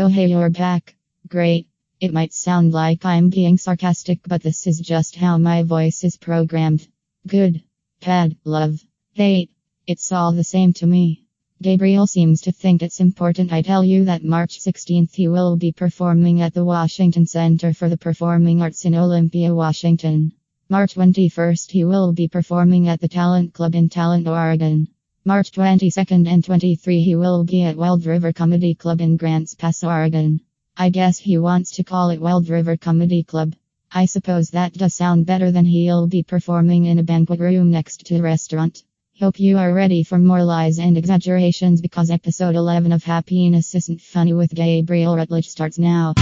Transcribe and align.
Oh, 0.00 0.06
hey, 0.06 0.26
you're 0.26 0.48
back. 0.48 0.94
Great. 1.26 1.66
It 2.00 2.12
might 2.12 2.32
sound 2.32 2.72
like 2.72 3.04
I'm 3.04 3.30
being 3.30 3.58
sarcastic, 3.58 4.20
but 4.24 4.40
this 4.40 4.68
is 4.68 4.78
just 4.78 5.16
how 5.16 5.38
my 5.38 5.64
voice 5.64 6.04
is 6.04 6.16
programmed. 6.16 6.86
Good. 7.26 7.64
Bad. 8.00 8.36
Love. 8.44 8.78
Hate. 9.14 9.50
It's 9.88 10.12
all 10.12 10.30
the 10.30 10.44
same 10.44 10.72
to 10.74 10.86
me. 10.86 11.24
Gabriel 11.60 12.06
seems 12.06 12.42
to 12.42 12.52
think 12.52 12.80
it's 12.80 13.00
important 13.00 13.52
I 13.52 13.62
tell 13.62 13.82
you 13.82 14.04
that 14.04 14.22
March 14.22 14.60
16th 14.60 15.16
he 15.16 15.26
will 15.26 15.56
be 15.56 15.72
performing 15.72 16.42
at 16.42 16.54
the 16.54 16.64
Washington 16.64 17.26
Center 17.26 17.72
for 17.72 17.88
the 17.88 17.98
Performing 17.98 18.62
Arts 18.62 18.84
in 18.84 18.94
Olympia, 18.94 19.52
Washington. 19.52 20.30
March 20.68 20.94
21st 20.94 21.72
he 21.72 21.84
will 21.84 22.12
be 22.12 22.28
performing 22.28 22.86
at 22.86 23.00
the 23.00 23.08
Talent 23.08 23.52
Club 23.52 23.74
in 23.74 23.88
Talent, 23.88 24.28
Oregon. 24.28 24.86
March 25.28 25.50
22nd 25.50 26.26
and 26.26 26.42
23 26.42 27.02
he 27.02 27.14
will 27.14 27.44
be 27.44 27.62
at 27.62 27.76
Wild 27.76 28.06
River 28.06 28.32
Comedy 28.32 28.74
Club 28.74 29.02
in 29.02 29.18
Grants 29.18 29.54
Pass, 29.54 29.84
Oregon. 29.84 30.40
I 30.74 30.88
guess 30.88 31.18
he 31.18 31.36
wants 31.36 31.72
to 31.72 31.84
call 31.84 32.08
it 32.08 32.18
Wild 32.18 32.48
River 32.48 32.78
Comedy 32.78 33.24
Club. 33.24 33.54
I 33.92 34.06
suppose 34.06 34.48
that 34.48 34.72
does 34.72 34.94
sound 34.94 35.26
better 35.26 35.50
than 35.50 35.66
he'll 35.66 36.06
be 36.06 36.22
performing 36.22 36.86
in 36.86 36.98
a 36.98 37.02
banquet 37.02 37.40
room 37.40 37.70
next 37.70 38.06
to 38.06 38.16
a 38.16 38.22
restaurant. 38.22 38.82
Hope 39.20 39.38
you 39.38 39.58
are 39.58 39.74
ready 39.74 40.02
for 40.02 40.18
more 40.18 40.42
lies 40.42 40.78
and 40.78 40.96
exaggerations 40.96 41.82
because 41.82 42.10
episode 42.10 42.54
11 42.54 42.92
of 42.92 43.04
Happiness 43.04 43.74
Isn't 43.74 44.00
Funny 44.00 44.32
with 44.32 44.54
Gabriel 44.54 45.14
Rutledge 45.14 45.50
starts 45.50 45.78
now. 45.78 46.14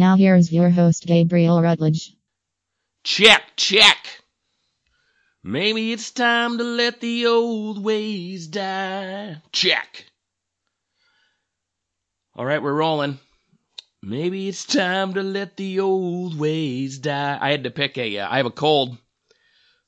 Now 0.00 0.16
here's 0.16 0.52
your 0.52 0.70
host, 0.70 1.06
Gabriel 1.06 1.62
Rutledge. 1.62 2.16
Check, 3.04 3.42
check. 3.56 3.98
Maybe 5.42 5.92
it's 5.92 6.10
time 6.10 6.58
to 6.58 6.64
let 6.64 7.00
the 7.00 7.26
old 7.26 7.82
ways 7.82 8.46
die. 8.46 9.42
Check. 9.52 10.06
All 12.34 12.44
right, 12.44 12.62
we're 12.62 12.74
rolling. 12.74 13.18
Maybe 14.02 14.48
it's 14.48 14.64
time 14.64 15.14
to 15.14 15.22
let 15.22 15.56
the 15.56 15.80
old 15.80 16.38
ways 16.38 16.98
die. 16.98 17.38
I 17.40 17.50
had 17.50 17.64
to 17.64 17.70
pick 17.70 17.98
a. 17.98 18.18
Uh, 18.18 18.28
I 18.30 18.38
have 18.38 18.46
a 18.46 18.50
cold, 18.50 18.96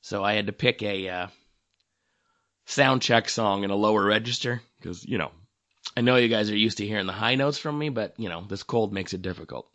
so 0.03 0.23
I 0.23 0.35
had 0.35 0.47
to 0.47 0.53
pick 0.53 0.83
a 0.83 1.09
uh, 1.09 1.27
sound 2.67 3.01
check 3.01 3.29
song 3.29 3.65
in 3.65 3.71
a 3.71 3.77
lower 3.77 4.05
register 4.05 4.61
because 4.79 5.05
you 5.05 5.17
know 5.17 5.33
I 5.97 6.03
know 6.03 6.17
you 6.17 6.29
guys 6.29 6.51
are 6.51 6.57
used 6.57 6.79
to 6.79 6.87
hearing 6.87 7.07
the 7.07 7.13
high 7.13 7.35
notes 7.35 7.59
from 7.59 7.79
me, 7.79 7.89
but 7.89 8.15
you 8.19 8.29
know 8.29 8.45
this 8.47 8.63
cold 8.63 8.93
makes 8.93 9.15
it 9.15 9.23
difficult. 9.23 9.72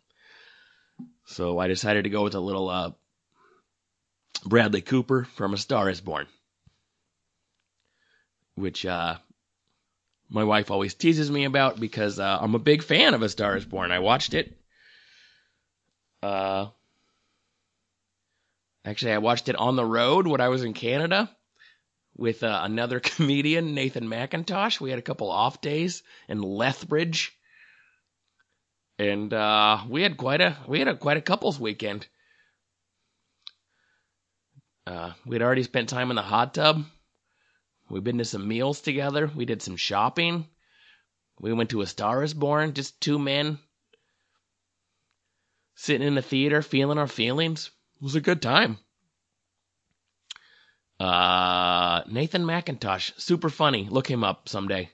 So 1.26 1.58
I 1.58 1.68
decided 1.68 2.04
to 2.04 2.10
go 2.10 2.24
with 2.24 2.34
a 2.34 2.40
little 2.40 2.68
uh, 2.68 2.92
Bradley 4.44 4.80
Cooper 4.80 5.24
from 5.24 5.54
A 5.54 5.58
Star 5.58 5.88
Is 5.90 6.00
Born, 6.00 6.26
which 8.54 8.86
uh, 8.86 9.16
my 10.28 10.44
wife 10.44 10.70
always 10.70 10.94
teases 10.94 11.30
me 11.30 11.44
about 11.44 11.78
because 11.78 12.18
uh, 12.18 12.38
I'm 12.40 12.54
a 12.54 12.58
big 12.58 12.82
fan 12.82 13.14
of 13.14 13.22
A 13.22 13.28
Star 13.28 13.56
Is 13.56 13.64
Born. 13.64 13.92
I 13.92 13.98
watched 13.98 14.34
it. 14.34 14.58
Uh, 16.22 16.68
actually, 18.84 19.12
I 19.12 19.18
watched 19.18 19.48
it 19.48 19.56
on 19.56 19.76
the 19.76 19.84
road 19.84 20.26
when 20.26 20.40
I 20.40 20.48
was 20.48 20.64
in 20.64 20.74
Canada 20.74 21.30
with 22.16 22.42
uh, 22.42 22.60
another 22.64 23.00
comedian, 23.00 23.74
Nathan 23.74 24.08
Macintosh. 24.08 24.80
We 24.80 24.90
had 24.90 24.98
a 24.98 25.02
couple 25.02 25.30
off 25.30 25.60
days 25.60 26.02
in 26.28 26.42
Lethbridge 26.42 27.37
and 28.98 29.32
uh, 29.32 29.84
we 29.88 30.02
had 30.02 30.16
quite 30.16 30.40
a 30.40 30.56
we 30.66 30.78
had 30.78 30.88
a 30.88 30.96
quite 30.96 31.16
a 31.16 31.22
couples 31.22 31.58
weekend. 31.58 32.06
Uh, 34.86 35.12
we 35.26 35.36
had 35.36 35.42
already 35.42 35.62
spent 35.62 35.88
time 35.88 36.10
in 36.10 36.16
the 36.16 36.22
hot 36.22 36.54
tub. 36.54 36.84
We've 37.90 38.04
been 38.04 38.18
to 38.18 38.24
some 38.24 38.48
meals 38.48 38.80
together. 38.80 39.30
We 39.34 39.44
did 39.44 39.62
some 39.62 39.76
shopping. 39.76 40.46
We 41.40 41.52
went 41.52 41.70
to 41.70 41.82
A 41.82 41.86
Star 41.86 42.22
Is 42.22 42.34
Born, 42.34 42.74
just 42.74 43.00
two 43.00 43.18
men 43.18 43.58
sitting 45.74 46.06
in 46.06 46.14
the 46.16 46.22
theater, 46.22 46.62
feeling 46.62 46.98
our 46.98 47.06
feelings. 47.06 47.70
It 47.96 48.02
was 48.02 48.16
a 48.16 48.20
good 48.20 48.42
time. 48.42 48.78
Uh, 50.98 52.02
Nathan 52.08 52.44
Macintosh, 52.44 53.12
super 53.18 53.48
funny. 53.48 53.86
Look 53.88 54.08
him 54.10 54.24
up 54.24 54.48
someday. 54.48 54.90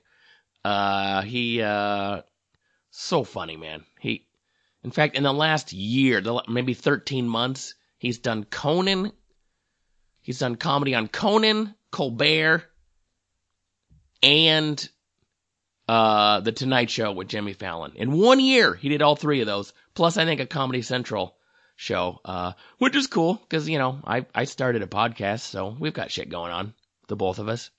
Uh, 0.63 1.23
he 1.23 1.61
uh, 1.61 2.21
so 2.95 3.23
funny, 3.23 3.57
man. 3.57 3.83
He, 3.99 4.25
in 4.83 4.91
fact, 4.91 5.15
in 5.15 5.23
the 5.23 5.33
last 5.33 5.73
year, 5.73 6.21
maybe 6.47 6.73
13 6.73 7.27
months, 7.27 7.75
he's 7.97 8.19
done 8.19 8.45
Conan. 8.45 9.11
He's 10.21 10.39
done 10.39 10.55
comedy 10.55 10.95
on 10.95 11.07
Conan, 11.07 11.75
Colbert, 11.91 12.63
and 14.23 14.89
uh, 15.87 16.39
The 16.39 16.51
Tonight 16.51 16.89
Show 16.89 17.11
with 17.11 17.27
Jimmy 17.27 17.53
Fallon. 17.53 17.91
In 17.95 18.11
one 18.13 18.39
year, 18.39 18.73
he 18.73 18.89
did 18.89 19.01
all 19.01 19.15
three 19.15 19.41
of 19.41 19.47
those. 19.47 19.73
Plus, 19.93 20.17
I 20.17 20.25
think 20.25 20.41
a 20.41 20.47
Comedy 20.47 20.81
Central 20.81 21.35
show, 21.75 22.19
uh, 22.25 22.53
which 22.79 22.95
is 22.95 23.07
cool 23.07 23.35
because, 23.35 23.69
you 23.69 23.77
know, 23.77 23.99
I, 24.03 24.25
I 24.33 24.45
started 24.45 24.81
a 24.81 24.87
podcast, 24.87 25.41
so 25.41 25.75
we've 25.79 25.93
got 25.93 26.11
shit 26.11 26.29
going 26.29 26.51
on, 26.51 26.73
the 27.07 27.15
both 27.15 27.39
of 27.39 27.49
us. 27.49 27.69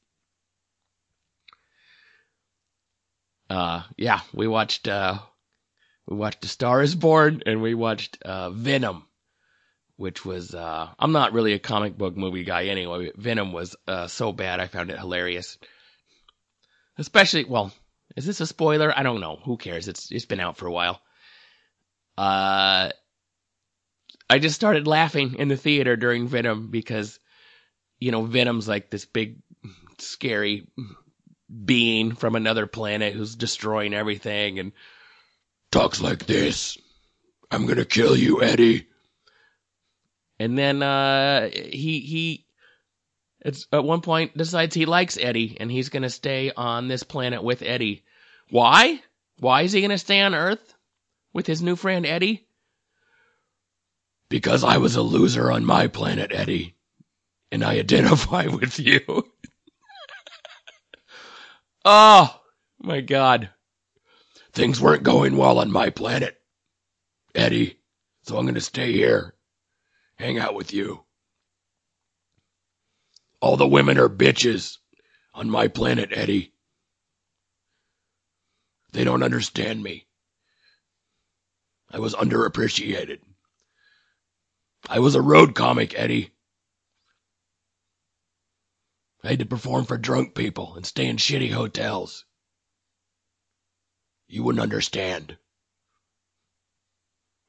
Uh, 3.48 3.82
yeah, 3.96 4.20
we 4.32 4.46
watched 4.48 4.88
uh, 4.88 5.18
we 6.06 6.16
watched 6.16 6.44
A 6.44 6.48
Star 6.48 6.82
Is 6.82 6.94
Born 6.94 7.42
and 7.46 7.62
we 7.62 7.74
watched 7.74 8.22
uh, 8.22 8.50
Venom, 8.50 9.04
which 9.96 10.24
was 10.24 10.54
uh, 10.54 10.88
I'm 10.98 11.12
not 11.12 11.32
really 11.32 11.52
a 11.52 11.58
comic 11.58 11.96
book 11.96 12.16
movie 12.16 12.44
guy 12.44 12.66
anyway. 12.66 13.12
Venom 13.16 13.52
was 13.52 13.76
uh, 13.86 14.06
so 14.08 14.32
bad 14.32 14.60
I 14.60 14.66
found 14.66 14.90
it 14.90 14.98
hilarious. 14.98 15.58
Especially, 16.98 17.44
well, 17.44 17.72
is 18.16 18.24
this 18.24 18.40
a 18.40 18.46
spoiler? 18.46 18.92
I 18.96 19.02
don't 19.02 19.20
know. 19.20 19.36
Who 19.44 19.56
cares? 19.56 19.88
It's 19.88 20.10
it's 20.10 20.24
been 20.24 20.40
out 20.40 20.56
for 20.56 20.66
a 20.66 20.72
while. 20.72 21.00
Uh, 22.16 22.90
I 24.28 24.38
just 24.38 24.56
started 24.56 24.86
laughing 24.86 25.36
in 25.38 25.48
the 25.48 25.56
theater 25.56 25.96
during 25.96 26.26
Venom 26.26 26.70
because, 26.70 27.20
you 28.00 28.10
know, 28.10 28.22
Venom's 28.22 28.66
like 28.66 28.90
this 28.90 29.04
big, 29.04 29.38
scary 29.98 30.66
being 31.64 32.14
from 32.14 32.34
another 32.34 32.66
planet 32.66 33.14
who's 33.14 33.36
destroying 33.36 33.94
everything 33.94 34.58
and 34.58 34.72
talks 35.70 36.00
like 36.00 36.26
this. 36.26 36.78
I'm 37.50 37.66
gonna 37.66 37.84
kill 37.84 38.16
you, 38.16 38.42
Eddie. 38.42 38.88
And 40.38 40.58
then 40.58 40.82
uh, 40.82 41.48
he 41.48 42.00
he 42.00 42.46
it's 43.40 43.66
at 43.72 43.84
one 43.84 44.00
point 44.00 44.36
decides 44.36 44.74
he 44.74 44.86
likes 44.86 45.16
Eddie 45.16 45.56
and 45.60 45.70
he's 45.70 45.88
gonna 45.88 46.10
stay 46.10 46.52
on 46.56 46.88
this 46.88 47.04
planet 47.04 47.42
with 47.42 47.62
Eddie. 47.62 48.04
Why? 48.50 49.00
Why 49.38 49.62
is 49.62 49.72
he 49.72 49.82
gonna 49.82 49.98
stay 49.98 50.20
on 50.20 50.34
Earth 50.34 50.74
with 51.32 51.46
his 51.46 51.62
new 51.62 51.76
friend 51.76 52.04
Eddie? 52.06 52.46
Because 54.28 54.64
I 54.64 54.78
was 54.78 54.96
a 54.96 55.02
loser 55.02 55.52
on 55.52 55.64
my 55.64 55.86
planet, 55.86 56.32
Eddie, 56.34 56.74
and 57.52 57.62
I 57.62 57.78
identify 57.78 58.46
with 58.48 58.80
you. 58.80 59.00
Oh, 61.88 62.40
my 62.80 63.00
God. 63.00 63.50
Things 64.52 64.80
weren't 64.80 65.04
going 65.04 65.36
well 65.36 65.60
on 65.60 65.70
my 65.70 65.90
planet, 65.90 66.36
Eddie, 67.34 67.78
so 68.24 68.36
I'm 68.36 68.44
going 68.44 68.56
to 68.56 68.60
stay 68.60 68.92
here, 68.92 69.34
hang 70.16 70.38
out 70.38 70.54
with 70.54 70.74
you. 70.74 71.04
All 73.40 73.56
the 73.56 73.68
women 73.68 73.98
are 73.98 74.08
bitches 74.08 74.78
on 75.34 75.50
my 75.50 75.68
planet, 75.68 76.10
Eddie. 76.12 76.54
They 78.92 79.04
don't 79.04 79.22
understand 79.22 79.82
me. 79.82 80.06
I 81.90 82.00
was 82.00 82.14
underappreciated. 82.14 83.20
I 84.88 85.00
was 85.00 85.14
a 85.14 85.22
road 85.22 85.54
comic, 85.54 85.98
Eddie. 85.98 86.32
I 89.26 89.30
had 89.30 89.40
to 89.40 89.46
perform 89.46 89.86
for 89.86 89.98
drunk 89.98 90.36
people 90.36 90.76
and 90.76 90.86
stay 90.86 91.06
in 91.06 91.16
shitty 91.16 91.50
hotels. 91.50 92.24
You 94.28 94.44
wouldn't 94.44 94.62
understand. 94.62 95.36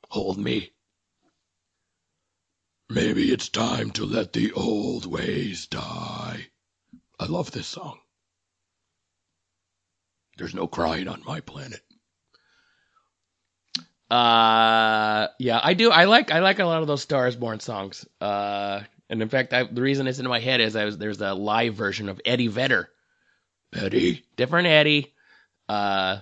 Hold 0.10 0.40
me. 0.40 0.72
Maybe 2.90 3.32
it's 3.32 3.50
time 3.50 3.92
to 3.92 4.06
let 4.06 4.34
the 4.34 4.54
old 4.54 5.06
ways 5.06 5.68
die. 5.68 6.48
I 7.20 7.26
love 7.26 7.52
this 7.52 7.68
song. 7.68 8.00
There's 10.38 10.56
no 10.56 10.66
crying 10.66 11.08
on 11.08 11.24
my 11.26 11.42
planet. 11.42 11.82
Uh, 14.10 15.28
yeah, 15.38 15.60
I 15.62 15.76
do. 15.76 15.92
I 15.92 16.06
like 16.06 16.32
I 16.32 16.40
like 16.40 16.58
a 16.58 16.66
lot 16.66 16.82
of 16.82 16.88
those 16.88 17.04
Stars 17.04 17.36
Born 17.36 17.60
songs. 17.60 18.08
Uh, 18.20 18.82
and 19.10 19.22
in 19.22 19.30
fact, 19.30 19.54
I, 19.54 19.64
the 19.64 19.82
reason 19.82 20.08
it's 20.08 20.20
in 20.20 20.28
my 20.28 20.40
head 20.40 20.62
is 20.62 20.76
I 20.76 20.86
was 20.86 20.98
there's 20.98 21.22
a 21.22 21.34
live 21.34 21.76
version 21.76 22.10
of 22.10 22.22
Eddie 22.26 22.48
Vedder. 22.48 22.90
Eddie, 23.74 24.24
different 24.36 24.68
Eddie. 24.68 25.14
uh, 25.70 26.20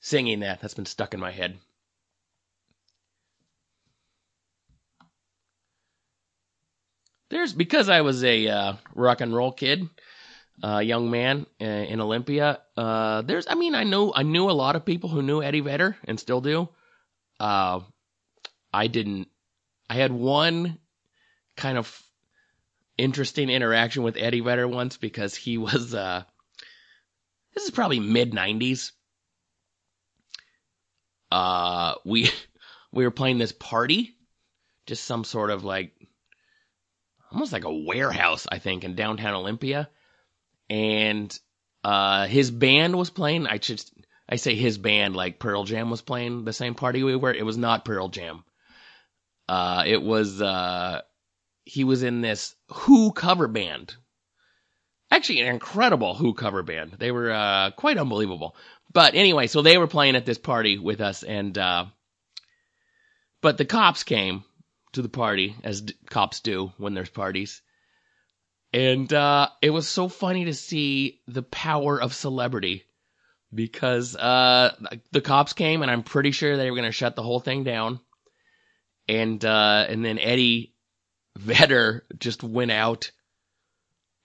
singing 0.00 0.40
that. 0.40 0.60
That's 0.60 0.74
been 0.74 0.86
stuck 0.86 1.14
in 1.14 1.20
my 1.20 1.30
head. 1.32 1.58
There's 7.30 7.52
because 7.52 7.88
I 7.88 8.02
was 8.02 8.22
a 8.24 8.46
uh, 8.48 8.72
rock 8.94 9.20
and 9.20 9.34
roll 9.34 9.52
kid, 9.52 9.88
uh, 10.62 10.78
young 10.78 11.10
man 11.10 11.46
uh, 11.60 11.64
in 11.64 12.00
Olympia. 12.00 12.60
Uh, 12.76 13.22
there's, 13.22 13.46
I 13.48 13.54
mean, 13.54 13.74
I 13.74 13.84
know 13.84 14.12
I 14.14 14.22
knew 14.22 14.48
a 14.48 14.52
lot 14.52 14.76
of 14.76 14.84
people 14.84 15.10
who 15.10 15.22
knew 15.22 15.42
Eddie 15.42 15.60
Vedder 15.60 15.96
and 16.04 16.20
still 16.20 16.40
do. 16.40 16.68
Uh, 17.40 17.80
I 18.72 18.86
didn't. 18.86 19.28
I 19.90 19.94
had 19.94 20.12
one 20.12 20.78
kind 21.56 21.78
of 21.78 22.02
interesting 22.98 23.50
interaction 23.50 24.02
with 24.02 24.16
Eddie 24.16 24.40
Vedder 24.40 24.68
once 24.68 24.96
because 24.96 25.34
he 25.34 25.58
was. 25.58 25.94
Uh, 25.94 26.22
this 27.54 27.64
is 27.64 27.70
probably 27.70 28.00
mid 28.00 28.32
'90s. 28.32 28.92
Uh, 31.30 31.94
we 32.04 32.30
we 32.92 33.04
were 33.04 33.10
playing 33.10 33.38
this 33.38 33.52
party, 33.52 34.16
just 34.86 35.04
some 35.04 35.24
sort 35.24 35.50
of 35.50 35.64
like 35.64 35.92
almost 37.32 37.52
like 37.52 37.64
a 37.64 37.74
warehouse, 37.74 38.46
I 38.50 38.58
think, 38.58 38.84
in 38.84 38.94
downtown 38.94 39.34
Olympia. 39.34 39.88
And 40.68 41.36
uh, 41.84 42.26
his 42.26 42.50
band 42.50 42.96
was 42.96 43.10
playing. 43.10 43.46
I 43.46 43.58
just 43.58 43.92
I 44.28 44.36
say 44.36 44.54
his 44.54 44.78
band 44.78 45.14
like 45.14 45.38
Pearl 45.38 45.64
Jam 45.64 45.90
was 45.90 46.02
playing 46.02 46.44
the 46.44 46.52
same 46.52 46.74
party 46.74 47.02
we 47.02 47.16
were. 47.16 47.32
It 47.32 47.44
was 47.44 47.56
not 47.56 47.84
Pearl 47.84 48.08
Jam. 48.08 48.44
Uh, 49.48 49.84
it 49.86 50.02
was 50.02 50.42
uh, 50.42 51.02
he 51.66 51.84
was 51.84 52.02
in 52.02 52.22
this 52.22 52.54
Who 52.72 53.12
cover 53.12 53.48
band. 53.48 53.94
Actually, 55.10 55.40
an 55.42 55.48
incredible 55.48 56.14
Who 56.14 56.32
cover 56.32 56.62
band. 56.62 56.92
They 56.98 57.10
were 57.10 57.30
uh, 57.30 57.72
quite 57.72 57.98
unbelievable. 57.98 58.56
But 58.92 59.14
anyway, 59.14 59.48
so 59.48 59.60
they 59.60 59.76
were 59.76 59.88
playing 59.88 60.16
at 60.16 60.24
this 60.24 60.38
party 60.38 60.78
with 60.78 61.00
us, 61.00 61.22
and 61.22 61.58
uh, 61.58 61.86
but 63.42 63.58
the 63.58 63.64
cops 63.64 64.04
came 64.04 64.44
to 64.92 65.02
the 65.02 65.08
party, 65.08 65.54
as 65.62 65.82
d- 65.82 65.94
cops 66.08 66.40
do 66.40 66.72
when 66.78 66.94
there's 66.94 67.10
parties. 67.10 67.60
And 68.72 69.12
uh, 69.12 69.48
it 69.60 69.70
was 69.70 69.88
so 69.88 70.08
funny 70.08 70.46
to 70.46 70.54
see 70.54 71.20
the 71.26 71.42
power 71.42 72.00
of 72.00 72.14
celebrity 72.14 72.84
because 73.52 74.14
uh, 74.14 74.74
the 75.10 75.20
cops 75.20 75.52
came, 75.52 75.82
and 75.82 75.90
I'm 75.90 76.02
pretty 76.04 76.30
sure 76.30 76.56
they 76.56 76.70
were 76.70 76.76
going 76.76 76.88
to 76.88 76.92
shut 76.92 77.16
the 77.16 77.22
whole 77.22 77.40
thing 77.40 77.64
down. 77.64 78.00
And 79.08 79.44
uh, 79.44 79.86
and 79.88 80.04
then 80.04 80.18
Eddie 80.18 80.75
Vedder 81.36 82.04
just 82.18 82.42
went 82.42 82.70
out 82.70 83.10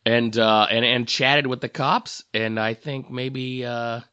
and 0.06 0.38
uh, 0.38 0.68
and 0.70 0.86
and 0.86 1.08
chatted 1.08 1.46
with 1.46 1.62
the 1.62 1.70
cops, 1.70 2.24
and 2.34 2.60
I 2.60 2.74
think 2.74 3.10
maybe 3.10 3.66
uh, 3.66 4.00
I 4.00 4.04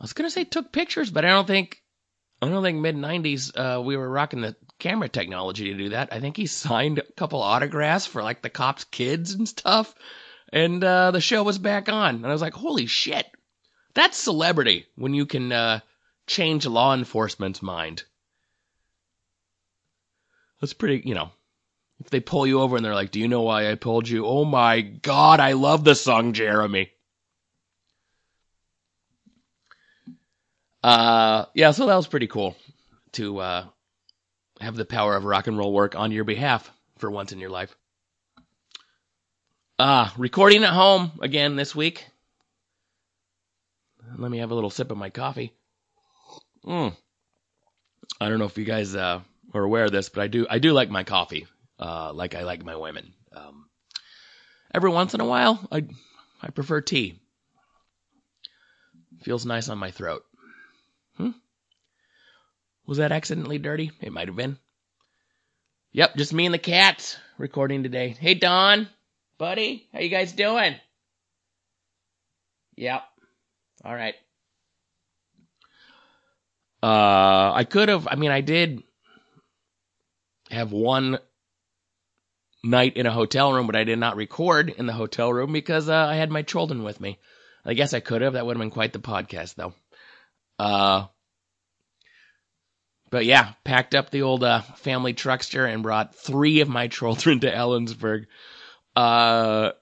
was 0.00 0.12
gonna 0.12 0.30
say 0.30 0.44
took 0.44 0.72
pictures, 0.72 1.10
but 1.10 1.24
I 1.24 1.28
don't 1.28 1.46
think 1.46 1.82
I 2.42 2.48
don't 2.48 2.62
think 2.62 2.80
mid 2.80 2.96
'90s 2.96 3.52
uh, 3.56 3.80
we 3.80 3.96
were 3.96 4.10
rocking 4.10 4.40
the 4.40 4.56
camera 4.78 5.08
technology 5.08 5.70
to 5.70 5.78
do 5.78 5.88
that. 5.90 6.12
I 6.12 6.20
think 6.20 6.36
he 6.36 6.46
signed 6.46 6.98
a 6.98 7.12
couple 7.12 7.42
autographs 7.42 8.06
for 8.06 8.22
like 8.22 8.42
the 8.42 8.50
cops' 8.50 8.84
kids 8.84 9.32
and 9.32 9.48
stuff, 9.48 9.94
and 10.52 10.82
uh, 10.82 11.10
the 11.12 11.20
show 11.20 11.42
was 11.42 11.58
back 11.58 11.88
on. 11.88 12.16
And 12.16 12.26
I 12.26 12.32
was 12.32 12.42
like, 12.42 12.54
holy 12.54 12.86
shit, 12.86 13.26
that's 13.94 14.18
celebrity 14.18 14.86
when 14.96 15.14
you 15.14 15.24
can 15.24 15.52
uh, 15.52 15.80
change 16.26 16.66
law 16.66 16.94
enforcement's 16.94 17.62
mind. 17.62 18.04
That's 20.60 20.74
pretty, 20.74 21.08
you 21.08 21.14
know. 21.14 21.30
If 22.00 22.10
they 22.10 22.20
pull 22.20 22.46
you 22.46 22.60
over 22.60 22.76
and 22.76 22.84
they're 22.84 22.94
like, 22.94 23.10
"Do 23.10 23.20
you 23.20 23.28
know 23.28 23.42
why 23.42 23.70
I 23.70 23.74
pulled 23.74 24.08
you?" 24.08 24.26
Oh 24.26 24.44
my 24.44 24.80
god, 24.80 25.38
I 25.40 25.52
love 25.52 25.84
the 25.84 25.94
song 25.94 26.32
Jeremy. 26.32 26.90
Uh, 30.82 31.44
yeah, 31.54 31.72
so 31.72 31.86
that 31.86 31.96
was 31.96 32.06
pretty 32.06 32.26
cool 32.26 32.56
to 33.12 33.38
uh, 33.38 33.64
have 34.60 34.76
the 34.76 34.84
power 34.84 35.14
of 35.14 35.24
rock 35.24 35.46
and 35.46 35.58
roll 35.58 35.72
work 35.72 35.94
on 35.94 36.10
your 36.10 36.24
behalf 36.24 36.70
for 36.98 37.10
once 37.10 37.32
in 37.32 37.38
your 37.38 37.50
life. 37.50 37.74
Uh, 39.78 40.10
recording 40.16 40.64
at 40.64 40.72
home 40.72 41.12
again 41.20 41.56
this 41.56 41.74
week. 41.74 42.06
Let 44.16 44.30
me 44.30 44.38
have 44.38 44.50
a 44.50 44.54
little 44.54 44.70
sip 44.70 44.90
of 44.90 44.98
my 44.98 45.10
coffee. 45.10 45.52
Mm. 46.64 46.94
I 48.20 48.28
don't 48.28 48.38
know 48.38 48.44
if 48.44 48.58
you 48.58 48.64
guys 48.64 48.94
uh, 48.94 49.20
are 49.54 49.62
aware 49.62 49.84
of 49.84 49.92
this, 49.92 50.08
but 50.08 50.22
I 50.22 50.26
do 50.26 50.46
I 50.50 50.58
do 50.58 50.72
like 50.72 50.90
my 50.90 51.04
coffee, 51.04 51.46
uh, 51.80 52.12
like 52.12 52.34
I 52.34 52.42
like 52.42 52.64
my 52.64 52.76
women. 52.76 53.14
Um, 53.34 53.68
every 54.72 54.90
once 54.90 55.14
in 55.14 55.20
a 55.20 55.26
while, 55.26 55.66
I 55.72 55.86
I 56.42 56.50
prefer 56.50 56.80
tea. 56.80 57.18
Feels 59.22 59.46
nice 59.46 59.68
on 59.68 59.78
my 59.78 59.90
throat. 59.90 60.22
Hmm? 61.16 61.30
Was 62.86 62.98
that 62.98 63.12
accidentally 63.12 63.58
dirty? 63.58 63.90
It 64.00 64.12
might 64.12 64.28
have 64.28 64.36
been. 64.36 64.58
Yep, 65.92 66.16
just 66.16 66.32
me 66.32 66.46
and 66.46 66.54
the 66.54 66.58
cats 66.58 67.16
recording 67.38 67.82
today. 67.82 68.14
Hey 68.18 68.34
Don, 68.34 68.88
buddy, 69.38 69.88
how 69.92 70.00
you 70.00 70.08
guys 70.08 70.32
doing? 70.32 70.76
Yep. 72.76 73.02
All 73.84 73.94
right. 73.94 74.14
Uh, 76.82 77.52
I 77.54 77.64
could 77.68 77.88
have. 77.88 78.06
I 78.08 78.14
mean, 78.14 78.30
I 78.30 78.40
did 78.40 78.82
have 80.50 80.72
one 80.72 81.18
night 82.62 82.96
in 82.96 83.06
a 83.06 83.12
hotel 83.12 83.52
room, 83.52 83.66
but 83.66 83.76
I 83.76 83.84
did 83.84 83.98
not 83.98 84.16
record 84.16 84.70
in 84.70 84.86
the 84.86 84.92
hotel 84.92 85.32
room 85.32 85.52
because 85.52 85.88
uh, 85.88 85.94
I 85.94 86.16
had 86.16 86.30
my 86.30 86.42
children 86.42 86.82
with 86.82 87.00
me. 87.00 87.18
I 87.64 87.74
guess 87.74 87.94
I 87.94 88.00
could 88.00 88.22
have. 88.22 88.34
That 88.34 88.46
would 88.46 88.56
have 88.56 88.60
been 88.60 88.70
quite 88.70 88.92
the 88.92 88.98
podcast, 88.98 89.54
though. 89.54 89.74
Uh, 90.58 91.06
but 93.10 93.24
yeah, 93.24 93.52
packed 93.64 93.94
up 93.94 94.10
the 94.10 94.22
old 94.22 94.44
uh, 94.44 94.60
family 94.60 95.14
truckster 95.14 95.72
and 95.72 95.82
brought 95.82 96.14
three 96.14 96.60
of 96.60 96.68
my 96.68 96.88
children 96.88 97.40
to 97.40 97.52
Ellensburg. 97.52 98.26
Uh, 98.96 99.72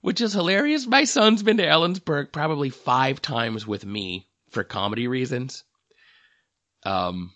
which 0.00 0.20
is 0.20 0.32
hilarious. 0.32 0.86
My 0.86 1.04
son's 1.04 1.42
been 1.42 1.56
to 1.56 1.66
Ellensburg 1.66 2.32
probably 2.32 2.70
five 2.70 3.20
times 3.20 3.66
with 3.66 3.84
me 3.84 4.28
for 4.50 4.62
comedy 4.62 5.08
reasons. 5.08 5.64
Um, 6.84 7.32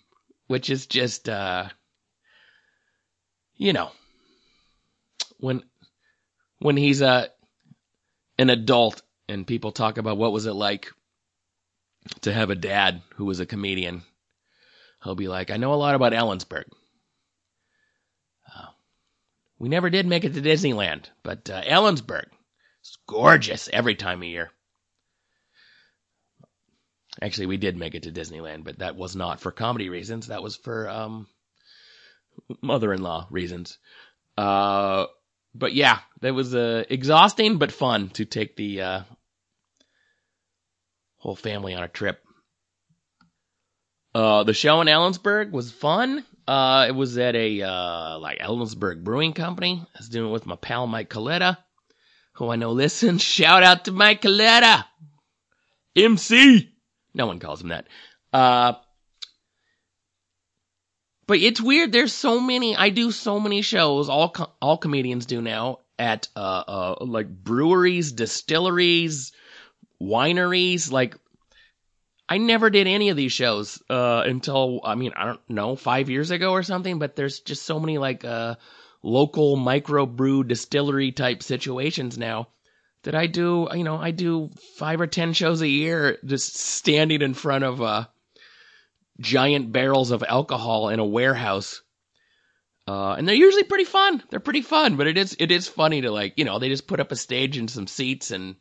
which 0.47 0.69
is 0.69 0.85
just, 0.85 1.27
uh, 1.27 1.67
you 3.57 3.73
know, 3.73 3.91
when, 5.41 5.63
when 6.59 6.77
he's, 6.77 7.01
uh, 7.01 7.27
an 8.37 8.49
adult 8.49 9.01
and 9.27 9.45
people 9.45 9.71
talk 9.71 9.97
about 9.97 10.17
what 10.17 10.31
was 10.31 10.45
it 10.45 10.53
like 10.53 10.91
to 12.21 12.33
have 12.33 12.49
a 12.49 12.55
dad 12.55 13.01
who 13.15 13.25
was 13.25 13.39
a 13.39 13.45
comedian, 13.45 14.01
he'll 15.03 15.15
be 15.15 15.27
like, 15.27 15.51
I 15.51 15.57
know 15.57 15.73
a 15.73 15.75
lot 15.75 15.95
about 15.95 16.13
Ellensburg. 16.13 16.65
Uh, 18.47 18.67
we 19.59 19.69
never 19.69 19.89
did 19.89 20.07
make 20.07 20.23
it 20.23 20.33
to 20.33 20.41
Disneyland, 20.41 21.05
but 21.23 21.49
uh, 21.49 21.61
Ellensburg 21.61 22.25
is 22.83 22.97
gorgeous 23.07 23.69
every 23.71 23.95
time 23.95 24.21
of 24.21 24.27
year. 24.27 24.51
Actually, 27.21 27.47
we 27.47 27.57
did 27.57 27.77
make 27.77 27.93
it 27.93 28.03
to 28.03 28.11
Disneyland, 28.11 28.63
but 28.63 28.79
that 28.79 28.95
was 28.95 29.15
not 29.15 29.41
for 29.41 29.51
comedy 29.51 29.89
reasons. 29.89 30.27
That 30.27 30.41
was 30.41 30.55
for 30.55 30.89
um, 30.89 31.27
mother-in-law 32.61 33.27
reasons. 33.29 33.77
Uh, 34.37 35.05
but 35.53 35.73
yeah, 35.73 35.99
that 36.21 36.33
was 36.33 36.55
uh, 36.55 36.83
exhausting 36.89 37.57
but 37.57 37.71
fun 37.71 38.09
to 38.09 38.25
take 38.25 38.55
the 38.55 38.81
uh, 38.81 39.01
whole 41.17 41.35
family 41.35 41.73
on 41.73 41.83
a 41.83 41.87
trip. 41.87 42.19
Uh, 44.13 44.43
the 44.43 44.53
show 44.53 44.81
in 44.81 44.87
Ellensburg 44.87 45.51
was 45.51 45.71
fun. 45.71 46.25
Uh, 46.47 46.85
it 46.89 46.91
was 46.91 47.17
at 47.17 47.35
a, 47.35 47.61
uh, 47.61 48.19
like 48.19 48.39
Ellensburg 48.39 49.03
Brewing 49.03 49.33
Company. 49.33 49.81
I 49.81 49.97
was 49.97 50.09
doing 50.09 50.29
it 50.29 50.33
with 50.33 50.45
my 50.45 50.55
pal 50.55 50.87
Mike 50.87 51.09
Coletta, 51.09 51.57
who 52.33 52.49
I 52.49 52.57
know 52.57 52.71
listens. 52.71 53.21
Shout 53.23 53.63
out 53.63 53.85
to 53.85 53.91
Mike 53.91 54.21
Coletta! 54.21 54.85
MC! 55.95 56.69
No 57.13 57.27
one 57.27 57.39
calls 57.39 57.61
him 57.61 57.69
that. 57.69 57.87
Uh, 58.33 58.73
but 61.31 61.39
it's 61.39 61.61
weird. 61.61 61.93
There's 61.93 62.11
so 62.11 62.41
many, 62.41 62.75
I 62.75 62.89
do 62.89 63.09
so 63.09 63.39
many 63.39 63.61
shows, 63.61 64.09
all, 64.09 64.31
co- 64.31 64.51
all 64.61 64.75
comedians 64.75 65.25
do 65.25 65.41
now, 65.41 65.79
at, 65.97 66.27
uh, 66.35 66.39
uh, 66.67 66.95
like 66.99 67.29
breweries, 67.29 68.11
distilleries, 68.11 69.31
wineries, 70.01 70.91
like, 70.91 71.15
I 72.27 72.37
never 72.37 72.69
did 72.69 72.85
any 72.85 73.07
of 73.07 73.15
these 73.15 73.31
shows 73.31 73.81
uh, 73.89 74.23
until 74.25 74.81
I 74.83 74.95
mean 74.95 75.13
I 75.15 75.25
don't 75.25 75.49
know 75.49 75.77
five 75.77 76.09
years 76.09 76.31
ago 76.31 76.51
or 76.51 76.63
something. 76.63 76.99
But 76.99 77.15
there's 77.15 77.39
just 77.39 77.63
so 77.63 77.79
many 77.79 77.97
like 77.97 78.23
uh, 78.25 78.55
local 79.03 79.57
microbrew 79.57 80.47
distillery 80.47 81.11
type 81.11 81.43
situations 81.43 82.17
now 82.17 82.47
that 83.03 83.15
I 83.15 83.27
do. 83.27 83.67
You 83.73 83.83
know, 83.83 83.97
I 83.97 84.11
do 84.11 84.49
five 84.77 85.01
or 85.01 85.07
ten 85.07 85.33
shows 85.33 85.61
a 85.61 85.67
year, 85.67 86.19
just 86.25 86.57
standing 86.57 87.21
in 87.21 87.33
front 87.33 87.65
of 87.65 87.81
uh, 87.81 88.05
giant 89.21 89.71
barrels 89.71 90.11
of 90.11 90.23
alcohol 90.27 90.89
in 90.89 90.99
a 90.99 91.05
warehouse. 91.05 91.81
Uh, 92.87 93.13
and 93.13 93.27
they're 93.27 93.35
usually 93.35 93.63
pretty 93.63 93.85
fun. 93.85 94.21
They're 94.29 94.39
pretty 94.39 94.63
fun, 94.63 94.97
but 94.97 95.07
it 95.07 95.17
is 95.17 95.35
it 95.39 95.51
is 95.51 95.67
funny 95.67 96.01
to 96.01 96.11
like 96.11 96.33
you 96.37 96.45
know 96.45 96.59
they 96.59 96.69
just 96.69 96.87
put 96.87 96.99
up 96.99 97.11
a 97.11 97.15
stage 97.15 97.57
and 97.57 97.69
some 97.69 97.87
seats 97.87 98.31
and 98.31 98.55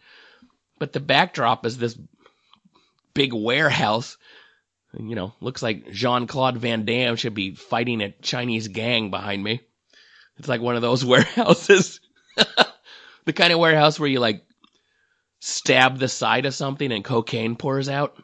but 0.78 0.92
the 0.92 1.00
backdrop 1.00 1.66
is 1.66 1.78
this 1.78 1.98
big 3.14 3.32
warehouse. 3.32 4.16
You 4.98 5.14
know, 5.14 5.32
looks 5.40 5.62
like 5.62 5.90
Jean 5.90 6.26
Claude 6.26 6.58
Van 6.58 6.84
Damme 6.84 7.16
should 7.16 7.34
be 7.34 7.54
fighting 7.54 8.02
a 8.02 8.10
Chinese 8.22 8.68
gang 8.68 9.10
behind 9.10 9.42
me. 9.42 9.60
It's 10.38 10.48
like 10.48 10.60
one 10.60 10.76
of 10.76 10.82
those 10.82 11.04
warehouses. 11.04 12.00
the 13.24 13.32
kind 13.32 13.52
of 13.52 13.58
warehouse 13.58 13.98
where 13.98 14.08
you 14.08 14.20
like 14.20 14.44
stab 15.40 15.98
the 15.98 16.08
side 16.08 16.46
of 16.46 16.54
something 16.54 16.92
and 16.92 17.04
cocaine 17.04 17.56
pours 17.56 17.88
out. 17.88 18.16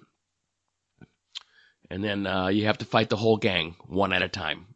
And 1.91 2.03
then 2.03 2.27
uh, 2.27 2.49
you 2.49 2.67
have 2.67 2.79
to 2.79 2.85
fight 2.85 3.09
the 3.09 3.17
whole 3.17 3.37
gang 3.37 3.77
one 3.87 4.13
at 4.13 4.23
a 4.23 4.29
time. 4.29 4.67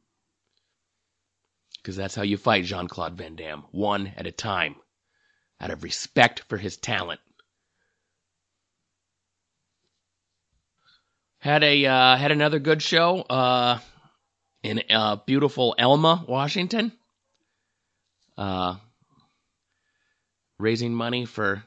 Because 1.77 1.97
that's 1.97 2.15
how 2.15 2.23
you 2.23 2.37
fight 2.37 2.65
Jean 2.65 2.89
Claude 2.89 3.17
Van 3.17 3.37
Damme, 3.37 3.65
one 3.73 4.13
at 4.17 4.27
a 4.27 4.33
time, 4.33 4.77
out 5.61 5.71
of 5.71 5.83
respect 5.83 6.41
for 6.49 6.59
his 6.59 6.77
talent. 6.77 7.21
Had 11.39 11.65
a 11.65 11.87
uh, 11.87 12.17
had 12.17 12.33
another 12.33 12.59
good 12.59 12.83
show 12.83 13.23
uh, 13.23 13.79
in 14.63 14.83
uh, 14.91 15.17
beautiful 15.25 15.75
Elma, 15.79 16.23
Washington. 16.29 16.93
Uh, 18.37 18.77
raising 20.59 20.95
money 20.95 21.25
for 21.25 21.65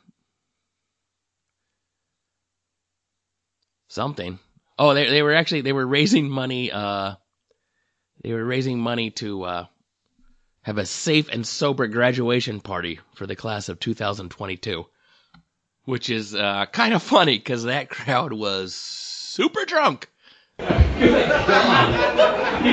something. 3.88 4.40
Oh, 4.78 4.94
they 4.94 5.10
they 5.10 5.22
were 5.22 5.34
actually 5.34 5.62
they 5.62 5.74
were 5.74 5.86
raising 5.86 6.30
money. 6.30 6.72
Uh, 6.72 7.16
they 8.24 8.34
were 8.34 8.44
raising 8.44 8.80
money 8.80 9.12
to 9.12 9.44
uh, 9.44 9.66
have 10.64 10.78
a 10.78 10.86
safe 10.86 11.30
and 11.30 11.46
sober 11.46 11.88
graduation 11.88 12.60
party 12.60 13.00
for 13.16 13.28
the 13.28 13.36
class 13.36 13.70
of 13.70 13.80
2022, 13.80 14.86
which 15.86 16.10
is 16.10 16.34
uh, 16.34 16.66
kind 16.72 16.94
of 16.94 17.04
funny 17.04 17.38
because 17.38 17.66
that 17.66 17.90
crowd 17.90 18.34
was 18.34 18.74
super 18.74 19.66
drunk. 19.66 20.10
you 20.60 20.66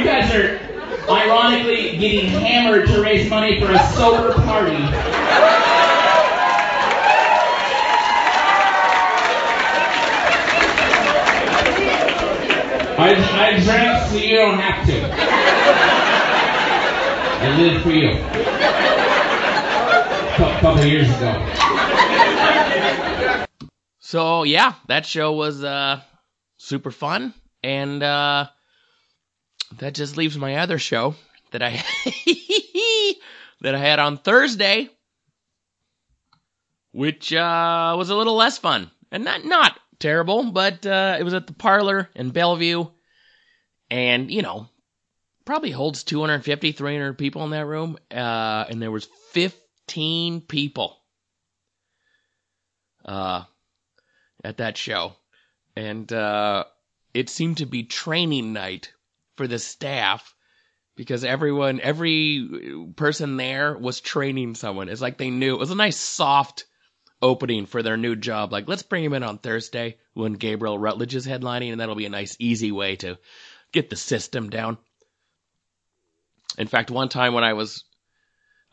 guys 0.05 0.35
are 0.35 0.61
ironically 1.11 1.97
getting 1.99 2.27
hammered 2.29 2.87
to 2.87 3.03
raise 3.03 3.29
money 3.29 3.61
for 3.61 3.73
a 3.73 3.79
sober 3.91 4.33
party. 4.35 5.60
I, 13.01 13.15
I 13.15 13.59
drank 13.61 14.11
so 14.11 14.17
you 14.17 14.37
don't 14.37 14.59
have 14.59 14.87
to. 14.87 15.01
I 17.43 17.57
lived 17.57 17.83
for 17.83 17.91
you. 17.93 18.11
A 20.45 20.61
couple 20.61 20.85
years 20.85 21.09
ago. 21.17 21.47
So 24.01 24.43
yeah, 24.43 24.75
that 24.89 25.07
show 25.07 25.33
was 25.33 25.65
uh, 25.65 26.03
super 26.59 26.91
fun, 26.91 27.33
and 27.63 28.03
uh, 28.03 28.49
that 29.79 29.95
just 29.95 30.19
leaves 30.19 30.37
my 30.37 30.57
other 30.57 30.79
show 30.79 31.15
that 31.53 31.63
I 31.63 31.71
that 33.63 33.75
I 33.75 33.79
had 33.79 33.99
on 33.99 34.19
Thursday, 34.19 34.91
which 36.93 37.33
uh, 37.33 37.95
was 37.97 38.11
a 38.11 38.17
little 38.17 38.37
less 38.37 38.59
fun 38.59 38.91
and 39.11 39.25
not 39.25 39.45
not 39.45 39.79
terrible, 40.01 40.51
but 40.51 40.85
uh, 40.85 41.17
it 41.19 41.23
was 41.23 41.35
at 41.35 41.47
the 41.47 41.53
Parlor 41.53 42.09
in 42.15 42.31
Bellevue, 42.31 42.87
and 43.91 44.31
you 44.31 44.43
know, 44.43 44.69
probably 45.45 45.71
holds 45.71 46.03
250, 46.05 46.73
300 46.73 47.19
people 47.19 47.45
in 47.45 47.51
that 47.51 47.67
room, 47.67 47.99
uh, 48.11 48.65
and 48.69 48.83
there 48.83 48.91
was 48.91 49.09
15 49.33 50.41
people 50.43 50.97
uh, 53.05 53.45
at 54.43 54.57
that 54.57 54.77
show, 54.77 55.13
and 55.77 56.13
uh, 56.13 56.65
it 57.15 57.29
seemed 57.29 57.59
to 57.59 57.67
be 57.67 57.85
training 57.85 58.53
night 58.53 58.93
for 59.37 59.47
the 59.47 59.59
staff 59.59 60.35
because 60.97 61.25
everyone, 61.25 61.81
every 61.81 62.87
person 62.97 63.37
there 63.37 63.77
was 63.77 64.01
training 64.01 64.55
someone. 64.55 64.89
It's 64.89 65.01
like 65.01 65.19
they 65.19 65.31
knew 65.31 65.55
it 65.55 65.61
was 65.61 65.71
a 65.71 65.77
nice 65.77 65.97
soft 65.97 66.67
opening 67.23 67.67
for 67.67 67.83
their 67.83 67.97
new 67.97 68.17
job. 68.17 68.53
Like, 68.53 68.69
let's 68.69 68.83
bring 68.83 69.05
him 69.05 69.13
in 69.13 69.23
on 69.23 69.39
Thursday 69.39 69.97
when 70.15 70.35
Gabriel 70.35 70.79
Rutledge 70.79 71.15
is 71.15 71.27
headlining, 71.27 71.73
and 71.73 71.81
that'll 71.81 71.95
be 71.95 72.07
a 72.07 72.11
nice, 72.11 72.37
easy 72.39 72.73
way 72.73 72.97
to 72.97 73.19
get 73.73 73.91
the 73.91 73.97
system 73.97 74.51
down. 74.51 74.79
In 76.59 76.67
fact, 76.67 76.91
one 76.91 77.09
time 77.09 77.35
when 77.35 77.45
I 77.45 77.53
was, 77.53 77.85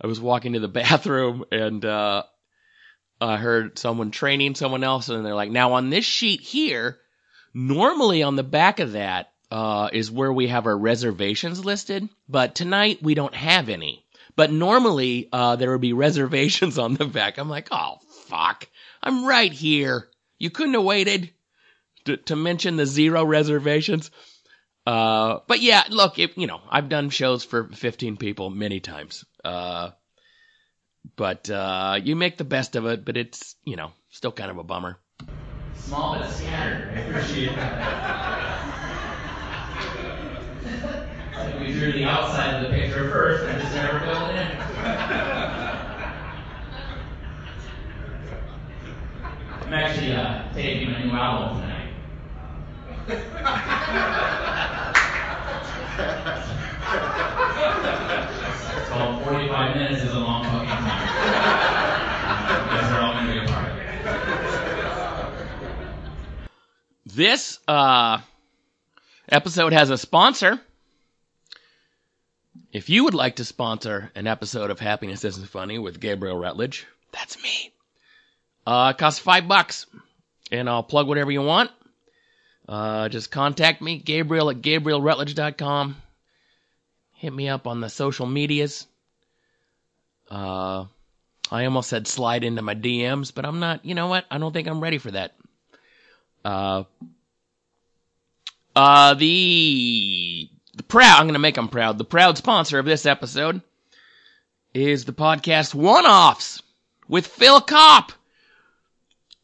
I 0.01 0.07
was 0.07 0.19
walking 0.19 0.53
to 0.53 0.59
the 0.59 0.67
bathroom 0.67 1.45
and, 1.51 1.83
uh, 1.83 2.23
I 3.19 3.37
heard 3.37 3.79
someone 3.79 4.11
training 4.11 4.55
someone 4.55 4.83
else, 4.83 5.09
and 5.09 5.25
they're 5.25 5.33
like, 5.33 5.49
now 5.49 5.73
on 5.73 5.89
this 5.89 6.05
sheet 6.05 6.41
here, 6.41 6.99
normally 7.53 8.21
on 8.21 8.35
the 8.35 8.43
back 8.43 8.79
of 8.79 8.91
that, 8.91 9.31
uh, 9.49 9.89
is 9.91 10.11
where 10.11 10.31
we 10.31 10.47
have 10.47 10.65
our 10.65 10.77
reservations 10.77 11.63
listed, 11.63 12.07
but 12.27 12.53
tonight 12.53 12.99
we 13.01 13.15
don't 13.15 13.33
have 13.33 13.69
any. 13.69 14.05
But 14.35 14.51
normally, 14.51 15.29
uh, 15.33 15.55
there 15.55 15.71
would 15.71 15.81
be 15.81 15.93
reservations 15.93 16.77
on 16.77 16.93
the 16.93 17.05
back. 17.05 17.37
I'm 17.37 17.49
like, 17.49 17.69
oh, 17.71 17.97
fuck. 18.27 18.67
I'm 19.01 19.25
right 19.25 19.51
here. 19.51 20.07
You 20.37 20.49
couldn't 20.49 20.73
have 20.73 20.83
waited 20.83 21.31
to, 22.05 22.17
to 22.17 22.35
mention 22.35 22.75
the 22.75 22.85
zero 22.85 23.23
reservations. 23.23 24.11
Uh, 24.85 25.39
but 25.47 25.61
yeah, 25.61 25.83
look, 25.89 26.19
it, 26.19 26.37
you 26.37 26.47
know, 26.47 26.61
I've 26.69 26.89
done 26.89 27.09
shows 27.09 27.43
for 27.43 27.65
15 27.65 28.17
people 28.17 28.49
many 28.49 28.79
times. 28.79 29.25
Uh, 29.43 29.91
but, 31.15 31.49
uh, 31.49 31.99
you 32.01 32.15
make 32.15 32.37
the 32.37 32.43
best 32.43 32.75
of 32.75 32.85
it, 32.85 33.03
but 33.05 33.17
it's, 33.17 33.55
you 33.63 33.75
know, 33.75 33.91
still 34.09 34.31
kind 34.31 34.51
of 34.51 34.57
a 34.57 34.63
bummer. 34.63 34.99
Small 35.75 36.17
but 36.17 36.29
scattered. 36.29 36.89
I 36.95 36.99
appreciate 37.01 37.55
that. 37.55 38.73
we 41.59 41.71
drew 41.73 41.91
the 41.91 42.05
outside 42.05 42.55
of 42.55 42.71
the 42.71 42.77
picture 42.77 43.09
first 43.09 43.43
and 43.45 43.61
just 43.61 43.73
never 43.73 43.99
filled 43.99 44.29
in. 44.31 45.36
I'm 49.67 49.73
actually 49.73 50.13
uh, 50.13 50.43
taping 50.53 50.95
a 50.95 51.05
new 51.05 51.11
album 51.11 51.59
tonight. 51.59 51.89
it's 58.77 58.89
called 58.89 59.25
45 59.25 59.75
Minutes 59.75 60.03
is 60.05 60.13
a 60.13 60.19
Long 60.19 60.45
Fucking 60.45 60.69
Time. 60.69 61.07
Are 62.93 63.01
all 63.01 63.13
going 63.15 63.27
to 63.27 63.33
be 63.33 63.39
a 63.39 63.45
part. 63.45 63.73
This, 67.05 67.59
uh, 67.67 68.21
episode 69.27 69.73
has 69.73 69.89
a 69.89 69.97
sponsor. 69.97 70.61
If 72.71 72.89
you 72.89 73.03
would 73.03 73.13
like 73.13 73.35
to 73.35 73.43
sponsor 73.43 74.13
an 74.15 74.27
episode 74.27 74.71
of 74.71 74.79
Happiness 74.79 75.25
Isn't 75.25 75.49
Funny 75.49 75.77
with 75.77 75.99
Gabriel 75.99 76.37
Rutledge, 76.37 76.87
that's 77.11 77.43
me. 77.43 77.73
Uh, 78.67 78.91
it 78.93 78.97
costs 78.97 79.21
five 79.21 79.47
bucks, 79.47 79.85
and 80.51 80.69
I'll 80.69 80.83
plug 80.83 81.07
whatever 81.07 81.31
you 81.31 81.41
want. 81.41 81.71
Uh, 82.67 83.07
just 83.07 83.31
contact 83.31 83.81
me, 83.81 83.97
Gabriel 83.97 84.49
at 84.49 84.57
GabrielRutledge.com. 84.57 85.95
Hit 87.13 87.31
me 87.31 87.47
up 87.47 87.65
on 87.65 87.79
the 87.79 87.89
social 87.89 88.25
medias. 88.25 88.85
Uh, 90.29 90.83
I 91.49 91.63
almost 91.63 91.89
said 91.89 92.07
slide 92.07 92.43
into 92.43 92.61
my 92.61 92.75
DMs, 92.75 93.33
but 93.33 93.45
I'm 93.45 93.61
not, 93.61 93.85
you 93.85 93.95
know 93.95 94.07
what? 94.07 94.25
I 94.29 94.37
don't 94.37 94.51
think 94.51 94.67
I'm 94.67 94.81
ready 94.81 94.97
for 94.97 95.11
that. 95.11 95.33
Uh, 96.43 96.83
uh, 98.75 99.13
the, 99.13 100.49
the 100.75 100.83
proud, 100.83 101.21
I'm 101.21 101.27
going 101.27 101.35
to 101.35 101.39
make 101.39 101.55
them 101.55 101.69
proud. 101.69 101.97
The 101.97 102.03
proud 102.03 102.37
sponsor 102.37 102.79
of 102.79 102.85
this 102.85 103.05
episode 103.05 103.61
is 104.73 105.05
the 105.05 105.13
podcast 105.13 105.73
One 105.73 106.05
Offs 106.05 106.61
with 107.07 107.27
Phil 107.27 107.61
Kopp, 107.61 108.11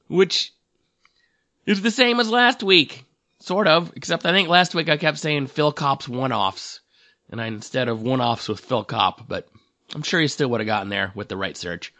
which 0.07 0.53
is 1.65 1.81
the 1.81 1.91
same 1.91 2.19
as 2.19 2.29
last 2.29 2.63
week. 2.63 3.05
Sort 3.39 3.67
of, 3.67 3.91
except 3.97 4.25
I 4.25 4.31
think 4.31 4.47
last 4.47 4.73
week 4.73 4.87
I 4.87 4.95
kept 4.95 5.17
saying 5.17 5.47
Phil 5.47 5.73
Kopp's 5.73 6.07
One 6.07 6.31
Offs, 6.31 6.79
and 7.29 7.41
I 7.41 7.47
instead 7.47 7.89
of 7.89 8.01
One 8.01 8.21
Offs 8.21 8.47
with 8.47 8.61
Phil 8.61 8.85
Kopp, 8.85 9.27
but 9.27 9.49
I'm 9.93 10.03
sure 10.03 10.21
you 10.21 10.29
still 10.29 10.49
would 10.49 10.61
have 10.61 10.67
gotten 10.67 10.89
there 10.89 11.11
with 11.13 11.27
the 11.27 11.35
right 11.35 11.57
search. 11.57 11.93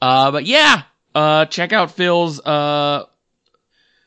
Uh, 0.00 0.30
but 0.30 0.46
yeah, 0.46 0.82
uh, 1.14 1.44
check 1.44 1.74
out 1.74 1.90
Phil's, 1.90 2.40
uh, 2.40 3.04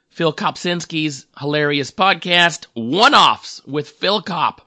Phil 0.09 0.33
Kopsinski's 0.33 1.27
hilarious 1.39 1.91
podcast, 1.91 2.65
One 2.74 3.13
Offs 3.13 3.63
with 3.65 3.89
Phil 3.89 4.24
Kopp. 4.24 4.62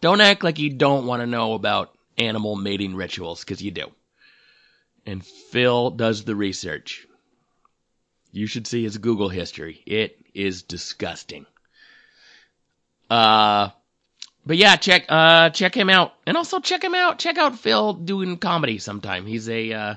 Don't 0.00 0.22
act 0.22 0.42
like 0.44 0.58
you 0.58 0.70
don't 0.70 1.06
want 1.06 1.20
to 1.20 1.26
know 1.26 1.52
about 1.52 1.94
animal 2.16 2.56
mating 2.56 2.94
rituals, 2.94 3.40
because 3.40 3.62
you 3.62 3.70
do. 3.70 3.90
And 5.04 5.24
Phil 5.24 5.90
does 5.90 6.24
the 6.24 6.34
research. 6.34 7.06
You 8.34 8.46
should 8.46 8.66
see 8.66 8.82
his 8.82 8.98
Google 8.98 9.28
history. 9.28 9.82
It 9.86 10.18
is 10.34 10.62
disgusting. 10.62 11.46
Uh, 13.08 13.70
but 14.44 14.56
yeah, 14.56 14.76
check, 14.76 15.06
uh, 15.08 15.50
check 15.50 15.74
him 15.74 15.88
out. 15.88 16.12
And 16.26 16.36
also 16.36 16.60
check 16.60 16.82
him 16.82 16.94
out. 16.94 17.18
Check 17.18 17.38
out 17.38 17.58
Phil 17.58 17.94
doing 17.94 18.36
comedy 18.36 18.78
sometime. 18.78 19.24
He's 19.24 19.48
a, 19.48 19.72
uh, 19.72 19.94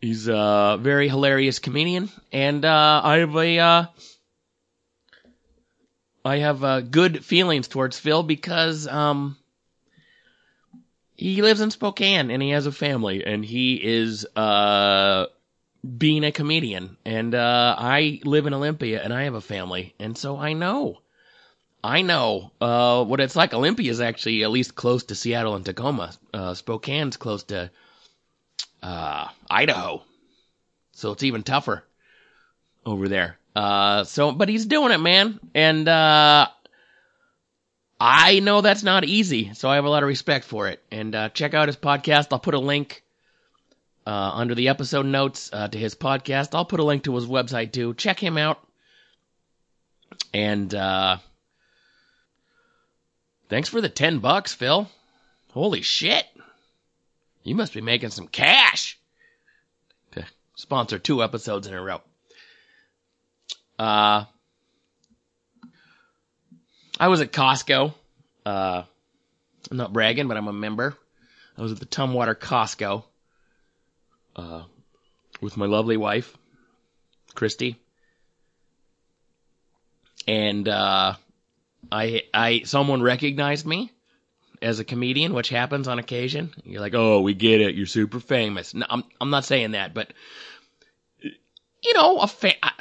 He's 0.00 0.28
a 0.28 0.78
very 0.80 1.08
hilarious 1.08 1.58
comedian, 1.58 2.08
and 2.32 2.64
uh, 2.64 3.00
I 3.04 3.18
have 3.18 3.36
a 3.36 3.58
uh, 3.58 3.84
I 6.24 6.38
have 6.38 6.64
uh, 6.64 6.80
good 6.80 7.22
feelings 7.22 7.68
towards 7.68 7.98
Phil 7.98 8.22
because 8.22 8.88
um, 8.88 9.36
he 11.16 11.42
lives 11.42 11.60
in 11.60 11.70
Spokane 11.70 12.30
and 12.30 12.42
he 12.42 12.50
has 12.50 12.64
a 12.64 12.72
family, 12.72 13.24
and 13.26 13.44
he 13.44 13.74
is 13.74 14.24
uh, 14.34 15.26
being 15.98 16.24
a 16.24 16.32
comedian. 16.32 16.96
And 17.04 17.34
uh, 17.34 17.74
I 17.78 18.20
live 18.24 18.46
in 18.46 18.54
Olympia, 18.54 19.02
and 19.02 19.12
I 19.12 19.24
have 19.24 19.34
a 19.34 19.40
family, 19.40 19.94
and 19.98 20.16
so 20.16 20.36
I 20.36 20.52
know. 20.52 20.98
I 21.82 22.02
know 22.02 22.52
uh, 22.60 23.04
what 23.04 23.20
it's 23.20 23.36
like. 23.36 23.54
Olympia 23.54 23.90
is 23.90 24.00
actually 24.00 24.42
at 24.44 24.50
least 24.50 24.74
close 24.74 25.04
to 25.04 25.14
Seattle 25.14 25.56
and 25.56 25.64
Tacoma. 25.64 26.12
Uh, 26.32 26.52
Spokane's 26.54 27.16
close 27.16 27.44
to 27.44 27.70
uh, 28.82 29.28
Idaho, 29.48 30.02
so 30.92 31.12
it's 31.12 31.22
even 31.22 31.42
tougher 31.42 31.82
over 32.84 33.08
there. 33.08 33.38
Uh, 33.56 34.04
so, 34.04 34.32
but 34.32 34.48
he's 34.48 34.66
doing 34.66 34.92
it, 34.92 34.98
man, 34.98 35.40
and 35.54 35.88
uh, 35.88 36.48
I 37.98 38.40
know 38.40 38.60
that's 38.60 38.82
not 38.82 39.04
easy, 39.04 39.52
so 39.54 39.68
I 39.68 39.74
have 39.74 39.84
a 39.84 39.90
lot 39.90 40.02
of 40.02 40.08
respect 40.08 40.44
for 40.44 40.68
it. 40.68 40.82
And 40.90 41.14
uh, 41.14 41.28
check 41.30 41.52
out 41.54 41.68
his 41.68 41.76
podcast. 41.76 42.28
I'll 42.30 42.38
put 42.38 42.54
a 42.54 42.60
link 42.60 43.02
uh, 44.10 44.32
under 44.34 44.56
the 44.56 44.66
episode 44.66 45.06
notes 45.06 45.50
uh, 45.52 45.68
to 45.68 45.78
his 45.78 45.94
podcast. 45.94 46.52
I'll 46.52 46.64
put 46.64 46.80
a 46.80 46.84
link 46.84 47.04
to 47.04 47.14
his 47.14 47.26
website 47.26 47.70
too. 47.70 47.94
Check 47.94 48.18
him 48.18 48.36
out. 48.36 48.58
And 50.34 50.74
uh, 50.74 51.18
thanks 53.48 53.68
for 53.68 53.80
the 53.80 53.88
ten 53.88 54.18
bucks, 54.18 54.52
Phil. 54.52 54.90
Holy 55.52 55.82
shit! 55.82 56.26
You 57.44 57.54
must 57.54 57.72
be 57.72 57.82
making 57.82 58.10
some 58.10 58.26
cash 58.26 58.98
to 60.12 60.24
sponsor 60.56 60.98
two 60.98 61.22
episodes 61.22 61.68
in 61.68 61.74
a 61.74 61.80
row. 61.80 62.00
Uh, 63.78 64.24
I 66.98 67.06
was 67.06 67.20
at 67.20 67.30
Costco. 67.30 67.94
Uh, 68.44 68.82
I'm 69.70 69.76
not 69.76 69.92
bragging, 69.92 70.26
but 70.26 70.36
I'm 70.36 70.48
a 70.48 70.52
member. 70.52 70.96
I 71.56 71.62
was 71.62 71.70
at 71.70 71.78
the 71.78 71.86
Tumwater 71.86 72.34
Costco 72.34 73.04
uh, 74.40 74.64
with 75.40 75.56
my 75.56 75.66
lovely 75.66 75.96
wife, 75.96 76.36
Christy, 77.34 77.76
and 80.26 80.68
uh, 80.68 81.14
I, 81.90 82.22
I, 82.32 82.62
someone 82.64 83.02
recognized 83.02 83.66
me 83.66 83.90
as 84.62 84.78
a 84.78 84.84
comedian, 84.84 85.32
which 85.32 85.48
happens 85.48 85.88
on 85.88 85.98
occasion. 85.98 86.52
You're 86.64 86.80
like, 86.80 86.94
oh, 86.94 87.20
we 87.20 87.34
get 87.34 87.60
it. 87.60 87.74
You're 87.74 87.86
super 87.86 88.20
famous. 88.20 88.74
No, 88.74 88.86
I'm, 88.88 89.04
I'm 89.20 89.30
not 89.30 89.44
saying 89.44 89.72
that, 89.72 89.94
but 89.94 90.12
you 91.22 91.94
know, 91.94 92.18
a 92.18 92.26
fa- 92.26 92.64
I, 92.64 92.72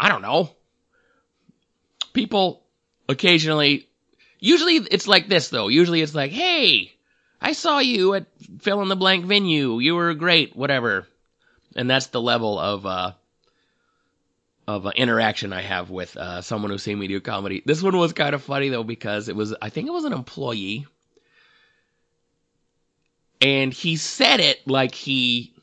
I 0.00 0.08
don't 0.08 0.22
know. 0.22 0.50
People 2.12 2.62
occasionally, 3.08 3.88
usually 4.40 4.76
it's 4.76 5.06
like 5.06 5.28
this 5.28 5.48
though. 5.48 5.68
Usually 5.68 6.02
it's 6.02 6.14
like, 6.14 6.32
hey, 6.32 6.92
I 7.40 7.52
saw 7.52 7.78
you 7.78 8.14
at 8.14 8.26
fill 8.60 8.82
in 8.82 8.88
the 8.88 8.96
blank 8.96 9.24
venue. 9.24 9.78
You 9.78 9.94
were 9.94 10.14
great, 10.14 10.56
whatever. 10.56 11.06
And 11.76 11.88
that's 11.88 12.06
the 12.08 12.20
level 12.20 12.58
of, 12.58 12.84
uh, 12.86 13.12
of 14.66 14.86
uh, 14.86 14.92
interaction 14.96 15.52
I 15.52 15.62
have 15.62 15.90
with 15.90 16.16
uh, 16.16 16.42
someone 16.42 16.70
who's 16.70 16.82
seen 16.82 16.98
me 16.98 17.08
do 17.08 17.20
comedy. 17.20 17.62
This 17.64 17.82
one 17.82 17.96
was 17.96 18.12
kind 18.12 18.34
of 18.34 18.42
funny 18.42 18.68
though 18.68 18.84
because 18.84 19.28
it 19.28 19.36
was, 19.36 19.54
I 19.62 19.70
think 19.70 19.88
it 19.88 19.92
was 19.92 20.04
an 20.04 20.12
employee, 20.12 20.86
and 23.40 23.72
he 23.72 23.96
said 23.96 24.40
it 24.40 24.66
like 24.66 24.94
he 24.94 25.54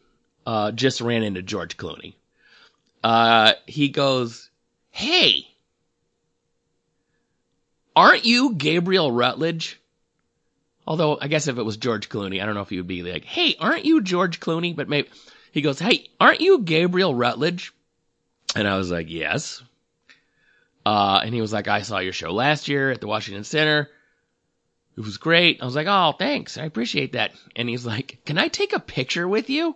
uh, 0.46 0.72
just 0.72 1.02
ran 1.02 1.24
into 1.24 1.42
George 1.42 1.78
Clooney. 1.78 2.16
Uh, 3.04 3.54
he 3.68 3.90
goes, 3.90 4.50
"Hey, 4.90 5.48
aren't 7.96 8.26
you 8.26 8.56
Gabriel 8.56 9.12
Rutledge?" 9.12 9.80
Although 10.88 11.18
I 11.20 11.28
guess 11.28 11.48
if 11.48 11.58
it 11.58 11.64
was 11.64 11.78
George 11.78 12.10
Clooney, 12.10 12.42
I 12.42 12.46
don't 12.46 12.54
know 12.54 12.62
if 12.62 12.70
he 12.70 12.78
would 12.78 12.88
be 12.88 13.02
like, 13.02 13.26
"Hey, 13.26 13.56
aren't 13.60 13.86
you 13.86 14.02
George 14.02 14.40
Clooney?" 14.40 14.76
But 14.76 14.88
maybe 14.88 15.10
he 15.52 15.62
goes, 15.62 15.80
"Hey, 15.80 16.10
aren't 16.20 16.42
you 16.42 16.60
Gabriel 16.60 17.16
Rutledge?" 17.16 17.74
And 18.56 18.68
I 18.68 18.78
was 18.78 18.92
like, 18.92 19.10
"Yes." 19.10 19.64
Uh, 20.86 21.22
and 21.24 21.34
he 21.34 21.42
was 21.42 21.52
like, 21.52 21.68
"I 21.68 21.82
saw 21.82 21.98
your 21.98 22.14
show 22.14 22.32
last 22.32 22.68
year 22.68 22.92
at 22.92 23.02
the 23.02 23.08
Washington 23.08 23.44
Center. 23.44 23.90
It 24.96 25.02
was 25.02 25.18
great." 25.18 25.62
I 25.62 25.66
was 25.66 25.76
like, 25.76 25.88
"Oh, 25.88 26.14
thanks. 26.18 26.58
I 26.58 26.66
appreciate 26.66 27.14
that." 27.14 27.34
And 27.56 27.68
he's 27.68 27.86
like, 27.86 28.20
"Can 28.26 28.38
I 28.38 28.48
take 28.48 28.74
a 28.74 28.80
picture 28.80 29.28
with 29.28 29.50
you?" 29.50 29.76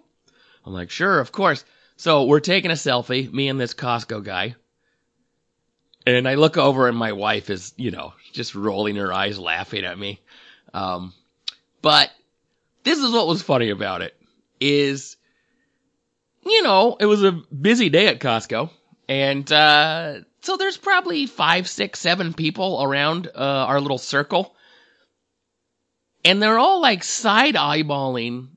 I'm 0.66 0.74
like, 0.74 0.92
"Sure, 0.92 1.20
of 1.20 1.32
course." 1.32 1.66
So 1.98 2.26
we're 2.26 2.40
taking 2.40 2.72
a 2.72 2.76
selfie, 2.76 3.34
me 3.34 3.50
and 3.50 3.60
this 3.60 3.74
Costco 3.74 4.24
guy. 4.24 4.56
And 6.06 6.28
I 6.28 6.36
look 6.36 6.58
over 6.58 6.88
and 6.88 6.98
my 6.98 7.12
wife 7.12 7.50
is, 7.50 7.74
you 7.78 7.92
know, 7.92 8.14
just 8.32 8.56
rolling 8.56 8.96
her 8.96 9.12
eyes 9.12 9.38
laughing 9.38 9.84
at 9.84 10.00
me. 10.00 10.22
Um, 10.74 11.14
but 11.82 12.12
this 12.84 13.00
is 13.00 13.12
what 13.12 13.28
was 13.28 13.42
funny 13.42 13.70
about 13.70 14.02
it 14.02 14.16
is, 14.60 15.18
you 16.46 16.64
know, 16.64 16.98
it 17.00 17.06
was 17.06 17.24
a 17.24 17.32
busy 17.32 17.90
day 17.90 18.08
at 18.08 18.20
Costco 18.20 18.70
and, 19.08 19.52
uh, 19.52 20.20
so 20.42 20.56
there's 20.56 20.78
probably 20.78 21.26
five, 21.26 21.68
six, 21.68 22.00
seven 22.00 22.34
people 22.34 22.82
around, 22.82 23.28
uh, 23.28 23.66
our 23.68 23.82
little 23.82 23.98
circle. 23.98 24.56
And 26.24 26.42
they're 26.42 26.60
all 26.60 26.82
like 26.82 27.04
side 27.04 27.56
eyeballing 27.56 28.50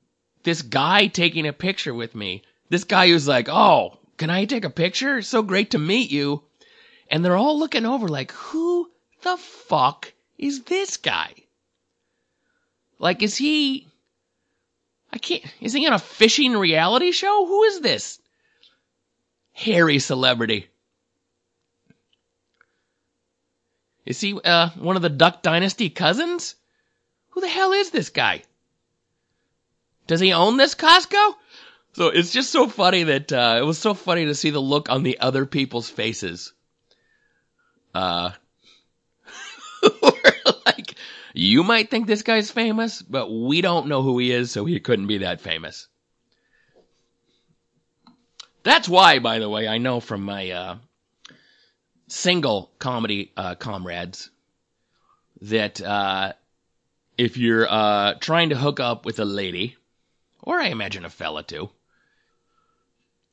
this 0.43 0.61
guy 0.61 1.07
taking 1.07 1.47
a 1.47 1.53
picture 1.53 1.93
with 1.93 2.13
me. 2.13 2.43
This 2.69 2.83
guy 2.83 3.07
who's 3.07 3.27
like, 3.27 3.49
Oh, 3.49 3.97
can 4.17 4.29
I 4.29 4.45
take 4.45 4.65
a 4.65 4.69
picture? 4.69 5.17
It's 5.17 5.27
so 5.27 5.41
great 5.41 5.71
to 5.71 5.79
meet 5.79 6.11
you. 6.11 6.43
And 7.09 7.23
they're 7.23 7.37
all 7.37 7.59
looking 7.59 7.85
over 7.85 8.07
like, 8.07 8.31
who 8.31 8.89
the 9.21 9.37
fuck 9.37 10.13
is 10.37 10.63
this 10.63 10.97
guy? 10.97 11.33
Like, 13.03 13.21
is 13.21 13.35
he, 13.35 13.89
I 15.11 15.17
can't, 15.17 15.43
is 15.59 15.73
he 15.73 15.85
on 15.85 15.91
a 15.91 15.99
fishing 15.99 16.53
reality 16.53 17.11
show? 17.11 17.45
Who 17.45 17.63
is 17.63 17.81
this? 17.81 18.17
Hairy 19.51 19.99
celebrity. 19.99 20.69
Is 24.05 24.21
he, 24.21 24.39
uh, 24.39 24.69
one 24.79 24.95
of 24.95 25.01
the 25.01 25.09
Duck 25.09 25.41
Dynasty 25.41 25.89
cousins? 25.89 26.55
Who 27.31 27.41
the 27.41 27.49
hell 27.49 27.73
is 27.73 27.89
this 27.89 28.09
guy? 28.09 28.43
Does 30.07 30.21
he 30.21 30.31
own 30.31 30.55
this 30.55 30.73
Costco? 30.73 31.33
So 31.95 32.07
it's 32.07 32.31
just 32.31 32.51
so 32.51 32.69
funny 32.69 33.03
that, 33.03 33.33
uh, 33.33 33.57
it 33.59 33.65
was 33.65 33.77
so 33.77 33.93
funny 33.95 34.27
to 34.27 34.33
see 34.33 34.51
the 34.51 34.61
look 34.61 34.89
on 34.89 35.03
the 35.03 35.19
other 35.19 35.45
people's 35.45 35.89
faces. 35.89 36.53
Uh, 37.93 38.31
you 41.33 41.63
might 41.63 41.89
think 41.89 42.05
this 42.05 42.21
guy's 42.21 42.51
famous, 42.51 43.01
but 43.01 43.29
we 43.29 43.61
don't 43.61 43.87
know 43.87 44.03
who 44.03 44.19
he 44.19 44.31
is, 44.31 44.51
so 44.51 44.65
he 44.65 44.79
couldn't 44.79 45.07
be 45.07 45.19
that 45.19 45.41
famous. 45.41 45.87
That's 48.61 48.87
why, 48.87 49.19
by 49.19 49.39
the 49.39 49.49
way, 49.49 49.67
I 49.67 49.79
know 49.79 49.99
from 49.99 50.23
my, 50.23 50.51
uh, 50.51 50.77
single 52.07 52.71
comedy, 52.77 53.31
uh, 53.35 53.55
comrades 53.55 54.29
that, 55.41 55.81
uh, 55.81 56.33
if 57.17 57.35
you're, 57.35 57.67
uh, 57.69 58.13
trying 58.19 58.49
to 58.49 58.55
hook 58.55 58.79
up 58.79 59.05
with 59.05 59.19
a 59.19 59.25
lady, 59.25 59.75
or 60.41 60.59
I 60.59 60.67
imagine 60.67 61.03
a 61.03 61.09
fella 61.09 61.43
too, 61.43 61.69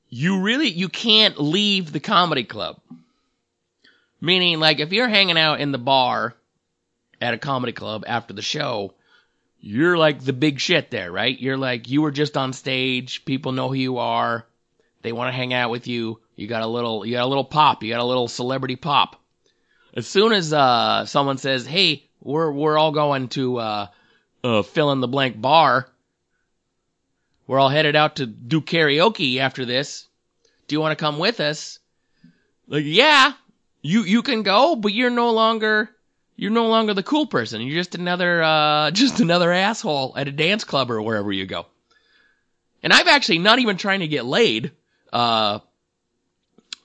you 0.09 0.41
really, 0.41 0.69
you 0.69 0.89
can't 0.89 1.41
leave 1.41 1.93
the 1.93 2.01
comedy 2.01 2.45
club. 2.45 2.81
Meaning, 4.21 4.59
like, 4.59 4.81
if 4.81 4.93
you're 4.93 5.09
hanging 5.09 5.39
out 5.39 5.61
in 5.61 5.71
the 5.71 5.79
bar 5.79 6.35
at 7.20 7.35
a 7.35 7.38
comedy 7.38 7.72
club 7.72 8.04
after 8.06 8.33
the 8.33 8.42
show, 8.42 8.94
you're 9.61 9.98
like 9.98 10.20
the 10.24 10.33
big 10.33 10.59
shit 10.59 10.90
there, 10.90 11.12
right? 11.12 11.38
You're 11.38 11.59
like, 11.59 11.88
you 11.88 12.02
were 12.02 12.11
just 12.11 12.37
on 12.37 12.52
stage. 12.52 13.24
People 13.24 13.52
know 13.52 13.68
who 13.68 13.74
you 13.74 13.98
are. 13.98 14.46
They 15.02 15.12
want 15.12 15.28
to 15.28 15.37
hang 15.37 15.52
out 15.52 15.70
with 15.70 15.87
you. 15.87 16.20
You 16.37 16.46
got 16.46 16.62
a 16.62 16.66
little, 16.66 17.04
you 17.04 17.12
got 17.12 17.24
a 17.24 17.28
little 17.28 17.44
pop. 17.44 17.83
You 17.83 17.92
got 17.92 18.00
a 18.00 18.04
little 18.04 18.28
celebrity 18.28 18.76
pop. 18.76 19.20
As 19.94 20.06
soon 20.06 20.33
as, 20.33 20.52
uh, 20.52 21.04
someone 21.06 21.38
says, 21.38 21.66
Hey, 21.66 22.09
we're, 22.22 22.50
we're 22.50 22.78
all 22.78 22.92
going 22.92 23.28
to, 23.30 23.59
uh, 23.59 23.87
uh, 24.42 24.62
fill 24.62 24.92
in 24.92 25.00
the 25.00 25.09
blank 25.09 25.40
bar. 25.40 25.88
We're 27.46 27.59
all 27.59 27.68
headed 27.68 27.96
out 27.96 28.16
to 28.16 28.26
do 28.26 28.61
karaoke 28.61 29.38
after 29.38 29.64
this. 29.64 30.06
Do 30.68 30.76
you 30.76 30.80
want 30.80 30.96
to 30.96 31.02
come 31.02 31.18
with 31.18 31.40
us? 31.40 31.80
Like, 32.68 32.85
yeah, 32.87 33.33
you, 33.83 34.04
you 34.04 34.22
can 34.22 34.42
go, 34.44 34.76
but 34.76 34.92
you're 34.92 35.11
no 35.11 35.33
longer, 35.33 35.90
you're 36.40 36.50
no 36.50 36.68
longer 36.68 36.94
the 36.94 37.03
cool 37.03 37.26
person. 37.26 37.61
You're 37.61 37.76
just 37.76 37.94
another, 37.94 38.42
uh, 38.42 38.90
just 38.92 39.20
another 39.20 39.53
asshole 39.53 40.14
at 40.16 40.26
a 40.26 40.33
dance 40.33 40.64
club 40.64 40.90
or 40.90 41.03
wherever 41.03 41.31
you 41.31 41.44
go. 41.44 41.66
And 42.83 42.94
I've 42.94 43.09
actually 43.09 43.40
not 43.40 43.59
even 43.59 43.76
trying 43.76 44.00
to 44.00 44.09
get 44.09 44.24
laid. 44.24 44.72
Uh, 45.12 45.59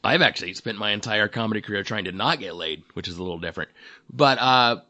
I've 0.03 0.21
actually 0.21 0.55
spent 0.55 0.77
my 0.77 0.91
entire 0.91 1.29
comedy 1.29 1.61
career 1.61 1.83
trying 1.83 2.03
to 2.03 2.11
not 2.11 2.39
get 2.39 2.53
laid, 2.53 2.83
which 2.95 3.07
is 3.07 3.17
a 3.17 3.23
little 3.23 3.39
different. 3.39 3.71
But, 4.11 4.39
uh, 4.39 4.81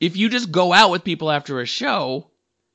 if 0.00 0.16
you 0.16 0.28
just 0.28 0.50
go 0.50 0.72
out 0.72 0.90
with 0.90 1.04
people 1.04 1.30
after 1.30 1.60
a 1.60 1.66
show, 1.66 2.26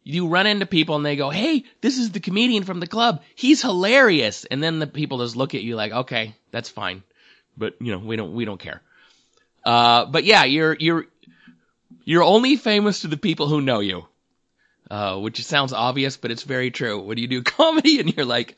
you 0.03 0.29
run 0.29 0.47
into 0.47 0.65
people 0.65 0.95
and 0.95 1.05
they 1.05 1.17
go, 1.17 1.29
Hey, 1.29 1.65
this 1.81 1.97
is 1.97 2.11
the 2.11 2.21
comedian 2.21 2.63
from 2.63 2.79
the 2.79 2.87
club. 2.87 3.21
He's 3.35 3.61
hilarious. 3.61 4.45
And 4.45 4.63
then 4.63 4.79
the 4.79 4.87
people 4.87 5.17
just 5.17 5.35
look 5.35 5.55
at 5.55 5.61
you 5.61 5.75
like, 5.75 5.91
okay, 5.91 6.35
that's 6.51 6.69
fine. 6.69 7.03
But 7.57 7.75
you 7.81 7.91
know, 7.91 7.99
we 7.99 8.15
don't, 8.15 8.33
we 8.33 8.45
don't 8.45 8.61
care. 8.61 8.81
Uh, 9.65 10.05
but 10.05 10.23
yeah, 10.23 10.45
you're, 10.45 10.77
you're, 10.79 11.05
you're 12.07 12.23
only 12.23 12.55
famous 12.55 13.01
to 13.01 13.09
the 13.09 13.17
people 13.17 13.49
who 13.49 13.59
know 13.59 13.81
you. 13.81 14.05
Uh, 14.89 15.17
which 15.17 15.43
sounds 15.43 15.73
obvious, 15.73 16.15
but 16.15 16.31
it's 16.31 16.43
very 16.43 16.71
true. 16.71 17.01
When 17.01 17.17
you 17.17 17.27
do 17.27 17.43
comedy 17.57 17.99
and 17.99 18.15
you're 18.15 18.25
like, 18.25 18.55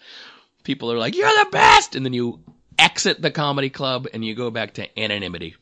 people 0.63 0.91
are 0.91 0.99
like, 0.99 1.15
you're 1.15 1.27
the 1.27 1.49
best! 1.51 1.95
And 1.95 2.05
then 2.05 2.13
you 2.13 2.43
exit 2.77 3.19
the 3.19 3.31
comedy 3.31 3.71
club 3.71 4.05
and 4.13 4.23
you 4.23 4.35
go 4.35 4.51
back 4.51 4.75
to 4.75 4.99
anonymity. 4.99 5.55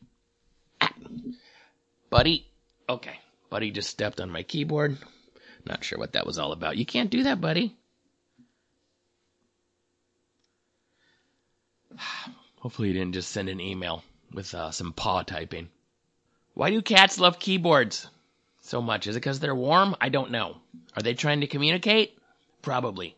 Buddy, 2.09 2.45
okay. 2.89 3.21
Buddy 3.49 3.71
just 3.71 3.89
stepped 3.89 4.19
on 4.19 4.31
my 4.31 4.43
keyboard. 4.43 4.97
Not 5.65 5.85
sure 5.85 5.97
what 5.97 6.11
that 6.11 6.25
was 6.25 6.37
all 6.37 6.51
about. 6.51 6.75
You 6.75 6.85
can't 6.85 7.09
do 7.09 7.23
that, 7.23 7.39
buddy. 7.39 7.73
Hopefully, 12.59 12.89
you 12.89 12.93
didn't 12.95 13.13
just 13.13 13.31
send 13.31 13.47
an 13.47 13.61
email 13.61 14.03
with 14.33 14.53
uh, 14.53 14.71
some 14.71 14.91
paw 14.91 15.21
typing. 15.21 15.69
Why 16.57 16.71
do 16.71 16.81
cats 16.81 17.19
love 17.19 17.37
keyboards 17.37 18.07
so 18.61 18.81
much? 18.81 19.05
Is 19.05 19.15
it 19.15 19.19
because 19.19 19.39
they're 19.39 19.53
warm? 19.53 19.95
I 20.01 20.09
don't 20.09 20.31
know. 20.31 20.57
Are 20.95 21.03
they 21.03 21.13
trying 21.13 21.41
to 21.41 21.47
communicate? 21.47 22.17
Probably. 22.63 23.15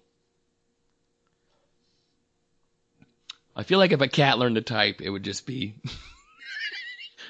I 3.55 3.63
feel 3.63 3.79
like 3.79 3.93
if 3.93 4.01
a 4.01 4.09
cat 4.09 4.39
learned 4.39 4.55
to 4.55 4.61
type, 4.61 4.99
it 5.01 5.09
would 5.09 5.23
just 5.23 5.45
be. 5.45 5.75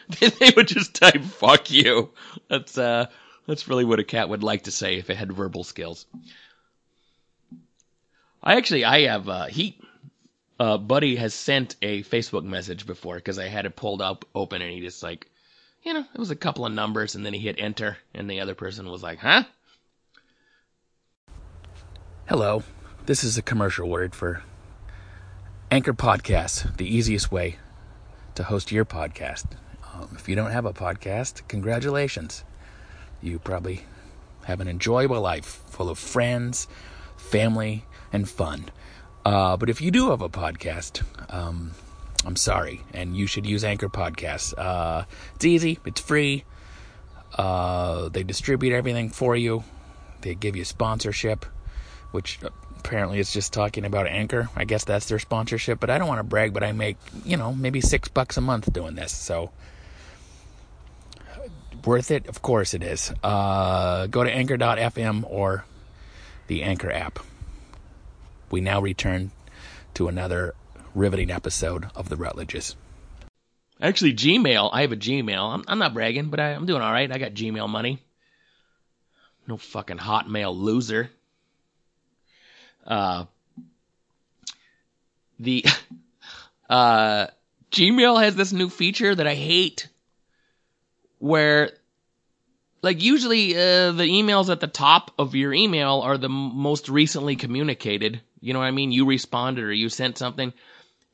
they 0.19 0.52
would 0.56 0.67
just 0.67 0.95
type 0.95 1.22
"fuck 1.22 1.69
you." 1.69 2.10
That's 2.48 2.76
uh, 2.76 3.06
that's 3.45 3.67
really 3.67 3.86
what 3.86 4.00
a 4.00 4.04
cat 4.04 4.30
would 4.30 4.41
like 4.41 4.63
to 4.63 4.72
say 4.72 4.95
if 4.95 5.12
it 5.12 5.15
had 5.17 5.32
verbal 5.32 5.63
skills. 5.63 6.08
I 8.41 8.56
actually, 8.56 8.84
I 8.84 9.02
have 9.02 9.30
uh, 9.30 9.45
he, 9.45 9.78
uh, 10.60 10.80
Buddy 10.80 11.17
has 11.17 11.36
sent 11.36 11.76
a 11.84 12.02
Facebook 12.02 12.45
message 12.45 12.88
before 12.88 13.17
because 13.17 13.38
I 13.38 13.48
had 13.48 13.67
it 13.67 13.76
pulled 13.76 14.02
up 14.02 14.26
open 14.34 14.63
and 14.63 14.72
he 14.72 14.82
just 14.82 15.04
like, 15.04 15.29
you 15.84 15.94
know, 15.94 16.06
it 16.13 16.20
was 16.20 16.32
a 16.32 16.36
couple 16.36 16.65
of 16.65 16.74
numbers 16.74 17.15
and 17.15 17.26
then 17.26 17.34
he 17.34 17.39
hit 17.39 17.56
enter 17.58 17.98
and 18.13 18.30
the 18.30 18.39
other 18.39 18.56
person 18.56 18.89
was 18.89 19.04
like, 19.04 19.20
huh? 19.20 19.44
Hello, 22.28 22.63
this 23.06 23.24
is 23.24 23.38
a 23.38 23.42
commercial 23.42 23.89
word 23.89 24.13
for 24.13 24.44
Anchor 25.72 25.94
Podcasts, 25.94 26.76
the 26.78 26.86
easiest 26.86 27.32
way 27.32 27.58
to 28.36 28.44
host 28.44 28.72
your 28.72 28.86
podcast. 28.86 29.46
Um, 29.94 30.10
if 30.15 30.30
you 30.30 30.36
don't 30.36 30.52
have 30.52 30.65
a 30.65 30.74
podcast, 30.74 31.48
congratulations. 31.48 32.44
You 33.22 33.39
probably 33.39 33.86
have 34.46 34.62
an 34.62 34.68
enjoyable 34.68 35.22
life 35.22 35.46
full 35.46 35.89
of 35.89 35.98
friends, 35.98 36.68
family, 37.18 37.86
and 38.13 38.30
fun. 38.30 38.70
Uh, 39.26 39.58
but 39.58 39.70
if 39.70 39.82
you 39.82 39.92
do 39.92 40.10
have 40.12 40.22
a 40.22 40.30
podcast, 40.30 41.04
um, 41.34 41.72
I'm 42.26 42.36
sorry, 42.36 42.82
and 42.94 43.16
you 43.16 43.28
should 43.28 43.46
use 43.46 43.64
Anchor 43.64 43.90
Podcasts. 43.90 44.54
Uh, 44.58 45.06
it's 45.36 45.46
easy, 45.46 45.80
it's 45.86 46.02
free. 46.02 46.44
Uh, 47.34 48.10
they 48.10 48.24
distribute 48.24 48.74
everything 48.76 49.10
for 49.10 49.36
you. 49.36 49.64
They 50.22 50.36
give 50.36 50.56
you 50.56 50.66
sponsorship, 50.66 51.46
which 52.12 52.40
apparently 52.78 53.20
it's 53.20 53.32
just 53.32 53.54
talking 53.54 53.86
about 53.86 54.08
Anchor. 54.08 54.50
I 54.56 54.66
guess 54.66 54.84
that's 54.84 55.08
their 55.08 55.20
sponsorship, 55.20 55.80
but 55.80 55.90
I 55.90 55.98
don't 55.98 56.08
want 56.08 56.20
to 56.20 56.24
brag, 56.24 56.54
but 56.54 56.64
I 56.64 56.72
make, 56.72 56.98
you 57.24 57.38
know, 57.38 57.54
maybe 57.54 57.82
six 57.82 58.10
bucks 58.10 58.36
a 58.38 58.42
month 58.42 58.72
doing 58.74 58.96
this. 58.96 59.14
So, 59.14 59.52
worth 61.86 62.12
it? 62.12 62.28
Of 62.28 62.42
course 62.42 62.74
it 62.74 62.84
is. 62.84 63.14
Uh, 63.24 64.08
go 64.08 64.24
to 64.24 64.32
anchor.fm 64.32 65.24
or 65.30 65.66
the 66.48 66.64
Anchor 66.64 66.92
app. 66.92 67.20
We 68.52 68.60
now 68.60 68.82
return 68.82 69.32
to 69.94 70.08
another 70.08 70.56
riveting 70.95 71.32
episode 71.32 71.88
of 71.95 72.10
The 72.10 72.17
Rutledges. 72.17 72.75
Actually, 73.82 74.13
Gmail. 74.13 74.69
I 74.73 74.82
have 74.82 74.91
a 74.91 74.97
Gmail. 74.97 75.54
I'm, 75.54 75.63
I'm 75.67 75.80
not 75.80 75.93
bragging, 75.93 76.30
but 76.30 76.39
I, 76.39 76.49
I'm 76.49 76.65
doing 76.65 76.82
all 76.82 76.91
right. 76.91 77.12
I 77.12 77.17
got 77.17 77.34
Gmail 77.34 77.69
money. 77.69 77.99
No 79.47 79.58
fucking 79.58 79.97
Hotmail 79.97 80.56
loser. 80.56 81.10
Uh, 82.86 83.25
the 85.39 85.65
uh, 86.69 87.28
Gmail 87.71 88.21
has 88.21 88.36
this 88.36 88.52
new 88.52 88.69
feature 88.69 89.15
that 89.15 89.28
I 89.28 89.36
hate, 89.36 89.88
where 91.19 91.71
like 92.82 93.02
usually 93.02 93.56
uh, 93.56 93.91
the 93.91 94.04
emails 94.04 94.49
at 94.49 94.60
the 94.60 94.67
top 94.67 95.12
of 95.17 95.36
your 95.36 95.54
email 95.54 96.02
are 96.02 96.17
the 96.17 96.30
most 96.30 96.89
recently 96.89 97.36
communicated. 97.36 98.21
You 98.41 98.54
know 98.54 98.60
what 98.60 98.65
I 98.65 98.71
mean? 98.71 98.91
You 98.91 99.06
responded 99.06 99.63
or 99.63 99.73
you 99.73 99.89
sent 99.89 100.17
something, 100.17 100.54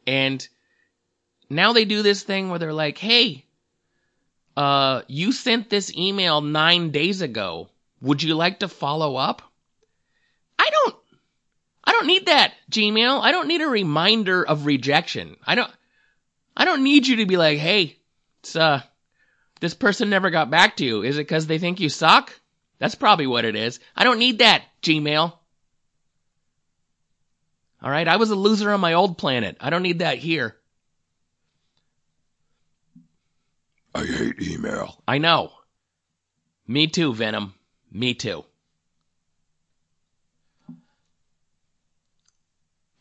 and 0.06 0.48
now 1.50 1.74
they 1.74 1.86
do 1.86 2.02
this 2.02 2.24
thing 2.24 2.50
where 2.50 2.60
they're 2.60 2.74
like, 2.74 2.98
"Hey, 2.98 3.46
uh, 4.58 5.02
you 5.08 5.32
sent 5.32 5.70
this 5.70 5.94
email 5.96 6.42
nine 6.42 6.92
days 6.92 7.22
ago. 7.22 7.70
Would 8.02 8.24
you 8.24 8.36
like 8.36 8.60
to 8.60 8.68
follow 8.68 9.16
up?" 9.16 9.42
I 10.58 10.70
don't 10.72 10.96
I 11.86 11.92
don't 11.92 12.08
need 12.08 12.26
that, 12.26 12.54
Gmail. 12.72 13.22
I 13.22 13.32
don't 13.32 13.48
need 13.48 13.62
a 13.62 13.68
reminder 13.68 14.46
of 14.46 14.66
rejection. 14.66 15.38
I 15.46 15.56
don't, 15.56 15.72
I 16.58 16.66
don't 16.66 16.84
need 16.84 17.06
you 17.06 17.18
to 17.18 17.26
be 17.26 17.38
like, 17.38 17.60
hey, 17.60 17.98
it's, 18.40 18.56
uh, 18.56 18.82
this 19.60 19.76
person 19.76 20.10
never 20.10 20.32
got 20.32 20.50
back 20.50 20.78
to 20.78 20.86
you. 20.86 21.04
Is 21.04 21.18
it 21.18 21.22
because 21.22 21.48
they 21.48 21.60
think 21.60 21.80
you 21.80 21.90
suck? 21.90 22.34
That's 22.80 22.96
probably 22.96 23.28
what 23.28 23.46
it 23.46 23.56
is. 23.56 23.80
I 23.96 24.04
don't 24.04 24.20
need 24.20 24.40
that, 24.40 24.64
Gmail. 24.82 25.34
Alright, 27.86 28.08
I 28.08 28.16
was 28.16 28.32
a 28.32 28.36
loser 28.36 28.72
on 28.72 28.80
my 28.80 28.94
old 28.94 29.16
planet. 29.16 29.58
I 29.62 29.70
don't 29.70 29.84
need 29.84 30.00
that 30.00 30.18
here. 30.18 30.56
I 33.94 34.06
hate 34.06 34.42
email. 34.42 35.04
I 35.08 35.20
know. 35.20 35.52
Me 36.68 36.88
too, 36.88 37.14
Venom. 37.14 37.54
Me 37.92 38.16
too. 38.16 38.44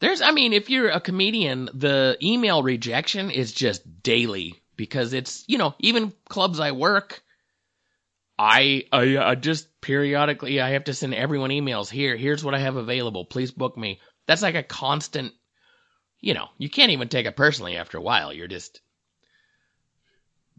There's, 0.01 0.21
I 0.21 0.33
mean, 0.33 0.53
if 0.53 0.69
you're 0.69 0.91
a 0.91 1.01
comedian, 1.01 1.71
the 1.73 2.19
email 2.23 2.63
rejection 2.63 3.31
is 3.31 3.53
just 3.53 4.03
daily 4.03 4.63
because 4.77 5.15
it's, 5.15 5.45
you 5.49 5.57
know, 5.57 5.75
even 5.79 6.13
clubs 6.29 6.61
I 6.61 6.73
work, 6.73 7.23
I, 8.39 8.85
I, 8.93 9.17
I 9.17 9.35
just 9.35 9.81
periodically, 9.81 10.61
I 10.61 10.71
have 10.71 10.85
to 10.85 10.95
send 10.95 11.15
everyone 11.15 11.51
emails. 11.51 11.89
Here, 11.89 12.19
here's 12.19 12.45
what 12.45 12.55
I 12.55 12.59
have 12.59 12.77
available. 12.77 13.25
Please 13.25 13.51
book 13.51 13.79
me. 13.79 13.99
That's 14.27 14.43
like 14.43 14.55
a 14.55 14.63
constant, 14.63 15.33
you 16.21 16.35
know, 16.35 16.49
you 16.59 16.71
can't 16.71 16.93
even 16.93 17.09
take 17.09 17.27
it 17.27 17.37
personally 17.37 17.77
after 17.77 17.99
a 17.99 18.03
while. 18.03 18.33
You're 18.33 18.49
just, 18.49 18.81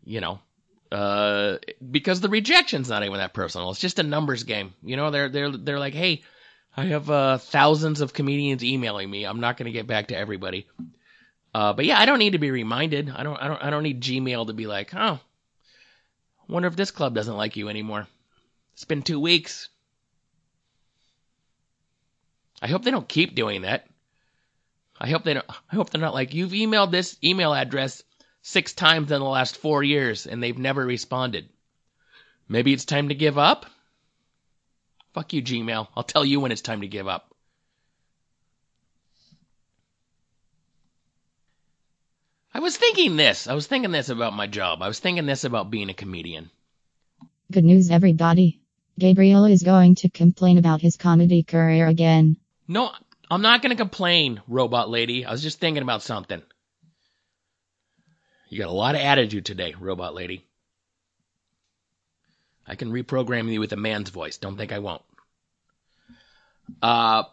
you 0.04 0.22
know, 0.22 0.40
uh, 0.92 1.58
because 1.92 2.22
the 2.22 2.30
rejection's 2.30 2.90
not 2.90 3.04
even 3.04 3.18
that 3.18 3.34
personal. 3.34 3.72
It's 3.72 3.80
just 3.80 4.00
a 4.00 4.04
numbers 4.04 4.44
game. 4.44 4.74
You 4.84 4.98
know, 4.98 5.10
they're, 5.10 5.30
they're, 5.30 5.52
they're 5.52 5.80
like, 5.80 5.94
hey, 5.94 6.24
I 6.78 6.86
have 6.86 7.10
uh, 7.10 7.38
thousands 7.38 8.02
of 8.02 8.14
comedians 8.14 8.64
emailing 8.64 9.10
me. 9.10 9.24
I'm 9.24 9.40
not 9.40 9.58
going 9.58 9.68
to 9.68 9.72
get 9.72 9.88
back 9.88 10.08
to 10.08 10.18
everybody. 10.18 10.68
Uh, 11.54 11.72
but 11.72 11.86
yeah, 11.86 11.98
I 11.98 12.06
don't 12.06 12.20
need 12.20 12.34
to 12.34 12.38
be 12.38 12.52
reminded. 12.52 13.10
I 13.10 13.24
don't. 13.24 13.42
I 13.42 13.48
don't. 13.48 13.64
I 13.64 13.70
don't 13.70 13.84
need 13.84 14.02
Gmail 14.02 14.48
to 14.48 14.54
be 14.54 14.68
like, 14.68 14.94
oh, 14.94 15.22
wonder 16.50 16.68
if 16.68 16.76
this 16.76 16.92
club 16.92 17.16
doesn't 17.16 17.38
like 17.38 17.56
you 17.56 17.70
anymore. 17.70 18.08
It's 18.74 18.84
been 18.84 19.04
two 19.04 19.22
weeks. 19.22 19.70
I 22.66 22.68
hope 22.68 22.84
they 22.84 22.90
don't 22.90 23.08
keep 23.08 23.36
doing 23.36 23.62
that. 23.62 23.86
I 25.00 25.08
hope 25.12 25.24
they 25.24 25.36
don't. 25.36 25.46
I 25.72 25.76
hope 25.76 25.92
they're 25.92 26.02
not 26.02 26.16
like 26.16 26.34
you've 26.34 26.50
emailed 26.54 26.90
this 26.90 27.16
email 27.24 27.54
address 27.54 28.02
six 28.42 28.74
times 28.74 29.12
in 29.12 29.20
the 29.20 29.26
last 29.26 29.58
four 29.58 29.84
years 29.84 30.26
and 30.26 30.42
they've 30.42 30.58
never 30.58 30.84
responded. 30.84 31.48
Maybe 32.50 32.74
it's 32.74 32.86
time 32.86 33.10
to 33.10 33.14
give 33.14 33.38
up. 33.38 33.68
Fuck 35.14 35.34
you, 35.34 35.44
Gmail. 35.44 35.90
I'll 35.96 36.02
tell 36.02 36.26
you 36.26 36.40
when 36.40 36.52
it's 36.52 36.64
time 36.64 36.82
to 36.82 36.88
give 36.88 37.08
up. 37.08 37.36
I 42.52 42.62
was 42.62 42.76
thinking 42.76 43.16
this. 43.16 43.46
I 43.46 43.54
was 43.54 43.68
thinking 43.68 43.92
this 43.92 44.10
about 44.10 44.34
my 44.34 44.48
job. 44.48 44.82
I 44.82 44.88
was 44.88 44.98
thinking 44.98 45.28
this 45.28 45.44
about 45.44 45.70
being 45.70 45.92
a 45.92 45.94
comedian. 45.94 46.50
Good 47.52 47.64
news, 47.64 47.92
everybody. 47.92 48.60
Gabriel 48.98 49.46
is 49.46 49.62
going 49.62 49.94
to 49.98 50.10
complain 50.10 50.58
about 50.58 50.82
his 50.82 50.98
comedy 50.98 51.44
career 51.44 51.86
again. 51.86 52.38
No, 52.68 52.92
I'm 53.30 53.42
not 53.42 53.62
going 53.62 53.76
to 53.76 53.82
complain, 53.82 54.42
robot 54.48 54.90
lady. 54.90 55.26
I 55.26 55.32
was 55.32 55.44
just 55.44 55.60
thinking 55.60 55.84
about 55.84 56.02
something. 56.02 56.42
You 58.50 58.60
got 58.60 58.70
a 58.70 58.74
lot 58.74 58.96
of 58.96 59.02
attitude 59.02 59.46
today, 59.46 59.76
robot 59.80 60.14
lady. 60.14 60.46
I 62.68 62.76
can 62.76 62.92
reprogram 62.92 63.52
you 63.52 63.60
with 63.60 63.74
a 63.74 63.78
man's 63.78 64.10
voice. 64.10 64.38
Don't 64.38 64.58
think 64.58 64.72
I 64.72 64.80
won't. 64.80 65.04
Uh, 66.82 67.24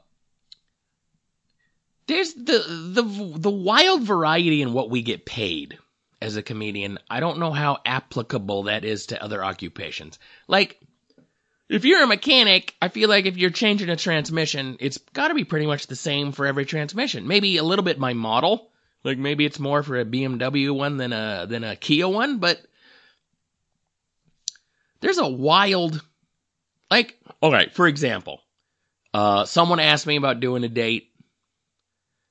there's 2.06 2.34
the 2.34 2.92
the 2.92 3.38
the 3.38 3.50
wild 3.50 4.02
variety 4.02 4.60
in 4.60 4.74
what 4.74 4.90
we 4.90 5.02
get 5.02 5.24
paid 5.24 5.78
as 6.20 6.36
a 6.36 6.42
comedian. 6.42 6.98
I 7.10 7.20
don't 7.20 7.38
know 7.38 7.52
how 7.52 7.78
applicable 7.84 8.64
that 8.64 8.84
is 8.84 9.06
to 9.06 9.22
other 9.22 9.42
occupations. 9.42 10.18
Like, 10.48 10.78
if 11.72 11.86
you're 11.86 12.02
a 12.02 12.06
mechanic, 12.06 12.74
I 12.82 12.88
feel 12.88 13.08
like 13.08 13.24
if 13.24 13.38
you're 13.38 13.48
changing 13.48 13.88
a 13.88 13.96
transmission, 13.96 14.76
it's 14.78 14.98
got 14.98 15.28
to 15.28 15.34
be 15.34 15.44
pretty 15.44 15.66
much 15.66 15.86
the 15.86 15.96
same 15.96 16.32
for 16.32 16.46
every 16.46 16.66
transmission. 16.66 17.26
Maybe 17.26 17.56
a 17.56 17.62
little 17.62 17.82
bit 17.82 17.98
by 17.98 18.12
model, 18.12 18.70
like 19.04 19.16
maybe 19.16 19.46
it's 19.46 19.58
more 19.58 19.82
for 19.82 19.98
a 19.98 20.04
BMW 20.04 20.74
one 20.74 20.98
than 20.98 21.14
a 21.14 21.46
than 21.48 21.64
a 21.64 21.74
Kia 21.74 22.06
one, 22.06 22.38
but 22.38 22.60
there's 25.00 25.16
a 25.16 25.26
wild 25.26 26.02
like 26.90 27.18
okay, 27.42 27.70
for 27.72 27.88
example, 27.88 28.42
uh 29.14 29.46
someone 29.46 29.80
asked 29.80 30.06
me 30.06 30.16
about 30.16 30.40
doing 30.40 30.64
a 30.64 30.68
date 30.68 31.10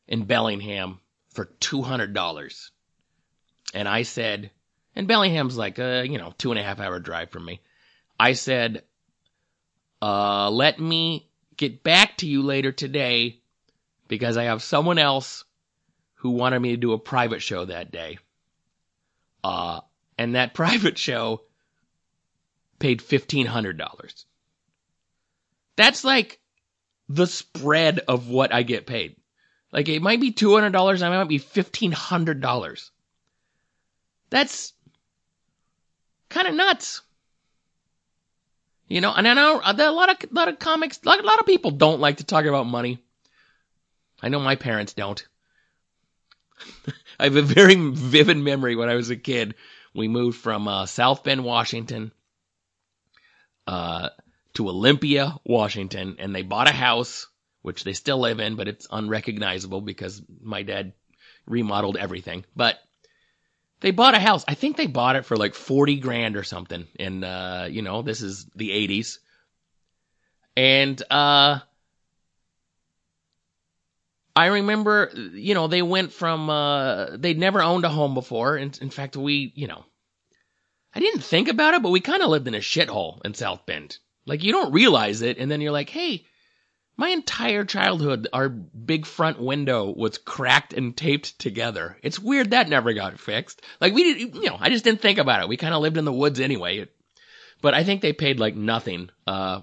in 0.08 0.26
Bellingham 0.26 1.00
for 1.34 1.46
two 1.46 1.82
hundred 1.82 2.14
dollars. 2.14 2.70
And 3.74 3.88
I 3.88 4.04
said 4.04 4.52
and 4.96 5.08
Bellingham's 5.08 5.58
like 5.58 5.80
you 5.80 6.20
know, 6.20 6.36
two 6.38 6.52
and 6.52 6.60
a 6.60 6.64
half 6.64 6.80
hour 6.80 7.00
drive 7.00 7.32
from 7.32 7.46
me. 7.46 7.60
I 8.20 8.34
said, 8.34 8.84
uh, 10.02 10.50
let 10.50 10.80
me 10.80 11.30
get 11.58 11.84
back 11.84 12.18
to 12.18 12.28
you 12.28 12.42
later 12.42 12.72
today 12.72 13.40
because 14.08 14.38
I 14.38 14.46
have 14.46 14.64
someone 14.64 14.98
else 14.98 15.44
who 16.16 16.32
wanted 16.32 16.60
me 16.60 16.72
to 16.72 16.78
do 16.78 16.94
a 16.94 17.00
private 17.00 17.42
show 17.42 17.66
that 17.66 17.92
day. 17.92 18.18
Uh, 19.44 19.82
and 20.18 20.36
that 20.36 20.54
private 20.56 20.98
show 20.98 21.42
paid 22.80 23.00
$1,500. 23.00 24.26
That's 25.76 26.04
like 26.04 26.40
the 27.10 27.28
spread 27.28 28.00
of 28.08 28.28
what 28.28 28.54
I 28.54 28.64
get 28.64 28.86
paid. 28.86 29.16
Like 29.72 29.88
it 29.88 30.02
might 30.02 30.20
be 30.20 30.34
$200, 30.34 31.02
I 31.02 31.10
might 31.10 31.24
be 31.26 31.40
$1,500. 31.40 32.90
That's 34.30 34.74
kind 36.30 36.48
of 36.48 36.56
nuts. 36.56 37.02
You 38.92 39.00
know, 39.00 39.14
and 39.14 39.26
I 39.26 39.34
know 39.34 39.62
a 39.64 39.92
lot 39.92 40.10
of 40.10 40.32
lot 40.34 40.50
of 40.50 40.60
comics, 40.60 41.00
a 41.02 41.08
lot, 41.08 41.24
a 41.24 41.26
lot 41.26 41.40
of 41.40 41.46
people 41.46 41.72
don't 41.72 42.02
like 42.02 42.18
to 42.18 42.26
talk 42.26 42.44
about 42.44 42.66
money. 42.68 43.00
I 44.22 44.28
know 44.28 44.42
my 44.42 44.58
parents 44.58 44.92
don't. 44.94 45.26
I 47.20 47.24
have 47.24 47.38
a 47.38 47.42
very 47.42 47.76
vivid 47.76 48.36
memory 48.36 48.76
when 48.76 48.90
I 48.90 48.96
was 48.96 49.10
a 49.10 49.16
kid. 49.16 49.56
We 49.96 50.10
moved 50.10 50.38
from 50.40 50.68
uh, 50.68 50.88
South 50.88 51.24
Bend, 51.24 51.46
Washington, 51.46 52.12
uh, 53.66 54.10
to 54.56 54.68
Olympia, 54.68 55.38
Washington, 55.46 56.18
and 56.20 56.36
they 56.36 56.42
bought 56.42 56.68
a 56.68 56.74
house, 56.74 57.28
which 57.62 57.86
they 57.86 57.94
still 57.94 58.20
live 58.20 58.42
in, 58.42 58.58
but 58.58 58.68
it's 58.68 58.88
unrecognizable 58.92 59.80
because 59.80 60.22
my 60.42 60.64
dad 60.64 60.92
remodeled 61.46 61.96
everything. 61.96 62.44
But 62.58 62.78
they 63.82 63.92
bought 63.92 64.16
a 64.16 64.20
house. 64.20 64.46
I 64.48 64.54
think 64.54 64.78
they 64.78 64.88
bought 64.88 65.16
it 65.16 65.26
for 65.26 65.36
like 65.36 65.56
40 65.56 65.98
grand 65.98 66.38
or 66.38 66.44
something. 66.44 66.88
And, 67.00 67.26
uh, 67.26 67.68
you 67.70 67.82
know, 67.82 68.04
this 68.04 68.22
is 68.22 68.46
the 68.56 68.70
80s. 68.70 69.18
And, 70.56 71.02
uh, 71.10 71.60
I 74.36 74.46
remember, 74.46 75.12
you 75.34 75.56
know, 75.56 75.68
they 75.68 75.82
went 75.82 76.14
from, 76.14 76.50
uh, 76.50 77.18
they'd 77.18 77.40
never 77.40 77.62
owned 77.62 77.84
a 77.84 77.90
home 77.90 78.14
before. 78.14 78.56
And 78.56 78.78
in 78.82 78.90
fact, 78.90 79.18
we, 79.18 79.52
you 79.56 79.68
know, 79.68 79.84
I 80.94 81.00
didn't 81.00 81.22
think 81.22 81.48
about 81.48 81.74
it, 81.74 81.82
but 81.82 81.90
we 81.90 82.00
kind 82.00 82.22
of 82.22 82.30
lived 82.30 82.48
in 82.48 82.56
a 82.56 82.60
shithole 82.60 83.26
in 83.26 83.34
South 83.34 83.66
Bend. 83.66 83.98
Like, 84.26 84.44
you 84.44 84.52
don't 84.52 84.74
realize 84.74 85.22
it. 85.22 85.38
And 85.38 85.50
then 85.50 85.60
you're 85.60 85.72
like, 85.72 85.90
hey, 85.90 86.26
my 87.02 87.10
entire 87.10 87.66
childhood, 87.66 88.28
our 88.32 88.48
big 88.48 89.08
front 89.08 89.42
window 89.42 89.92
was 89.92 90.20
cracked 90.20 90.72
and 90.72 90.96
taped 90.96 91.40
together. 91.40 91.98
It's 92.04 92.20
weird 92.20 92.52
that 92.52 92.70
never 92.70 92.94
got 92.94 93.20
fixed. 93.20 93.60
Like 93.82 93.96
we 93.96 94.04
did, 94.04 94.36
you 94.36 94.46
know, 94.46 94.58
I 94.60 94.70
just 94.70 94.84
didn't 94.84 95.02
think 95.02 95.18
about 95.18 95.42
it. 95.42 95.50
We 95.50 95.58
kind 95.58 95.74
of 95.74 95.82
lived 95.82 95.98
in 95.98 96.06
the 96.06 96.14
woods 96.14 96.40
anyway. 96.40 96.88
But 97.60 97.74
I 97.74 97.84
think 97.84 98.02
they 98.02 98.14
paid 98.14 98.40
like 98.40 98.56
nothing, 98.56 99.10
uh, 99.26 99.62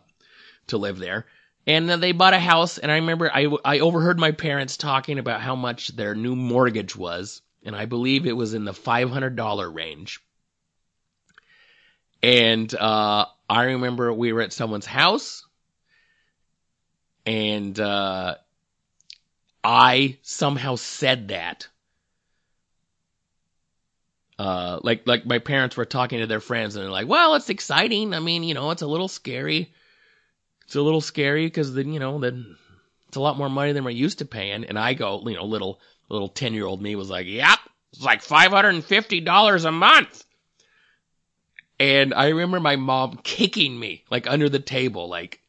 to 0.67 0.79
live 0.79 0.99
there. 0.99 1.27
And 1.65 1.89
they 1.89 2.11
bought 2.11 2.35
a 2.35 2.41
house, 2.41 2.79
and 2.79 2.91
I 2.91 2.97
remember 2.97 3.31
I, 3.33 3.47
I 3.65 3.79
overheard 3.79 4.19
my 4.19 4.33
parents 4.33 4.77
talking 4.77 5.21
about 5.21 5.41
how 5.41 5.55
much 5.55 5.95
their 5.95 6.17
new 6.17 6.35
mortgage 6.35 6.97
was, 6.97 7.41
and 7.63 7.77
I 7.77 7.85
believe 7.87 8.27
it 8.27 8.37
was 8.37 8.53
in 8.53 8.65
the 8.65 8.73
$500 8.73 9.73
range. 9.73 10.21
And, 12.21 12.75
uh, 12.75 13.27
I 13.49 13.63
remember 13.63 14.13
we 14.13 14.33
were 14.33 14.43
at 14.43 14.53
someone's 14.53 14.87
house, 14.87 15.45
and 17.29 17.79
uh, 17.79 18.37
I 19.63 20.17
somehow 20.23 20.77
said 20.77 21.29
that. 21.29 21.69
Uh, 24.39 24.81
like 24.83 25.07
like 25.07 25.27
my 25.27 25.39
parents 25.39 25.77
were 25.77 25.85
talking 25.85 26.21
to 26.21 26.27
their 26.27 26.41
friends 26.41 26.75
and 26.75 26.83
they're 26.83 26.91
like, 26.91 27.07
"Well, 27.07 27.35
it's 27.35 27.51
exciting. 27.51 28.15
I 28.15 28.21
mean, 28.21 28.45
you 28.45 28.55
know, 28.55 28.71
it's 28.71 28.81
a 28.81 28.87
little 28.87 29.09
scary. 29.09 29.75
It's 30.65 30.77
a 30.77 30.81
little 30.81 31.03
scary 31.03 31.45
because 31.45 31.75
then 31.75 31.93
you 31.93 32.01
know 32.01 32.19
then 32.19 32.57
it's 33.09 33.19
a 33.19 33.21
lot 33.21 33.37
more 33.37 33.51
money 33.51 33.73
than 33.73 33.85
we're 33.85 33.91
used 33.91 34.21
to 34.21 34.25
paying." 34.25 34.65
And 34.65 34.79
I 34.79 34.95
go, 34.95 35.23
you 35.27 35.35
know, 35.37 35.45
little 35.45 35.81
little 36.09 36.31
ten 36.31 36.55
year 36.55 36.65
old 36.65 36.81
me 36.81 36.97
was 36.97 37.11
like, 37.11 37.27
"Yep, 37.27 37.59
it's 37.93 38.03
like 38.03 38.23
five 38.23 38.53
hundred 38.53 38.77
and 38.77 38.85
fifty 38.85 39.21
dollars 39.21 39.67
a 39.67 39.73
month." 39.73 40.25
And 41.79 42.15
I 42.15 42.29
remember 42.29 42.59
my 42.59 42.77
mom 42.77 43.21
kicking 43.23 43.79
me 43.79 44.05
like 44.11 44.27
under 44.27 44.49
the 44.49 44.61
table, 44.61 45.09
like 45.09 45.43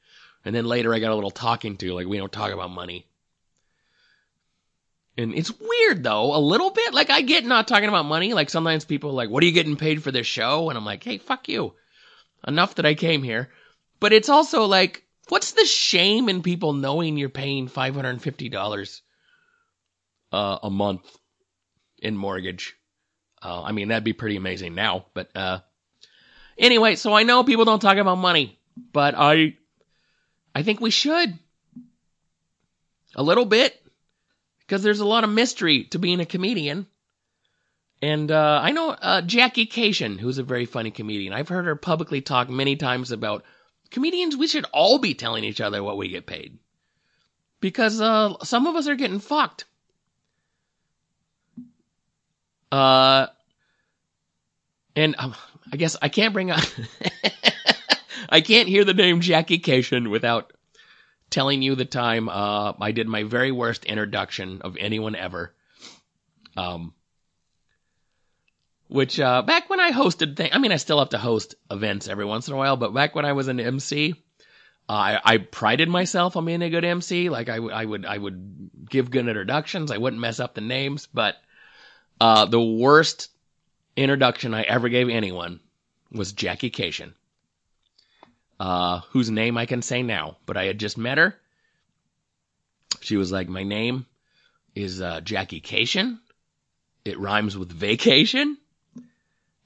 and 0.45 0.55
then 0.55 0.65
later 0.65 0.93
I 0.93 0.99
got 0.99 1.11
a 1.11 1.15
little 1.15 1.31
talking 1.31 1.77
to, 1.77 1.93
like, 1.93 2.07
we 2.07 2.17
don't 2.17 2.31
talk 2.31 2.51
about 2.51 2.71
money. 2.71 3.05
And 5.19 5.33
it's 5.35 5.51
weird 5.51 6.01
though, 6.01 6.33
a 6.33 6.39
little 6.39 6.69
bit. 6.69 6.93
Like 6.93 7.09
I 7.09 7.19
get 7.19 7.43
not 7.43 7.67
talking 7.67 7.89
about 7.89 8.05
money. 8.05 8.33
Like 8.33 8.49
sometimes 8.49 8.85
people 8.85 9.09
are 9.09 9.13
like, 9.13 9.29
what 9.29 9.43
are 9.43 9.45
you 9.45 9.51
getting 9.51 9.75
paid 9.75 10.01
for 10.01 10.11
this 10.11 10.25
show? 10.25 10.69
And 10.69 10.77
I'm 10.77 10.85
like, 10.85 11.03
hey, 11.03 11.17
fuck 11.17 11.49
you. 11.49 11.73
Enough 12.47 12.75
that 12.75 12.85
I 12.85 12.93
came 12.93 13.21
here. 13.21 13.49
But 13.99 14.13
it's 14.13 14.29
also 14.29 14.63
like, 14.63 15.03
what's 15.27 15.51
the 15.51 15.65
shame 15.65 16.29
in 16.29 16.41
people 16.41 16.71
knowing 16.71 17.17
you're 17.17 17.27
paying 17.27 17.67
$550 17.67 19.01
uh, 20.31 20.59
a 20.63 20.69
month 20.69 21.17
in 22.01 22.15
mortgage? 22.15 22.77
Uh, 23.41 23.61
I 23.61 23.73
mean, 23.73 23.89
that'd 23.89 24.05
be 24.05 24.13
pretty 24.13 24.37
amazing 24.37 24.73
now. 24.73 25.07
But 25.13 25.35
uh, 25.35 25.59
anyway, 26.57 26.95
so 26.95 27.13
I 27.13 27.23
know 27.23 27.43
people 27.43 27.65
don't 27.65 27.81
talk 27.81 27.97
about 27.97 28.15
money, 28.15 28.57
but 28.93 29.15
I 29.17 29.57
I 30.59 30.63
think 30.63 30.81
we 30.81 30.91
should. 30.91 31.39
A 33.15 33.23
little 33.23 33.45
bit. 33.45 33.81
Because 34.59 34.83
there's 34.83 34.99
a 34.99 35.05
lot 35.05 35.23
of 35.23 35.29
mystery 35.29 35.85
to 35.85 35.99
being 35.99 36.19
a 36.19 36.25
comedian. 36.25 36.85
And 38.01 38.29
uh, 38.29 38.59
I 38.61 38.71
know 38.71 38.89
uh, 38.89 39.21
Jackie 39.21 39.67
Kashian, 39.67 40.19
who's 40.19 40.37
a 40.37 40.43
very 40.43 40.65
funny 40.65 40.91
comedian. 40.91 41.31
I've 41.31 41.47
heard 41.47 41.63
her 41.63 41.77
publicly 41.77 42.19
talk 42.19 42.49
many 42.49 42.75
times 42.75 43.11
about 43.13 43.45
comedians. 43.89 44.35
We 44.35 44.47
should 44.47 44.65
all 44.73 44.99
be 44.99 45.13
telling 45.13 45.45
each 45.45 45.61
other 45.61 45.81
what 45.81 45.97
we 45.97 46.09
get 46.09 46.25
paid, 46.25 46.59
because 47.61 47.99
uh, 47.99 48.35
some 48.43 48.67
of 48.67 48.75
us 48.75 48.87
are 48.87 48.95
getting 48.95 49.19
fucked. 49.19 49.65
Uh, 52.71 53.27
and 54.95 55.15
um, 55.17 55.35
I 55.71 55.77
guess 55.77 55.97
I 56.01 56.09
can't 56.09 56.33
bring 56.33 56.51
up. 56.51 56.63
I 58.29 58.41
can't 58.41 58.69
hear 58.69 58.85
the 58.85 58.93
name 58.93 59.21
Jackie 59.21 59.59
Kashian 59.59 60.09
without 60.09 60.53
telling 61.31 61.61
you 61.61 61.75
the 61.75 61.85
time 61.85 62.29
uh, 62.29 62.73
I 62.79 62.91
did 62.91 63.07
my 63.07 63.23
very 63.23 63.51
worst 63.51 63.85
introduction 63.85 64.61
of 64.61 64.77
anyone 64.77 65.15
ever. 65.15 65.53
Um, 66.55 66.93
which 68.87 69.19
uh, 69.19 69.41
back 69.41 69.69
when 69.69 69.79
I 69.79 69.91
hosted 69.91 70.35
things, 70.35 70.51
I 70.53 70.59
mean, 70.59 70.71
I 70.71 70.77
still 70.77 70.99
have 70.99 71.09
to 71.09 71.17
host 71.17 71.55
events 71.69 72.07
every 72.07 72.25
once 72.25 72.47
in 72.47 72.53
a 72.53 72.57
while, 72.57 72.77
but 72.77 72.93
back 72.93 73.15
when 73.15 73.25
I 73.25 73.33
was 73.33 73.47
an 73.47 73.59
MC, 73.59 74.15
uh, 74.89 74.93
I, 74.93 75.19
I 75.23 75.37
prided 75.37 75.89
myself 75.89 76.35
on 76.35 76.45
being 76.45 76.63
a 76.63 76.69
good 76.69 76.85
MC. 76.85 77.29
Like 77.29 77.49
I, 77.49 77.57
I 77.57 77.85
would, 77.85 78.05
I 78.05 78.17
would 78.17 78.71
give 78.89 79.11
good 79.11 79.27
introductions. 79.27 79.91
I 79.91 79.97
wouldn't 79.97 80.21
mess 80.21 80.39
up 80.39 80.55
the 80.55 80.61
names, 80.61 81.07
but 81.13 81.35
uh, 82.19 82.45
the 82.45 82.61
worst 82.61 83.29
introduction 83.95 84.53
I 84.53 84.63
ever 84.63 84.89
gave 84.89 85.09
anyone 85.09 85.59
was 86.11 86.33
Jackie 86.33 86.71
Kashian 86.71 87.13
uh, 88.59 88.99
whose 89.11 89.29
name 89.29 89.57
I 89.57 89.65
can 89.65 89.81
say 89.81 90.03
now, 90.03 90.37
but 90.45 90.57
I 90.57 90.65
had 90.65 90.79
just 90.79 90.97
met 90.97 91.17
her. 91.17 91.35
She 93.01 93.17
was 93.17 93.31
like, 93.31 93.47
my 93.47 93.63
name 93.63 94.05
is 94.75 95.01
uh, 95.01 95.21
Jackie 95.21 95.61
Kashian. 95.61 96.19
It 97.05 97.19
rhymes 97.19 97.57
with 97.57 97.71
vacation. 97.71 98.57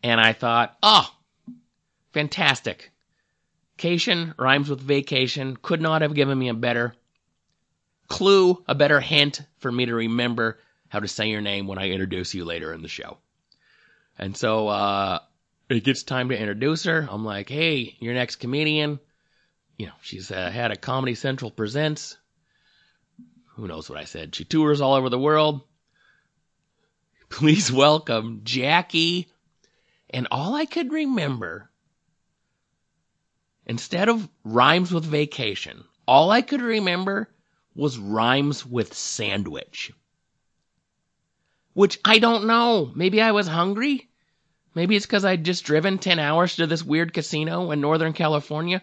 And 0.04 0.20
I 0.20 0.34
thought, 0.34 0.78
oh, 0.84 1.10
fantastic. 2.12 2.92
Kashian 3.78 4.38
rhymes 4.38 4.70
with 4.70 4.82
vacation. 4.82 5.58
Could 5.58 5.82
not 5.82 6.04
have 6.04 6.14
given 6.14 6.38
me 6.38 6.50
a 6.50 6.54
better 6.54 6.94
clue, 8.08 8.64
a 8.68 8.76
better 8.76 9.00
hint 9.00 9.42
for 9.58 9.72
me 9.72 9.86
to 9.86 9.96
remember 9.96 10.60
how 10.90 11.00
to 11.00 11.08
say 11.08 11.30
your 11.30 11.42
name 11.42 11.66
when 11.66 11.80
I 11.80 11.90
introduce 11.90 12.36
you 12.36 12.46
later 12.46 12.72
in 12.74 12.84
the 12.84 12.88
show. 12.88 13.18
And 14.20 14.38
so, 14.38 14.68
uh, 14.68 15.20
it 15.74 15.84
gets 15.84 16.04
time 16.04 16.30
to 16.30 16.40
introduce 16.40 16.84
her. 16.84 17.08
I'm 17.10 17.26
like, 17.26 17.50
hey, 17.50 17.96
your 18.00 18.14
next 18.14 18.36
comedian. 18.38 19.00
You 19.78 19.88
know, 19.88 19.94
she's 20.02 20.32
uh, 20.32 20.52
had 20.52 20.72
a 20.72 20.76
Comedy 20.76 21.16
Central 21.16 21.50
Presents. 21.50 22.18
Who 23.56 23.68
knows 23.68 23.90
what 23.90 24.00
I 24.00 24.04
said? 24.04 24.36
She 24.36 24.46
tours 24.46 24.82
all 24.82 24.94
over 24.94 25.10
the 25.10 25.20
world. 25.20 25.62
Please 27.30 27.72
welcome 27.72 28.42
Jackie. 28.44 29.28
And 30.12 30.28
all 30.30 30.54
I 30.54 30.66
could 30.66 30.92
remember 30.92 31.72
instead 33.66 34.10
of 34.10 34.30
rhymes 34.44 34.92
with 34.92 35.06
vacation, 35.06 35.84
all 36.08 36.30
I 36.30 36.44
could 36.44 36.62
remember 36.62 37.30
was 37.74 37.98
rhymes 37.98 38.64
with 38.64 38.94
sandwich. 38.94 39.92
Which 41.74 42.00
I 42.06 42.20
don't 42.20 42.46
know. 42.46 42.92
Maybe 42.94 43.20
I 43.22 43.32
was 43.32 43.48
hungry. 43.48 44.10
Maybe 44.76 44.96
it's 44.96 45.06
because 45.06 45.26
I'd 45.26 45.46
just 45.46 45.66
driven 45.66 46.00
10 46.00 46.20
hours 46.20 46.56
to 46.56 46.68
this 46.68 46.84
weird 46.84 47.14
casino 47.14 47.72
in 47.72 47.82
Northern 47.82 48.14
California. 48.14 48.82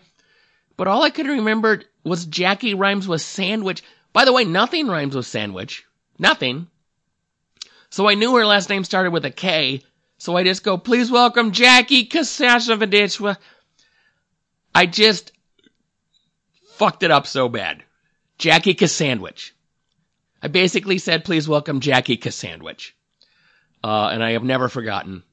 But 0.77 0.89
all 0.89 1.03
I 1.03 1.11
could 1.11 1.27
remember 1.27 1.83
was 2.05 2.27
Jackie 2.27 2.75
rhymes 2.75 3.09
with 3.09 3.23
sandwich. 3.23 3.83
By 4.13 4.25
the 4.25 4.33
way, 4.33 4.45
nothing 4.45 4.87
rhymes 4.87 5.17
with 5.17 5.27
sandwich. 5.27 5.85
Nothing. 6.19 6.69
So 7.91 8.09
I 8.09 8.15
knew 8.15 8.37
her 8.37 8.47
last 8.47 8.69
name 8.69 8.85
started 8.85 9.11
with 9.11 9.25
a 9.25 9.31
K. 9.31 9.83
So 10.19 10.37
I 10.37 10.45
just 10.45 10.63
go, 10.63 10.79
please 10.79 11.11
welcome 11.11 11.51
Jackie 11.53 12.07
Kasashevich. 12.07 13.37
I 14.75 14.87
just 14.87 15.33
fucked 16.75 17.03
it 17.03 17.11
up 17.11 17.27
so 17.27 17.49
bad. 17.49 17.83
Jackie 18.39 18.75
Cassandwich. 18.75 19.55
I 20.43 20.49
basically 20.49 20.99
said, 20.99 21.25
please 21.25 21.49
welcome 21.49 21.81
Jackie 21.81 22.17
Cassandwich. 22.17 22.95
Uh, 23.83 24.09
and 24.13 24.23
I 24.23 24.33
have 24.33 24.45
never 24.45 24.69
forgotten 24.69 25.25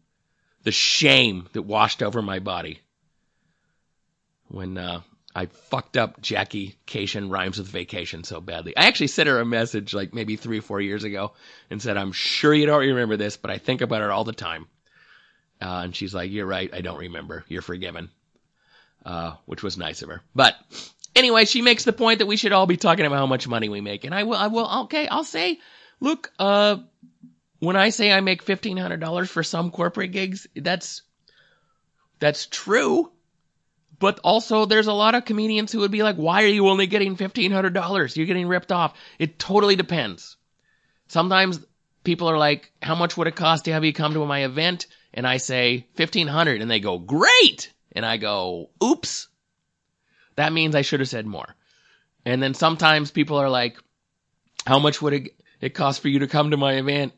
the 0.67 0.71
shame 0.73 1.47
that 1.53 1.62
washed 1.62 2.03
over 2.03 2.21
my 2.21 2.39
body 2.39 2.82
when, 4.49 4.77
uh, 4.77 4.99
I 5.34 5.45
fucked 5.45 5.95
up 5.95 6.19
Jackie 6.19 6.75
Kashian 6.86 7.32
rhymes 7.32 7.58
with 7.58 7.69
vacation 7.69 8.25
so 8.25 8.41
badly. 8.41 8.75
I 8.75 8.88
actually 8.88 9.08
sent 9.08 9.30
her 9.30 9.39
a 9.39 9.45
message 9.45 9.93
like 9.93 10.13
maybe 10.13 10.36
three, 10.36 10.60
or 10.60 10.62
four 10.62 10.82
years 10.82 11.06
ago 11.06 11.32
and 11.69 11.82
said, 11.82 11.95
I'm 11.95 12.12
sure 12.12 12.53
you 12.53 12.65
don't 12.65 12.82
remember 12.82 13.15
this, 13.15 13.38
but 13.38 13.49
I 13.49 13.60
think 13.60 13.80
about 13.80 14.01
it 14.01 14.10
all 14.10 14.25
the 14.25 14.34
time. 14.34 14.65
Uh, 15.62 15.84
and 15.86 15.95
she's 15.95 16.13
like, 16.13 16.32
you're 16.32 16.45
right. 16.45 16.73
I 16.73 16.82
don't 16.82 16.99
remember. 16.99 17.45
You're 17.47 17.62
forgiven. 17.62 18.10
Uh, 19.06 19.36
which 19.45 19.63
was 19.63 19.77
nice 19.77 20.01
of 20.01 20.10
her. 20.10 20.21
But 20.36 20.56
anyway, 21.15 21.45
she 21.45 21.62
makes 21.62 21.86
the 21.86 21.93
point 21.93 22.19
that 22.19 22.25
we 22.25 22.36
should 22.36 22.51
all 22.51 22.67
be 22.67 22.75
talking 22.75 23.06
about 23.06 23.19
how 23.19 23.25
much 23.25 23.47
money 23.47 23.69
we 23.69 23.80
make. 23.80 24.03
And 24.03 24.13
I 24.13 24.23
will, 24.23 24.36
I 24.36 24.47
will, 24.47 24.69
okay, 24.84 25.08
I'll 25.08 25.23
say, 25.23 25.60
look, 26.01 26.30
uh, 26.39 26.77
when 27.59 27.75
I 27.75 27.89
say 27.89 28.11
I 28.11 28.21
make 28.21 28.45
$1,500 28.45 29.27
for 29.27 29.43
some 29.43 29.71
corporate 29.71 30.11
gigs, 30.11 30.47
that's, 30.55 31.01
that's 32.19 32.45
true. 32.45 33.11
But 33.99 34.19
also 34.23 34.65
there's 34.65 34.87
a 34.87 34.93
lot 34.93 35.15
of 35.15 35.25
comedians 35.25 35.71
who 35.71 35.79
would 35.79 35.91
be 35.91 36.03
like, 36.03 36.17
why 36.17 36.43
are 36.43 36.47
you 36.47 36.67
only 36.67 36.87
getting 36.87 37.17
$1,500? 37.17 38.15
You're 38.15 38.27
getting 38.27 38.47
ripped 38.47 38.71
off. 38.71 38.95
It 39.17 39.39
totally 39.39 39.75
depends. 39.75 40.37
Sometimes 41.07 41.59
people 42.03 42.29
are 42.29 42.37
like, 42.37 42.71
how 42.81 42.95
much 42.95 43.17
would 43.17 43.27
it 43.27 43.35
cost 43.35 43.65
to 43.65 43.73
have 43.73 43.83
you 43.83 43.93
come 43.93 44.13
to 44.13 44.25
my 44.25 44.43
event? 44.43 44.87
And 45.13 45.25
I 45.25 45.37
say 45.37 45.87
1500 45.95 46.61
and 46.61 46.69
they 46.69 46.79
go, 46.79 46.99
great. 46.99 47.73
And 47.91 48.05
I 48.05 48.17
go, 48.17 48.69
oops. 48.83 49.29
That 50.35 50.53
means 50.53 50.75
I 50.75 50.83
should 50.83 50.99
have 50.99 51.09
said 51.09 51.25
more. 51.25 51.55
And 52.23 52.43
then 52.43 52.53
sometimes 52.53 53.09
people 53.09 53.37
are 53.37 53.49
like, 53.49 53.77
how 54.65 54.77
much 54.77 55.01
would 55.01 55.13
it, 55.13 55.29
it 55.59 55.73
cost 55.73 56.01
for 56.01 56.09
you 56.09 56.19
to 56.19 56.27
come 56.27 56.51
to 56.51 56.57
my 56.57 56.73
event? 56.73 57.13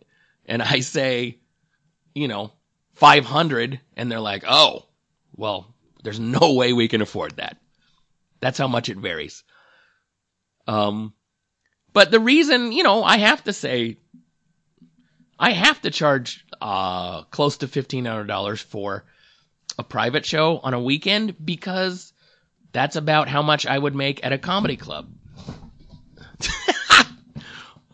And 0.49 0.63
I 0.63 0.79
say, 0.79 1.37
you 2.15 2.27
know, 2.27 2.51
500 2.95 3.79
and 3.95 4.11
they're 4.11 4.19
like, 4.19 4.43
oh, 4.47 4.87
well, 5.37 5.73
there's 6.03 6.19
no 6.19 6.53
way 6.53 6.73
we 6.73 6.87
can 6.87 7.01
afford 7.01 7.37
that. 7.37 7.57
That's 8.41 8.57
how 8.57 8.67
much 8.67 8.89
it 8.89 8.97
varies. 8.97 9.43
Um, 10.67 11.13
but 11.93 12.09
the 12.09 12.19
reason, 12.19 12.71
you 12.71 12.83
know, 12.83 13.03
I 13.03 13.17
have 13.17 13.43
to 13.43 13.53
say, 13.53 13.97
I 15.37 15.51
have 15.51 15.81
to 15.81 15.91
charge, 15.91 16.43
uh, 16.59 17.23
close 17.23 17.57
to 17.57 17.67
$1,500 17.67 18.63
for 18.63 19.05
a 19.77 19.83
private 19.83 20.25
show 20.25 20.57
on 20.57 20.73
a 20.73 20.81
weekend 20.81 21.35
because 21.45 22.11
that's 22.71 22.95
about 22.95 23.29
how 23.29 23.43
much 23.43 23.67
I 23.67 23.77
would 23.77 23.95
make 23.95 24.25
at 24.25 24.33
a 24.33 24.37
comedy 24.37 24.77
club. 24.77 25.09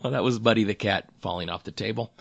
well, 0.02 0.12
that 0.12 0.24
was 0.24 0.38
Buddy 0.38 0.64
the 0.64 0.74
cat 0.74 1.08
falling 1.20 1.50
off 1.50 1.64
the 1.64 1.70
table. 1.70 2.12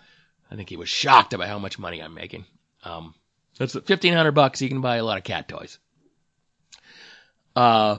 I 0.51 0.55
think 0.55 0.69
he 0.69 0.77
was 0.77 0.89
shocked 0.89 1.33
about 1.33 1.47
how 1.47 1.59
much 1.59 1.79
money 1.79 2.01
I'm 2.01 2.13
making. 2.13 2.45
Um, 2.83 3.13
that's 3.57 3.77
fifteen 3.85 4.13
hundred 4.13 4.33
bucks. 4.33 4.61
You 4.61 4.69
can 4.69 4.81
buy 4.81 4.97
a 4.97 5.03
lot 5.03 5.17
of 5.17 5.23
cat 5.23 5.47
toys. 5.47 5.79
Uh, 7.55 7.97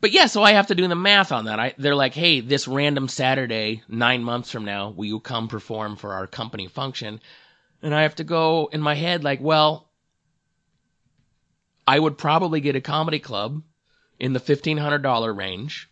but 0.00 0.10
yeah, 0.10 0.26
so 0.26 0.42
I 0.42 0.52
have 0.52 0.66
to 0.68 0.74
do 0.74 0.88
the 0.88 0.94
math 0.94 1.32
on 1.32 1.44
that. 1.44 1.60
I, 1.60 1.74
they're 1.78 1.94
like, 1.94 2.14
hey, 2.14 2.40
this 2.40 2.66
random 2.66 3.08
Saturday, 3.08 3.82
nine 3.88 4.24
months 4.24 4.50
from 4.50 4.64
now, 4.64 4.90
will 4.90 5.04
you 5.04 5.20
come 5.20 5.48
perform 5.48 5.96
for 5.96 6.14
our 6.14 6.26
company 6.26 6.66
function? 6.66 7.20
And 7.82 7.94
I 7.94 8.02
have 8.02 8.16
to 8.16 8.24
go 8.24 8.68
in 8.72 8.80
my 8.80 8.94
head 8.94 9.22
like, 9.22 9.40
well, 9.40 9.88
I 11.86 11.98
would 11.98 12.18
probably 12.18 12.60
get 12.60 12.76
a 12.76 12.80
comedy 12.80 13.20
club 13.20 13.62
in 14.18 14.32
the 14.32 14.40
$1,500 14.40 15.36
range 15.36 15.88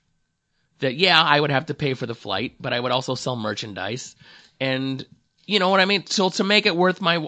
that, 0.80 0.96
yeah, 0.96 1.22
I 1.22 1.38
would 1.38 1.50
have 1.50 1.66
to 1.66 1.74
pay 1.74 1.94
for 1.94 2.06
the 2.06 2.14
flight, 2.14 2.56
but 2.60 2.72
I 2.72 2.80
would 2.80 2.92
also 2.92 3.14
sell 3.14 3.36
merchandise. 3.36 4.16
And 4.58 5.04
you 5.50 5.58
know 5.58 5.68
what 5.68 5.80
I 5.80 5.84
mean? 5.84 6.06
So 6.06 6.30
to 6.30 6.44
make 6.44 6.66
it 6.66 6.76
worth 6.76 7.00
my, 7.00 7.26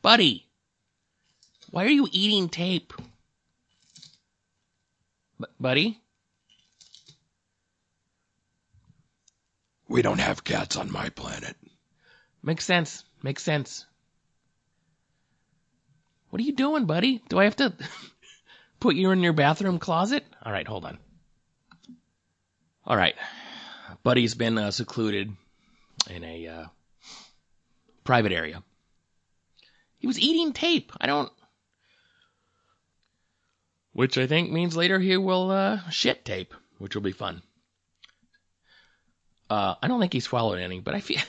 buddy, 0.00 0.46
why 1.70 1.84
are 1.84 1.90
you 1.90 2.08
eating 2.10 2.48
tape? 2.48 2.94
B- 5.38 5.46
buddy? 5.60 6.00
We 9.88 10.00
don't 10.00 10.20
have 10.20 10.42
cats 10.42 10.78
on 10.78 10.90
my 10.90 11.10
planet. 11.10 11.54
Makes 12.42 12.64
sense. 12.64 13.04
Makes 13.22 13.42
sense. 13.42 13.84
What 16.30 16.40
are 16.40 16.44
you 16.44 16.52
doing, 16.52 16.86
buddy? 16.86 17.20
Do 17.28 17.38
I 17.38 17.44
have 17.44 17.56
to 17.56 17.74
put 18.80 18.96
you 18.96 19.10
in 19.10 19.22
your 19.22 19.34
bathroom 19.34 19.78
closet? 19.78 20.24
All 20.42 20.52
right, 20.52 20.66
hold 20.66 20.86
on. 20.86 20.96
All 22.86 22.96
right. 22.96 23.16
Buddy's 24.02 24.34
been 24.34 24.56
uh, 24.56 24.70
secluded 24.70 25.30
in 26.08 26.24
a 26.24 26.46
uh, 26.46 26.64
private 28.10 28.32
area. 28.32 28.60
He 29.98 30.08
was 30.08 30.18
eating 30.18 30.52
tape. 30.52 30.90
I 31.00 31.06
don't. 31.06 31.30
Which 33.92 34.18
I 34.18 34.26
think 34.26 34.50
means 34.50 34.76
later 34.76 34.98
he 34.98 35.16
will 35.16 35.52
uh, 35.52 35.88
shit 35.90 36.24
tape, 36.24 36.52
which 36.78 36.96
will 36.96 37.02
be 37.02 37.12
fun. 37.12 37.40
Uh, 39.48 39.76
I 39.80 39.86
don't 39.86 40.00
think 40.00 40.12
he 40.12 40.18
swallowed 40.18 40.58
any, 40.58 40.80
but 40.80 40.96
I 40.96 41.00
feel. 41.00 41.20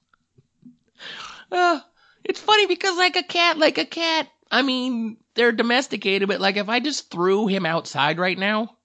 uh, 1.50 1.80
it's 2.24 2.40
funny 2.42 2.66
because 2.66 2.98
like 2.98 3.16
a 3.16 3.22
cat, 3.22 3.56
like 3.56 3.78
a 3.78 3.86
cat. 3.86 4.28
I 4.50 4.60
mean, 4.60 5.16
they're 5.32 5.50
domesticated, 5.50 6.28
but 6.28 6.42
like 6.42 6.58
if 6.58 6.68
I 6.68 6.80
just 6.80 7.10
threw 7.10 7.46
him 7.46 7.64
outside 7.64 8.18
right 8.18 8.38
now 8.38 8.76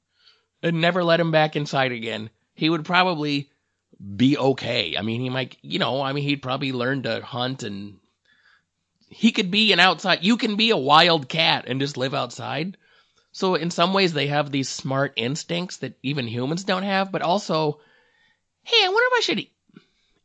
and 0.63 0.79
never 0.79 1.03
let 1.03 1.19
him 1.19 1.31
back 1.31 1.57
inside 1.57 1.91
again, 1.91 2.29
he 2.53 2.69
would 2.69 2.85
probably 2.85 3.49
be 4.15 4.37
okay. 4.37 4.95
I 4.97 5.01
mean, 5.01 5.21
he 5.21 5.29
might, 5.29 5.57
you 5.61 5.79
know, 5.79 6.01
I 6.01 6.13
mean, 6.13 6.23
he'd 6.23 6.41
probably 6.41 6.71
learn 6.71 7.03
to 7.03 7.21
hunt 7.21 7.63
and 7.63 7.97
he 9.09 9.31
could 9.31 9.51
be 9.51 9.71
an 9.71 9.79
outside, 9.79 10.23
you 10.23 10.37
can 10.37 10.55
be 10.55 10.71
a 10.71 10.77
wild 10.77 11.29
cat 11.29 11.65
and 11.67 11.79
just 11.79 11.97
live 11.97 12.13
outside. 12.13 12.77
So 13.31 13.55
in 13.55 13.71
some 13.71 13.93
ways 13.93 14.13
they 14.13 14.27
have 14.27 14.51
these 14.51 14.69
smart 14.69 15.13
instincts 15.15 15.77
that 15.77 15.97
even 16.03 16.27
humans 16.27 16.63
don't 16.63 16.83
have, 16.83 17.11
but 17.11 17.21
also, 17.21 17.79
hey, 18.63 18.83
I 18.83 18.89
wonder 18.89 19.07
if 19.11 19.17
I 19.17 19.21
should 19.21 19.47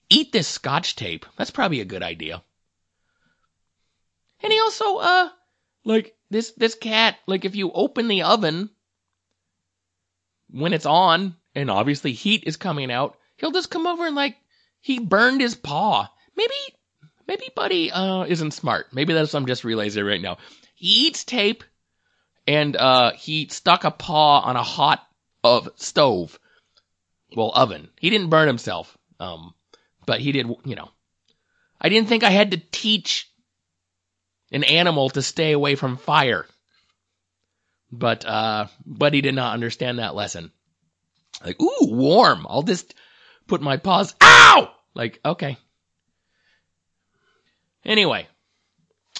eat 0.08 0.32
this 0.32 0.48
scotch 0.48 0.96
tape. 0.96 1.26
That's 1.36 1.50
probably 1.50 1.80
a 1.80 1.84
good 1.84 2.02
idea. 2.02 2.42
And 4.42 4.52
he 4.52 4.60
also, 4.60 4.96
uh, 4.96 5.28
like 5.84 6.16
this, 6.30 6.52
this 6.52 6.74
cat, 6.74 7.16
like 7.26 7.44
if 7.44 7.54
you 7.54 7.70
open 7.72 8.08
the 8.08 8.22
oven 8.22 8.70
when 10.48 10.72
it's 10.72 10.86
on 10.86 11.36
and 11.54 11.70
obviously 11.70 12.12
heat 12.12 12.44
is 12.46 12.56
coming 12.56 12.90
out, 12.90 13.16
he'll 13.40 13.50
just 13.50 13.70
come 13.70 13.86
over 13.86 14.06
and 14.06 14.14
like, 14.14 14.36
he 14.80 14.98
burned 14.98 15.40
his 15.40 15.54
paw. 15.54 16.08
Maybe, 16.36 16.54
maybe 17.26 17.46
Buddy, 17.56 17.90
uh, 17.90 18.24
isn't 18.24 18.52
smart. 18.52 18.92
Maybe 18.92 19.14
that's 19.14 19.34
I'm 19.34 19.46
just 19.46 19.64
realizing 19.64 20.04
right 20.04 20.20
now. 20.20 20.38
He 20.74 21.06
eats 21.06 21.24
tape 21.24 21.64
and, 22.46 22.76
uh, 22.76 23.12
he 23.12 23.48
stuck 23.48 23.84
a 23.84 23.90
paw 23.90 24.40
on 24.40 24.56
a 24.56 24.62
hot 24.62 25.06
of 25.42 25.70
stove. 25.76 26.38
Well, 27.34 27.52
oven. 27.54 27.88
He 27.98 28.10
didn't 28.10 28.30
burn 28.30 28.46
himself. 28.46 28.96
Um, 29.18 29.54
but 30.06 30.20
he 30.20 30.32
did, 30.32 30.46
you 30.64 30.76
know. 30.76 30.90
I 31.80 31.88
didn't 31.88 32.08
think 32.08 32.24
I 32.24 32.30
had 32.30 32.50
to 32.50 32.62
teach 32.72 33.30
an 34.52 34.64
animal 34.64 35.10
to 35.10 35.22
stay 35.22 35.52
away 35.52 35.76
from 35.76 35.96
fire. 35.96 36.46
But, 37.92 38.24
uh, 38.24 38.66
Buddy 38.84 39.20
did 39.20 39.34
not 39.34 39.54
understand 39.54 39.98
that 39.98 40.14
lesson. 40.14 40.52
Like, 41.44 41.60
ooh, 41.60 41.76
warm. 41.82 42.46
I'll 42.48 42.62
just 42.62 42.94
put 43.50 43.60
my 43.60 43.76
paws, 43.76 44.14
ow! 44.22 44.72
Like, 44.94 45.18
okay. 45.24 45.58
Anyway, 47.84 48.28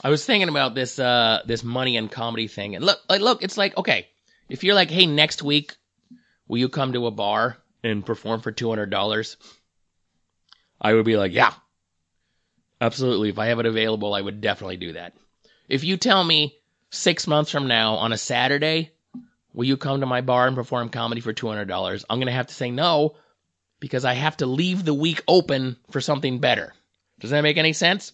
I 0.05 0.09
was 0.09 0.25
thinking 0.25 0.49
about 0.49 0.77
this, 0.77 1.01
uh, 1.01 1.43
this 1.47 1.65
money 1.65 1.97
and 1.97 2.09
comedy 2.09 2.47
thing. 2.47 2.77
And 2.77 2.85
look, 2.85 3.01
like, 3.09 3.21
look, 3.21 3.43
it's 3.43 3.59
like, 3.59 3.77
okay, 3.77 4.07
if 4.49 4.63
you're 4.63 4.77
like, 4.77 4.89
hey, 4.89 5.07
next 5.07 5.43
week, 5.43 5.75
will 6.47 6.59
you 6.59 6.69
come 6.69 6.93
to 6.93 7.09
a 7.09 7.11
bar 7.11 7.59
and 7.83 8.07
perform 8.07 8.41
for 8.41 8.53
$200? 8.53 9.37
I 10.81 10.95
would 10.95 11.05
be 11.05 11.17
like, 11.17 11.33
yeah, 11.33 11.53
absolutely. 12.81 13.31
If 13.31 13.39
I 13.41 13.47
have 13.47 13.59
it 13.59 13.67
available, 13.67 14.15
I 14.15 14.21
would 14.21 14.41
definitely 14.41 14.77
do 14.77 14.93
that. 14.93 15.13
If 15.69 15.83
you 15.83 15.97
tell 15.97 16.23
me 16.23 16.57
six 16.91 17.27
months 17.27 17.51
from 17.51 17.67
now 17.67 17.95
on 17.97 18.13
a 18.13 18.17
Saturday, 18.17 18.93
will 19.53 19.65
you 19.65 19.77
come 19.77 20.01
to 20.01 20.07
my 20.07 20.21
bar 20.21 20.47
and 20.47 20.55
perform 20.55 20.89
comedy 20.89 21.21
for 21.21 21.33
$200? 21.33 22.05
I'm 22.09 22.19
going 22.19 22.27
to 22.27 22.33
have 22.33 22.47
to 22.47 22.55
say 22.55 22.71
no 22.71 23.17
because 23.81 24.05
I 24.05 24.15
have 24.15 24.37
to 24.39 24.47
leave 24.47 24.85
the 24.85 24.95
week 24.95 25.23
open 25.27 25.77
for 25.91 26.01
something 26.01 26.39
better. 26.39 26.73
Does 27.19 27.31
that 27.31 27.43
make 27.43 27.57
any 27.57 27.73
sense? 27.73 28.13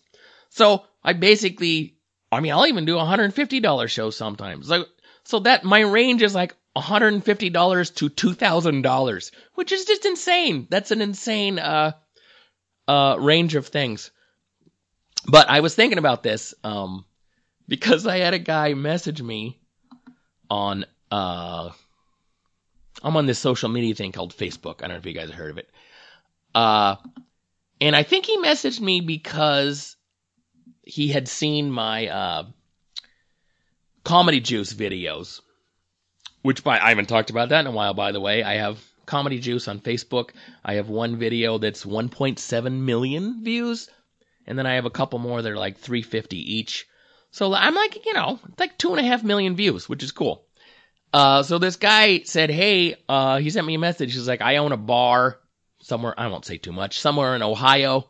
So 0.51 0.85
I 1.03 1.13
basically, 1.13 1.97
I 2.31 2.41
mean, 2.41 2.53
I'll 2.53 2.67
even 2.67 2.85
do 2.85 2.99
a 2.99 3.03
$150 3.03 3.89
show 3.91 4.11
sometimes. 4.11 4.71
Like, 4.71 4.87
so 5.25 5.41
that 5.41 5.65
my 5.65 5.81
range 5.81 6.23
is 6.23 6.35
like 6.35 6.55
$150 6.77 7.95
to 7.97 8.11
$2,000, 8.11 9.31
which 9.55 9.73
is 9.73 9.85
just 9.85 10.07
insane. 10.07 10.67
That's 10.71 10.93
an 10.93 11.03
insane, 11.03 11.59
uh, 11.59 11.93
uh, 12.87 13.17
range 13.19 13.55
of 13.57 13.67
things. 13.67 14.11
But 15.29 15.51
I 15.51 15.61
was 15.61 15.75
thinking 15.75 15.99
about 15.99 16.23
this, 16.23 16.55
um, 16.63 17.05
because 17.67 18.07
I 18.07 18.19
had 18.19 18.35
a 18.35 18.39
guy 18.39 18.75
message 18.75 19.21
me 19.21 19.59
on, 20.49 20.87
uh, 21.11 21.71
I'm 23.03 23.17
on 23.17 23.27
this 23.27 23.39
social 23.39 23.69
media 23.69 23.95
thing 23.95 24.13
called 24.13 24.35
Facebook. 24.37 24.77
I 24.79 24.89
don't 24.89 24.91
know 24.91 24.97
if 24.97 25.07
you 25.07 25.13
guys 25.13 25.29
have 25.29 25.39
heard 25.39 25.51
of 25.51 25.59
it. 25.59 25.71
Uh, 26.55 26.97
and 27.81 27.95
I 27.95 28.03
think 28.03 28.27
he 28.27 28.39
messaged 28.39 28.81
me 28.81 29.01
because 29.01 29.97
he 30.83 31.09
had 31.09 31.29
seen 31.29 31.71
my, 31.71 32.09
uh, 32.09 32.45
Comedy 34.05 34.41
Juice 34.41 34.73
videos, 34.73 35.41
which 36.43 36.63
by, 36.63 36.79
I 36.79 36.91
haven't 36.91 37.09
talked 37.09 37.31
about 37.31 37.49
that 37.49 37.61
in 37.61 37.67
a 37.67 37.73
while, 37.73 37.93
by 37.93 38.13
the 38.13 38.21
way. 38.21 38.45
I 38.45 38.55
have 38.55 38.79
Comedy 39.05 39.41
Juice 39.41 39.67
on 39.67 39.81
Facebook. 39.81 40.31
I 40.65 40.75
have 40.75 40.89
one 40.89 41.17
video 41.17 41.59
that's 41.59 41.85
1.7 41.85 42.73
million 42.81 43.43
views. 43.43 43.91
And 44.47 44.57
then 44.57 44.67
I 44.67 44.75
have 44.75 44.85
a 44.85 44.91
couple 44.91 45.19
more 45.19 45.43
that 45.43 45.51
are 45.51 45.59
like 45.59 45.79
350 45.79 46.37
each. 46.37 46.87
So 47.33 47.53
I'm 47.53 47.75
like, 47.75 48.07
you 48.07 48.15
know, 48.15 48.39
like 48.59 48.79
two 48.79 48.91
and 48.95 49.01
a 49.01 49.09
half 49.09 49.25
million 49.25 49.57
views, 49.57 49.89
which 49.89 50.03
is 50.03 50.13
cool. 50.13 50.46
Uh, 51.13 51.43
so 51.43 51.59
this 51.59 51.77
guy 51.77 52.21
said, 52.23 52.51
hey, 52.51 52.97
uh, 53.09 53.39
he 53.39 53.51
sent 53.51 53.67
me 53.67 53.75
a 53.75 53.79
message. 53.79 54.13
He's 54.15 54.29
like, 54.29 54.43
I 54.43 54.57
own 54.57 54.73
a 54.73 54.77
bar 54.77 55.39
somewhere, 55.81 56.15
I 56.19 56.27
won't 56.29 56.45
say 56.45 56.59
too 56.59 56.73
much, 56.73 57.01
somewhere 57.01 57.35
in 57.35 57.43
Ohio. 57.43 58.09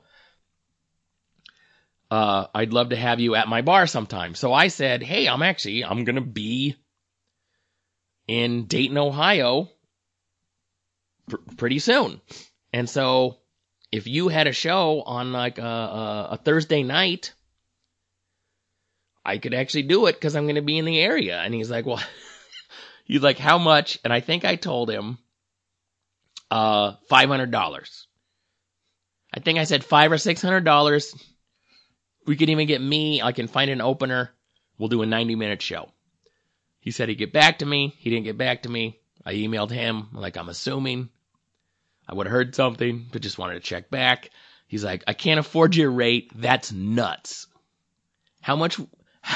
Uh, 2.11 2.47
I'd 2.55 2.73
love 2.73 2.91
to 2.91 2.97
have 2.97 3.21
you 3.21 3.35
at 3.35 3.49
my 3.49 3.63
bar 3.63 3.87
sometime. 3.87 4.35
So 4.35 4.53
I 4.53 4.69
said, 4.69 5.03
hey, 5.03 5.29
I'm 5.29 5.43
actually, 5.43 5.85
I'm 5.85 6.05
going 6.05 6.17
to 6.17 6.23
be 6.23 6.77
in 8.27 8.67
Dayton, 8.67 8.99
Ohio 8.99 9.69
pr- 11.29 11.37
pretty 11.57 11.79
soon. 11.79 12.21
And 12.73 12.89
so 12.89 13.39
if 13.93 14.07
you 14.07 14.29
had 14.29 14.47
a 14.47 14.53
show 14.53 15.03
on 15.03 15.33
like 15.33 15.59
a, 15.59 15.63
a, 15.63 16.29
a 16.33 16.37
Thursday 16.37 16.83
night, 16.83 17.35
I 19.25 19.39
could 19.39 19.55
actually 19.55 19.83
do 19.83 20.07
it 20.07 20.15
because 20.15 20.37
I'm 20.37 20.45
going 20.45 20.57
to 20.57 20.63
be 20.63 20.79
in 20.79 20.85
the 20.85 21.01
area. 21.01 21.41
And 21.41 21.53
he's 21.53 21.71
like, 21.71 21.87
well, 21.87 22.03
he's 23.07 23.23
like, 23.23 23.39
how 23.39 23.59
much? 23.59 23.99
And 24.05 24.13
I 24.13 24.21
think 24.21 24.45
I 24.45 24.57
told 24.57 24.91
him, 24.91 25.19
uh, 26.51 26.93
$500. 27.11 28.07
I 29.35 29.41
think 29.41 29.59
I 29.59 29.65
said 29.65 29.85
five 29.85 30.13
or 30.13 30.19
six 30.19 30.41
hundred 30.41 30.65
dollars. 30.65 31.15
We 32.27 32.37
could 32.37 32.51
even 32.51 32.67
get 32.67 32.81
me. 32.81 33.23
I 33.23 33.33
can 33.33 33.49
find 33.49 33.71
an 33.71 33.81
opener. 33.81 34.31
We'll 34.79 34.89
do 34.89 35.03
a 35.03 35.07
90 35.07 35.37
minute 35.37 35.63
show. 35.63 35.91
He 36.81 36.91
said 36.91 37.09
he'd 37.09 37.17
get 37.17 37.33
back 37.33 37.59
to 37.59 37.67
me. 37.67 37.95
He 37.99 38.11
didn't 38.11 38.25
get 38.25 38.39
back 38.39 38.63
to 38.63 38.69
me. 38.69 38.99
I 39.25 39.35
emailed 39.35 39.71
him, 39.71 40.09
like 40.13 40.37
I'm 40.37 40.49
assuming 40.49 41.09
I 42.09 42.15
would 42.15 42.27
have 42.27 42.33
heard 42.33 42.55
something, 42.55 43.07
but 43.11 43.23
just 43.23 43.39
wanted 43.39 43.55
to 43.55 43.61
check 43.61 43.91
back. 43.91 44.31
He's 44.69 44.85
like, 44.85 45.03
I 45.07 45.13
can't 45.13 45.41
afford 45.41 45.75
your 45.75 45.91
rate. 45.91 46.31
That's 46.35 46.73
nuts. 46.73 47.47
How 48.41 48.55
much, 48.57 48.79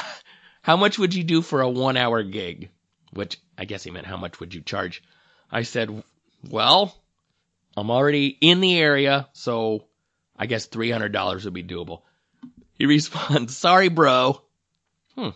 how 0.61 0.77
much 0.77 0.97
would 0.97 1.13
you 1.13 1.23
do 1.23 1.41
for 1.41 1.61
a 1.61 1.69
one 1.69 1.97
hour 1.97 2.23
gig? 2.23 2.69
Which 3.13 3.37
I 3.57 3.65
guess 3.65 3.83
he 3.83 3.91
meant 3.91 4.07
how 4.07 4.17
much 4.17 4.39
would 4.39 4.53
you 4.53 4.61
charge? 4.61 5.03
I 5.51 5.63
said, 5.63 6.03
well, 6.49 6.95
I'm 7.75 7.91
already 7.91 8.27
in 8.27 8.61
the 8.61 8.77
area, 8.77 9.27
so 9.33 9.85
I 10.37 10.45
guess 10.45 10.67
$300 10.67 11.43
would 11.43 11.53
be 11.53 11.63
doable. 11.63 12.01
He 12.73 12.85
responds, 12.87 13.55
sorry, 13.55 13.89
bro. 13.89 14.41
Hmm. 15.15 15.29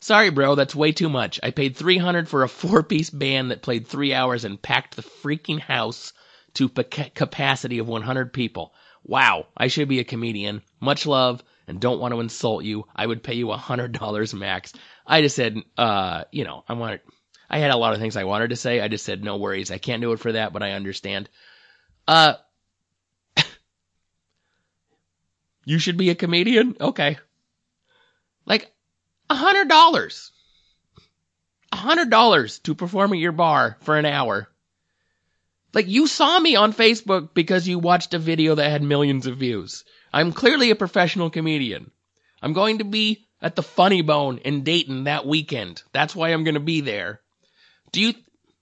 Sorry, 0.00 0.30
bro, 0.30 0.54
that's 0.54 0.74
way 0.74 0.92
too 0.92 1.08
much. 1.08 1.38
I 1.42 1.50
paid 1.50 1.76
300 1.76 2.28
for 2.28 2.42
a 2.42 2.48
four 2.48 2.82
piece 2.82 3.10
band 3.10 3.50
that 3.50 3.62
played 3.62 3.86
three 3.86 4.14
hours 4.14 4.44
and 4.44 4.60
packed 4.60 4.96
the 4.96 5.02
freaking 5.02 5.60
house 5.60 6.12
to 6.54 6.68
pa- 6.68 7.10
capacity 7.14 7.78
of 7.78 7.88
100 7.88 8.32
people. 8.32 8.72
Wow, 9.04 9.46
I 9.56 9.68
should 9.68 9.88
be 9.88 10.00
a 10.00 10.04
comedian. 10.04 10.62
Much 10.80 11.06
love 11.06 11.42
and 11.66 11.80
don't 11.80 12.00
want 12.00 12.14
to 12.14 12.20
insult 12.20 12.64
you. 12.64 12.84
I 12.96 13.06
would 13.06 13.22
pay 13.22 13.34
you 13.34 13.50
a 13.50 13.56
hundred 13.56 13.92
dollars 13.92 14.34
max. 14.34 14.72
I 15.06 15.20
just 15.22 15.36
said, 15.36 15.56
uh, 15.76 16.24
you 16.32 16.44
know, 16.44 16.64
I 16.68 16.72
wanted, 16.72 17.00
I 17.50 17.58
had 17.58 17.70
a 17.70 17.76
lot 17.76 17.94
of 17.94 18.00
things 18.00 18.16
I 18.16 18.24
wanted 18.24 18.50
to 18.50 18.56
say. 18.56 18.80
I 18.80 18.88
just 18.88 19.04
said, 19.04 19.24
no 19.24 19.36
worries. 19.36 19.70
I 19.70 19.78
can't 19.78 20.02
do 20.02 20.12
it 20.12 20.20
for 20.20 20.32
that, 20.32 20.52
but 20.52 20.62
I 20.62 20.72
understand. 20.72 21.30
Uh, 22.06 22.34
you 25.64 25.78
should 25.78 25.96
be 25.96 26.10
a 26.10 26.14
comedian? 26.14 26.76
Okay. 26.80 27.18
Like, 28.44 28.70
a 29.30 29.34
hundred 29.34 29.68
dollars. 29.68 30.30
A 31.72 31.76
hundred 31.76 32.10
dollars 32.10 32.58
to 32.60 32.74
perform 32.74 33.12
at 33.12 33.18
your 33.18 33.32
bar 33.32 33.78
for 33.80 33.96
an 33.96 34.06
hour. 34.06 34.48
Like, 35.72 35.88
you 35.88 36.06
saw 36.06 36.38
me 36.38 36.56
on 36.56 36.72
Facebook 36.72 37.34
because 37.34 37.68
you 37.68 37.78
watched 37.78 38.14
a 38.14 38.18
video 38.18 38.54
that 38.54 38.70
had 38.70 38.82
millions 38.82 39.26
of 39.26 39.38
views. 39.38 39.84
I'm 40.12 40.32
clearly 40.32 40.70
a 40.70 40.76
professional 40.76 41.30
comedian. 41.30 41.90
I'm 42.42 42.52
going 42.52 42.78
to 42.78 42.84
be 42.84 43.26
at 43.40 43.56
the 43.56 43.62
Funny 43.62 44.02
Bone 44.02 44.38
in 44.38 44.64
Dayton 44.64 45.04
that 45.04 45.26
weekend. 45.26 45.82
That's 45.92 46.16
why 46.16 46.30
I'm 46.30 46.44
going 46.44 46.54
to 46.54 46.60
be 46.60 46.80
there. 46.80 47.20
Do 47.92 48.00
you, 48.00 48.14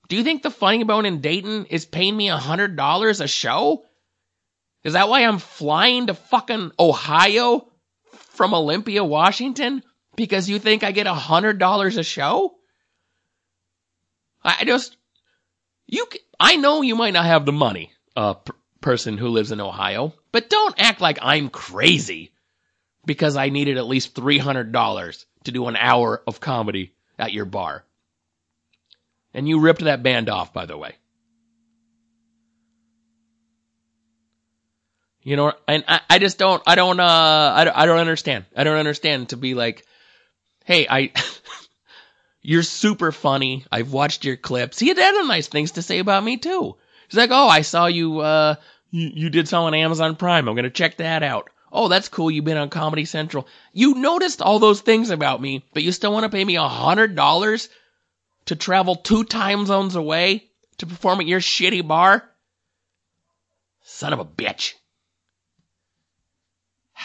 do 0.09 0.16
you 0.16 0.22
think 0.22 0.43
the 0.43 0.51
Funny 0.51 0.85
Bone 0.85 1.07
in 1.07 1.20
Dayton 1.20 1.66
is 1.66 1.85
paying 1.85 2.16
me 2.16 2.29
a 2.29 2.37
hundred 2.37 2.77
dollars 2.77 3.20
a 3.20 3.29
show? 3.29 3.85
Is 4.85 4.93
that 4.93 5.09
why 5.09 5.24
I'm 5.24 5.39
flying 5.39 6.07
to 6.07 6.14
fucking 6.14 6.72
Ohio 6.79 7.66
from 8.12 8.55
Olympia, 8.55 9.03
Washington? 9.03 9.83
Because 10.14 10.49
you 10.49 10.59
think 10.59 10.85
I 10.85 10.93
get 10.93 11.07
a 11.07 11.14
hundred 11.14 11.59
dollars 11.59 11.97
a 11.97 12.05
show? 12.05 12.55
I 14.45 14.64
just, 14.64 14.97
you, 15.89 16.07
I 16.39 16.55
know 16.57 16.83
you 16.83 16.95
might 16.95 17.14
not 17.14 17.24
have 17.24 17.45
the 17.45 17.53
money, 17.53 17.91
uh, 18.14 18.35
p- 18.35 18.53
person 18.81 19.18
who 19.18 19.29
lives 19.29 19.51
in 19.51 19.61
Ohio, 19.61 20.14
but 20.31 20.49
don't 20.49 20.74
act 20.79 21.01
like 21.01 21.18
I'm 21.20 21.49
crazy 21.49 22.33
because 23.05 23.37
I 23.37 23.49
needed 23.49 23.77
at 23.77 23.89
least 23.89 24.14
$300 24.14 25.24
to 25.45 25.51
do 25.51 25.66
an 25.66 25.77
hour 25.77 26.22
of 26.29 26.39
comedy 26.39 26.93
at 27.18 27.33
your 27.33 27.45
bar. 27.45 27.85
And 29.37 29.47
you 29.47 29.61
ripped 29.61 29.84
that 29.84 30.03
band 30.03 30.30
off, 30.30 30.55
by 30.55 30.64
the 30.64 30.78
way. 30.78 30.97
You 35.22 35.37
know, 35.37 35.53
and 35.68 35.84
I, 35.87 36.01
I 36.09 36.18
just 36.18 36.39
don't, 36.39 36.62
I 36.66 36.74
don't, 36.74 36.99
uh, 36.99 37.53
I 37.55 37.64
don't, 37.64 37.76
I 37.76 37.84
don't 37.84 37.99
understand. 37.99 38.47
I 38.57 38.64
don't 38.64 38.78
understand 38.78 39.28
to 39.30 39.37
be 39.37 39.53
like, 39.53 39.84
hey, 40.64 40.87
I, 40.89 41.12
you're 42.41 42.62
super 42.62 43.12
funny. 43.12 43.66
I've 43.70 43.93
watched 43.93 44.24
your 44.24 44.39
clips. 44.39 44.78
He 44.78 44.89
had 44.89 44.99
other 44.99 45.26
nice 45.26 45.49
things 45.49 45.72
to 45.72 45.82
say 45.82 45.99
about 45.99 46.24
me 46.24 46.39
too. 46.39 46.76
He's 47.07 47.18
like, 47.18 47.30
oh, 47.30 47.49
I 47.49 47.61
saw 47.61 47.87
you, 47.87 48.20
uh, 48.20 48.55
you, 48.91 49.11
you 49.12 49.28
did 49.28 49.49
something 49.49 49.66
on 49.66 49.74
Amazon 49.74 50.16
Prime. 50.16 50.49
I'm 50.49 50.55
going 50.55 50.64
to 50.64 50.70
check 50.70 50.97
that 50.97 51.22
out. 51.22 51.51
Oh, 51.70 51.89
that's 51.89 52.09
cool. 52.09 52.30
You've 52.30 52.47
been 52.47 52.57
on 52.57 52.70
Comedy 52.70 53.05
Central. 53.05 53.47
You 53.74 53.97
noticed 53.97 54.41
all 54.41 54.61
those 54.61 54.80
things 54.80 55.11
about 55.11 55.43
me, 55.43 55.62
but 55.74 55.82
you 55.82 55.93
still 55.93 56.14
want 56.14 56.24
to 56.24 56.34
pay 56.34 56.45
me 56.45 56.57
a 56.57 56.66
hundred 56.66 57.14
dollars 57.14 57.68
to 58.47 58.57
travel 58.57 58.97
two 58.97 59.25
time 59.25 59.67
zones 59.67 59.95
away 59.95 60.45
to 60.79 60.87
perform 60.87 61.21
at 61.21 61.27
your 61.27 61.41
shitty 61.41 61.87
bar? 61.87 62.29
Son 63.83 64.13
of 64.13 64.19
a 64.19 64.25
bitch. 64.25 64.75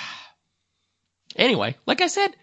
Anyway, 1.38 1.78
like 1.86 2.02
I 2.02 2.08
said, 2.08 2.36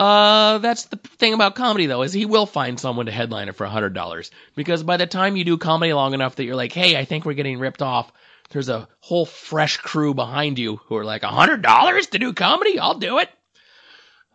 uh, 0.00 0.56
that's 0.58 0.86
the 0.86 0.96
thing 0.96 1.34
about 1.34 1.54
comedy 1.54 1.84
though, 1.84 2.00
is 2.00 2.14
he 2.14 2.24
will 2.24 2.46
find 2.46 2.80
someone 2.80 3.04
to 3.04 3.12
headline 3.12 3.50
it 3.50 3.56
for 3.56 3.64
a 3.64 3.70
hundred 3.70 3.92
dollars. 3.92 4.30
Because 4.56 4.82
by 4.82 4.96
the 4.96 5.06
time 5.06 5.36
you 5.36 5.44
do 5.44 5.58
comedy 5.58 5.92
long 5.92 6.14
enough 6.14 6.36
that 6.36 6.44
you're 6.44 6.56
like, 6.56 6.72
hey, 6.72 6.96
I 6.96 7.04
think 7.04 7.26
we're 7.26 7.34
getting 7.34 7.58
ripped 7.58 7.82
off, 7.82 8.10
there's 8.48 8.70
a 8.70 8.88
whole 9.00 9.26
fresh 9.26 9.76
crew 9.76 10.14
behind 10.14 10.58
you 10.58 10.76
who 10.86 10.96
are 10.96 11.04
like, 11.04 11.22
a 11.22 11.28
hundred 11.28 11.60
dollars 11.60 12.06
to 12.08 12.18
do 12.18 12.32
comedy? 12.32 12.78
I'll 12.78 12.98
do 12.98 13.18
it. 13.18 13.28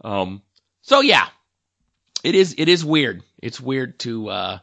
Um, 0.04 0.44
so 0.84 1.02
yeah, 1.02 1.28
it 2.26 2.36
is, 2.36 2.56
it 2.58 2.68
is 2.68 2.84
weird. 2.84 3.22
It's 3.42 3.62
weird 3.62 4.00
to, 4.00 4.30
uh, 4.30 4.60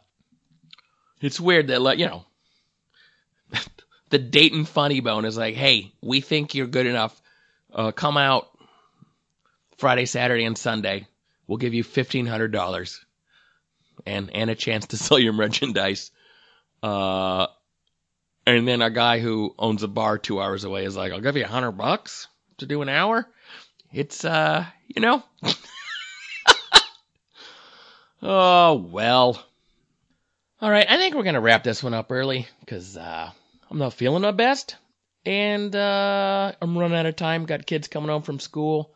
it's 1.20 1.38
weird 1.38 1.68
that, 1.68 1.80
like, 1.80 1.98
you 1.98 2.06
know, 2.06 2.24
the 4.10 4.18
Dayton 4.18 4.64
Funny 4.64 5.00
Bone 5.00 5.24
is 5.24 5.36
like, 5.36 5.54
hey, 5.54 5.92
we 6.02 6.20
think 6.20 6.54
you're 6.54 6.66
good 6.66 6.86
enough. 6.86 7.20
Uh, 7.72 7.92
come 7.92 8.16
out 8.16 8.48
Friday, 9.78 10.06
Saturday, 10.06 10.44
and 10.44 10.58
Sunday. 10.58 11.06
We'll 11.46 11.58
give 11.58 11.74
you 11.74 11.82
fifteen 11.82 12.26
hundred 12.26 12.52
dollars 12.52 13.04
and 14.06 14.30
and 14.34 14.50
a 14.50 14.54
chance 14.54 14.86
to 14.88 14.96
sell 15.04 15.18
your 15.18 15.32
merchandise. 15.32 16.10
Uh, 16.82 17.46
and 18.46 18.66
then 18.66 18.82
a 18.82 18.90
guy 18.90 19.18
who 19.18 19.54
owns 19.58 19.82
a 19.82 19.88
bar 19.88 20.18
two 20.18 20.40
hours 20.40 20.64
away 20.64 20.84
is 20.84 20.96
like, 20.96 21.12
"I'll 21.12 21.20
give 21.20 21.36
you 21.36 21.44
a 21.44 21.48
hundred 21.48 21.72
bucks 21.72 22.28
to 22.58 22.66
do 22.66 22.82
an 22.82 22.88
hour." 22.88 23.26
It's 23.92 24.24
uh, 24.24 24.64
you 24.86 25.00
know. 25.02 25.22
oh 28.22 28.74
well. 28.74 29.44
All 30.60 30.70
right, 30.70 30.86
I 30.88 30.96
think 30.96 31.14
we're 31.14 31.24
gonna 31.24 31.40
wrap 31.40 31.64
this 31.64 31.82
one 31.82 31.94
up 31.94 32.10
early 32.12 32.46
because 32.60 32.96
uh, 32.96 33.30
I'm 33.70 33.78
not 33.78 33.94
feeling 33.94 34.22
my 34.22 34.30
best, 34.30 34.76
and 35.24 35.74
uh, 35.74 36.52
I'm 36.60 36.78
running 36.78 36.96
out 36.96 37.06
of 37.06 37.16
time. 37.16 37.46
Got 37.46 37.66
kids 37.66 37.88
coming 37.88 38.10
home 38.10 38.22
from 38.22 38.38
school. 38.38 38.94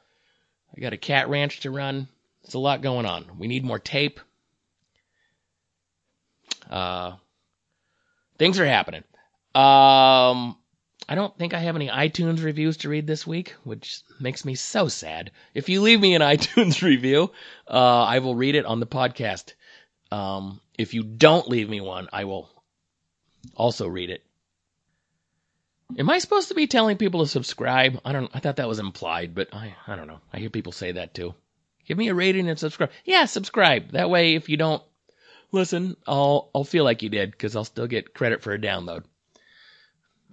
I 0.76 0.80
got 0.80 0.92
a 0.92 0.98
cat 0.98 1.28
ranch 1.28 1.60
to 1.60 1.70
run. 1.70 2.08
There's 2.42 2.54
a 2.54 2.58
lot 2.58 2.82
going 2.82 3.06
on. 3.06 3.38
We 3.38 3.48
need 3.48 3.64
more 3.64 3.78
tape. 3.78 4.20
Uh, 6.70 7.12
things 8.38 8.60
are 8.60 8.66
happening. 8.66 9.04
Um, 9.54 10.56
I 11.08 11.14
don't 11.14 11.36
think 11.38 11.54
I 11.54 11.60
have 11.60 11.76
any 11.76 11.88
iTunes 11.88 12.42
reviews 12.42 12.78
to 12.78 12.88
read 12.88 13.06
this 13.06 13.26
week, 13.26 13.54
which 13.62 14.00
makes 14.18 14.44
me 14.44 14.56
so 14.56 14.88
sad. 14.88 15.30
If 15.54 15.68
you 15.68 15.80
leave 15.80 16.00
me 16.00 16.14
an 16.14 16.22
iTunes 16.34 16.82
review, 16.82 17.30
uh, 17.68 18.04
I 18.04 18.18
will 18.18 18.34
read 18.34 18.56
it 18.56 18.66
on 18.66 18.80
the 18.80 18.86
podcast. 18.86 19.54
Um, 20.10 20.60
if 20.76 20.94
you 20.94 21.02
don't 21.04 21.48
leave 21.48 21.68
me 21.68 21.80
one, 21.80 22.08
I 22.12 22.24
will 22.24 22.50
also 23.54 23.86
read 23.86 24.10
it. 24.10 24.24
Am 25.96 26.10
I 26.10 26.18
supposed 26.18 26.48
to 26.48 26.54
be 26.54 26.66
telling 26.66 26.96
people 26.96 27.20
to 27.20 27.28
subscribe? 27.28 28.00
I 28.04 28.12
don't. 28.12 28.30
I 28.34 28.40
thought 28.40 28.56
that 28.56 28.68
was 28.68 28.80
implied, 28.80 29.34
but 29.36 29.54
I 29.54 29.76
I 29.86 29.94
don't 29.94 30.08
know. 30.08 30.20
I 30.32 30.38
hear 30.38 30.50
people 30.50 30.72
say 30.72 30.92
that 30.92 31.14
too. 31.14 31.34
Give 31.86 31.96
me 31.96 32.08
a 32.08 32.14
rating 32.14 32.48
and 32.48 32.58
subscribe. 32.58 32.90
Yeah, 33.04 33.26
subscribe. 33.26 33.92
That 33.92 34.10
way, 34.10 34.34
if 34.34 34.48
you 34.48 34.56
don't 34.56 34.82
listen, 35.52 35.96
I'll 36.04 36.50
I'll 36.52 36.64
feel 36.64 36.82
like 36.82 37.02
you 37.02 37.08
did 37.08 37.30
because 37.30 37.54
I'll 37.54 37.64
still 37.64 37.86
get 37.86 38.14
credit 38.14 38.42
for 38.42 38.52
a 38.52 38.58
download. 38.58 39.04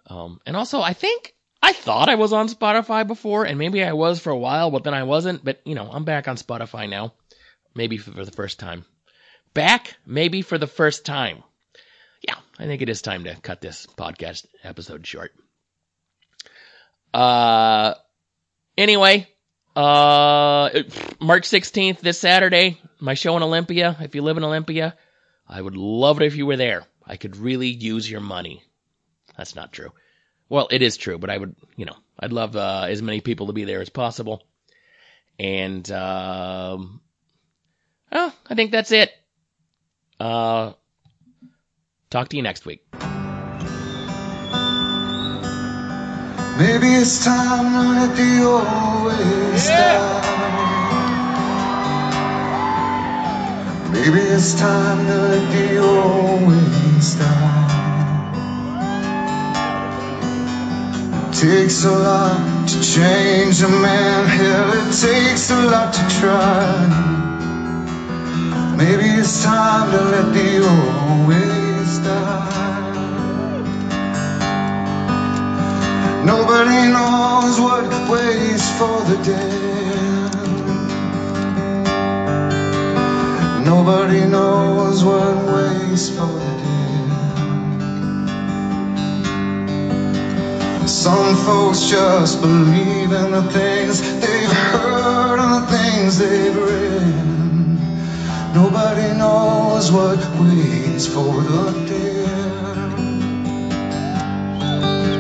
Um, 0.08 0.40
and 0.46 0.56
also, 0.56 0.82
I 0.82 0.94
think 0.94 1.34
I 1.62 1.74
thought 1.74 2.10
I 2.10 2.16
was 2.16 2.34
on 2.34 2.50
Spotify 2.50 3.08
before, 3.08 3.46
and 3.46 3.58
maybe 3.58 3.84
I 3.84 3.94
was 3.94 4.20
for 4.20 4.32
a 4.32 4.38
while, 4.38 4.70
but 4.70 4.84
then 4.84 4.94
I 4.94 5.04
wasn't. 5.04 5.44
But 5.46 5.62
you 5.66 5.76
know, 5.76 5.90
I'm 5.92 6.04
back 6.04 6.28
on 6.28 6.36
Spotify 6.36 6.90
now, 6.90 7.14
maybe 7.74 7.98
for 7.98 8.12
the 8.26 8.32
first 8.32 8.60
time. 8.60 8.86
Back, 9.54 9.96
maybe 10.06 10.42
for 10.42 10.58
the 10.58 10.68
first 10.68 11.06
time. 11.06 11.44
Yeah, 12.28 12.36
I 12.60 12.66
think 12.66 12.82
it 12.82 12.90
is 12.90 13.02
time 13.02 13.24
to 13.26 13.36
cut 13.36 13.62
this 13.62 13.86
podcast 13.86 14.46
episode 14.64 15.06
short. 15.06 15.32
Uh, 17.14 17.94
anyway, 18.78 19.28
uh, 19.76 20.70
March 21.20 21.48
16th, 21.48 22.00
this 22.00 22.20
Saturday, 22.20 22.82
my 23.00 23.14
show 23.14 23.38
in 23.38 23.44
Olympia. 23.44 23.96
If 24.02 24.16
you 24.16 24.22
live 24.22 24.38
in 24.38 24.44
Olympia, 24.44 24.96
I 25.48 25.62
would 25.62 25.78
love 25.78 26.22
it 26.22 26.26
if 26.26 26.36
you 26.36 26.46
were 26.46 26.58
there. 26.58 26.84
I 27.06 27.18
could 27.18 27.38
really 27.38 27.68
use 27.68 28.10
your 28.10 28.22
money. 28.22 28.64
That's 29.38 29.56
not 29.56 29.72
true. 29.72 29.92
Well, 30.50 30.68
it 30.72 30.82
is 30.82 30.98
true, 30.98 31.18
but 31.18 31.30
I 31.30 31.38
would, 31.38 31.56
you 31.76 31.86
know, 31.86 31.96
I'd 32.20 32.32
love 32.32 32.56
uh, 32.56 32.86
as 32.90 33.02
many 33.02 33.22
people 33.22 33.48
to 33.48 33.54
be 33.54 33.64
there 33.64 33.82
as 33.82 33.90
possible. 33.90 34.44
And, 35.40 35.90
um, 35.92 37.02
oh, 38.12 38.34
I 38.48 38.56
think 38.56 38.72
that's 38.72 38.92
it. 38.92 39.12
Uh, 40.20 40.74
talk 42.10 42.30
to 42.30 42.38
you 42.38 42.44
next 42.44 42.66
week. 42.66 42.86
Maybe 46.56 46.88
it's 46.94 47.26
time 47.26 47.74
to 47.74 47.80
let 48.00 48.16
the 48.16 48.44
old 48.46 49.06
ways 49.08 49.68
die. 49.68 50.20
Maybe 53.92 54.20
it's 54.20 54.54
time 54.60 55.08
to 55.08 55.16
let 55.16 55.52
the 55.52 55.78
old 55.80 56.48
ways 56.48 57.16
die. 57.16 57.53
It 61.44 61.46
takes 61.46 61.84
a 61.84 61.92
lot 61.92 62.70
to 62.70 62.82
change 62.82 63.62
a 63.64 63.68
man. 63.68 64.26
Hell, 64.28 64.72
it 64.80 64.94
takes 64.96 65.52
a 65.52 65.62
lot 65.66 65.94
to 65.94 66.00
try. 66.22 66.88
Maybe 68.78 69.04
it's 69.20 69.44
time 69.44 69.92
to 69.92 70.02
let 70.04 70.34
the 70.34 70.60
old 70.64 71.28
ways 71.28 72.00
die. 72.00 72.64
Nobody 76.24 76.88
knows 76.96 77.60
what 77.60 77.92
waits 78.10 78.70
for 78.78 79.02
the 79.10 79.18
dead. 79.26 80.34
Nobody 83.66 84.26
knows 84.28 85.04
what 85.04 85.36
waits 85.54 86.10
for 86.10 86.28
the 86.28 86.53
Some 91.04 91.36
folks 91.36 91.90
just 91.90 92.40
believe 92.40 93.12
in 93.12 93.32
the 93.32 93.44
things 93.52 94.00
they've 94.22 94.52
heard 94.72 95.38
and 95.38 95.62
the 95.62 95.68
things 95.70 96.18
they've 96.18 96.56
read. 96.56 97.26
Nobody 98.56 99.14
knows 99.18 99.92
what 99.92 100.18
waits 100.40 101.06
for 101.06 101.42
the 101.42 101.72
dead. 101.90 102.94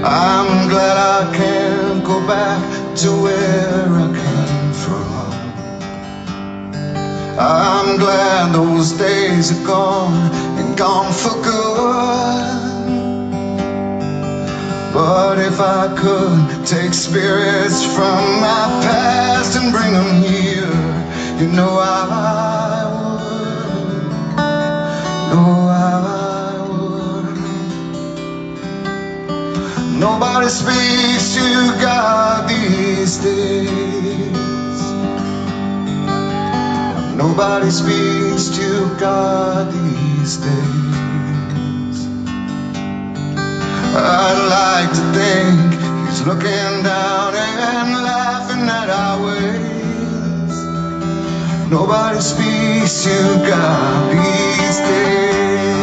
I'm 0.06 0.70
glad 0.70 0.96
I 0.96 1.36
can't 1.36 2.02
go 2.06 2.26
back 2.28 2.64
to 3.00 3.10
where 3.22 3.90
I 4.06 4.08
came 4.24 4.74
from. 4.86 5.34
I'm 7.38 7.98
glad 7.98 8.54
those 8.56 8.94
days 8.94 9.52
are 9.52 9.66
gone 9.68 10.32
and 10.58 10.78
gone 10.78 11.12
for 11.12 11.36
good. 11.44 12.63
But 14.94 15.40
if 15.40 15.60
I 15.60 15.88
could 15.98 16.68
take 16.68 16.94
spirits 16.94 17.84
from 17.84 18.42
my 18.42 18.82
past 18.86 19.58
and 19.58 19.74
bring 19.74 19.92
them 19.92 20.22
here, 20.22 20.70
you 21.40 21.48
know 21.52 21.80
I 21.82 22.86
would. 22.94 24.06
No, 25.34 25.44
I 25.68 26.60
would. 26.70 27.38
Nobody 30.00 30.48
speaks 30.50 31.34
to 31.38 31.42
God 31.82 32.48
these 32.48 33.18
days. 33.18 34.80
Nobody 37.18 37.72
speaks 37.72 38.50
to 38.58 38.96
God 39.00 39.72
these 39.74 40.38
days. 40.38 40.93
To 44.94 45.02
think 45.18 45.74
He's 46.08 46.22
looking 46.22 46.84
down 46.84 47.34
and 47.36 48.04
laughing 48.04 48.70
at 48.70 48.90
our 48.90 49.18
ways. 49.26 50.56
Nobody 51.72 52.22
speaks 52.22 53.04
to 53.06 53.18
God 53.48 54.12
these 54.12 54.78
days. 54.78 55.74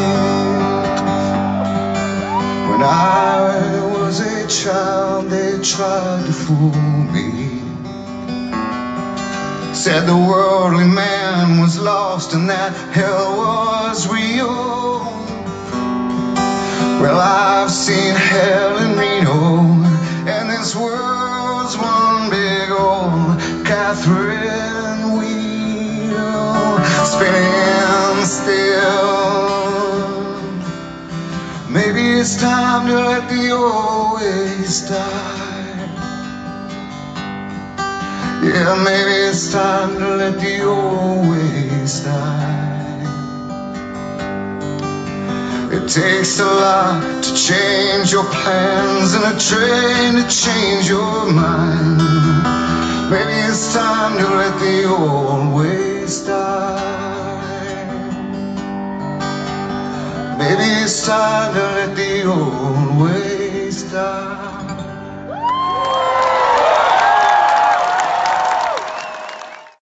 When 2.70 2.82
I 2.82 3.80
was 3.92 4.20
a 4.20 4.46
child, 4.46 5.30
they 5.30 5.60
tried 5.62 6.26
to 6.26 6.32
fool 6.32 6.72
me. 7.14 7.62
Said 9.74 10.06
the 10.06 10.16
worldly 10.16 10.86
man 10.86 11.60
was 11.60 11.78
lost 11.78 12.34
and 12.34 12.48
that 12.50 12.72
hell 12.92 13.36
was 13.36 14.06
real. 14.06 14.79
Well, 17.00 17.18
I've 17.18 17.70
seen 17.70 18.14
hell 18.14 18.76
in 18.76 18.98
Reno, 18.98 19.62
and 20.28 20.50
this 20.50 20.76
world's 20.76 21.74
one 21.78 22.28
big 22.28 22.70
old 22.70 23.40
Catherine 23.64 25.16
wheel 25.16 26.84
spinning 27.06 28.26
still. 28.26 29.00
Maybe 31.70 32.20
it's 32.20 32.38
time 32.38 32.86
to 32.88 32.96
let 32.96 33.30
the 33.30 33.50
old 33.52 34.20
ways 34.20 34.86
die. 34.86 35.88
Yeah, 38.44 38.74
maybe 38.84 39.14
it's 39.30 39.50
time 39.50 39.96
to 39.96 40.16
let 40.16 40.38
the 40.38 40.64
old 40.64 41.30
ways 41.30 42.04
die. 42.04 42.59
Takes 45.90 46.38
a 46.38 46.44
lot 46.44 47.20
to 47.20 47.34
change 47.34 48.12
your 48.12 48.22
plans 48.22 49.14
and 49.14 49.24
a 49.24 49.36
train 49.40 50.14
to 50.14 50.28
change 50.30 50.88
your 50.88 51.32
mind. 51.32 51.98
Maybe 53.10 53.32
it's 53.50 53.74
time 53.74 54.16
to 54.18 54.26
let 54.36 54.60
the 54.60 54.84
old 54.84 55.52
ways 55.52 56.24
die. 56.24 57.10
Maybe 60.38 60.68
it's 60.84 61.04
time 61.04 61.54
to 61.54 61.60
let 61.60 61.96
the 61.96 62.22
old 62.24 63.02
ways 63.02 63.82
die. 63.90 64.49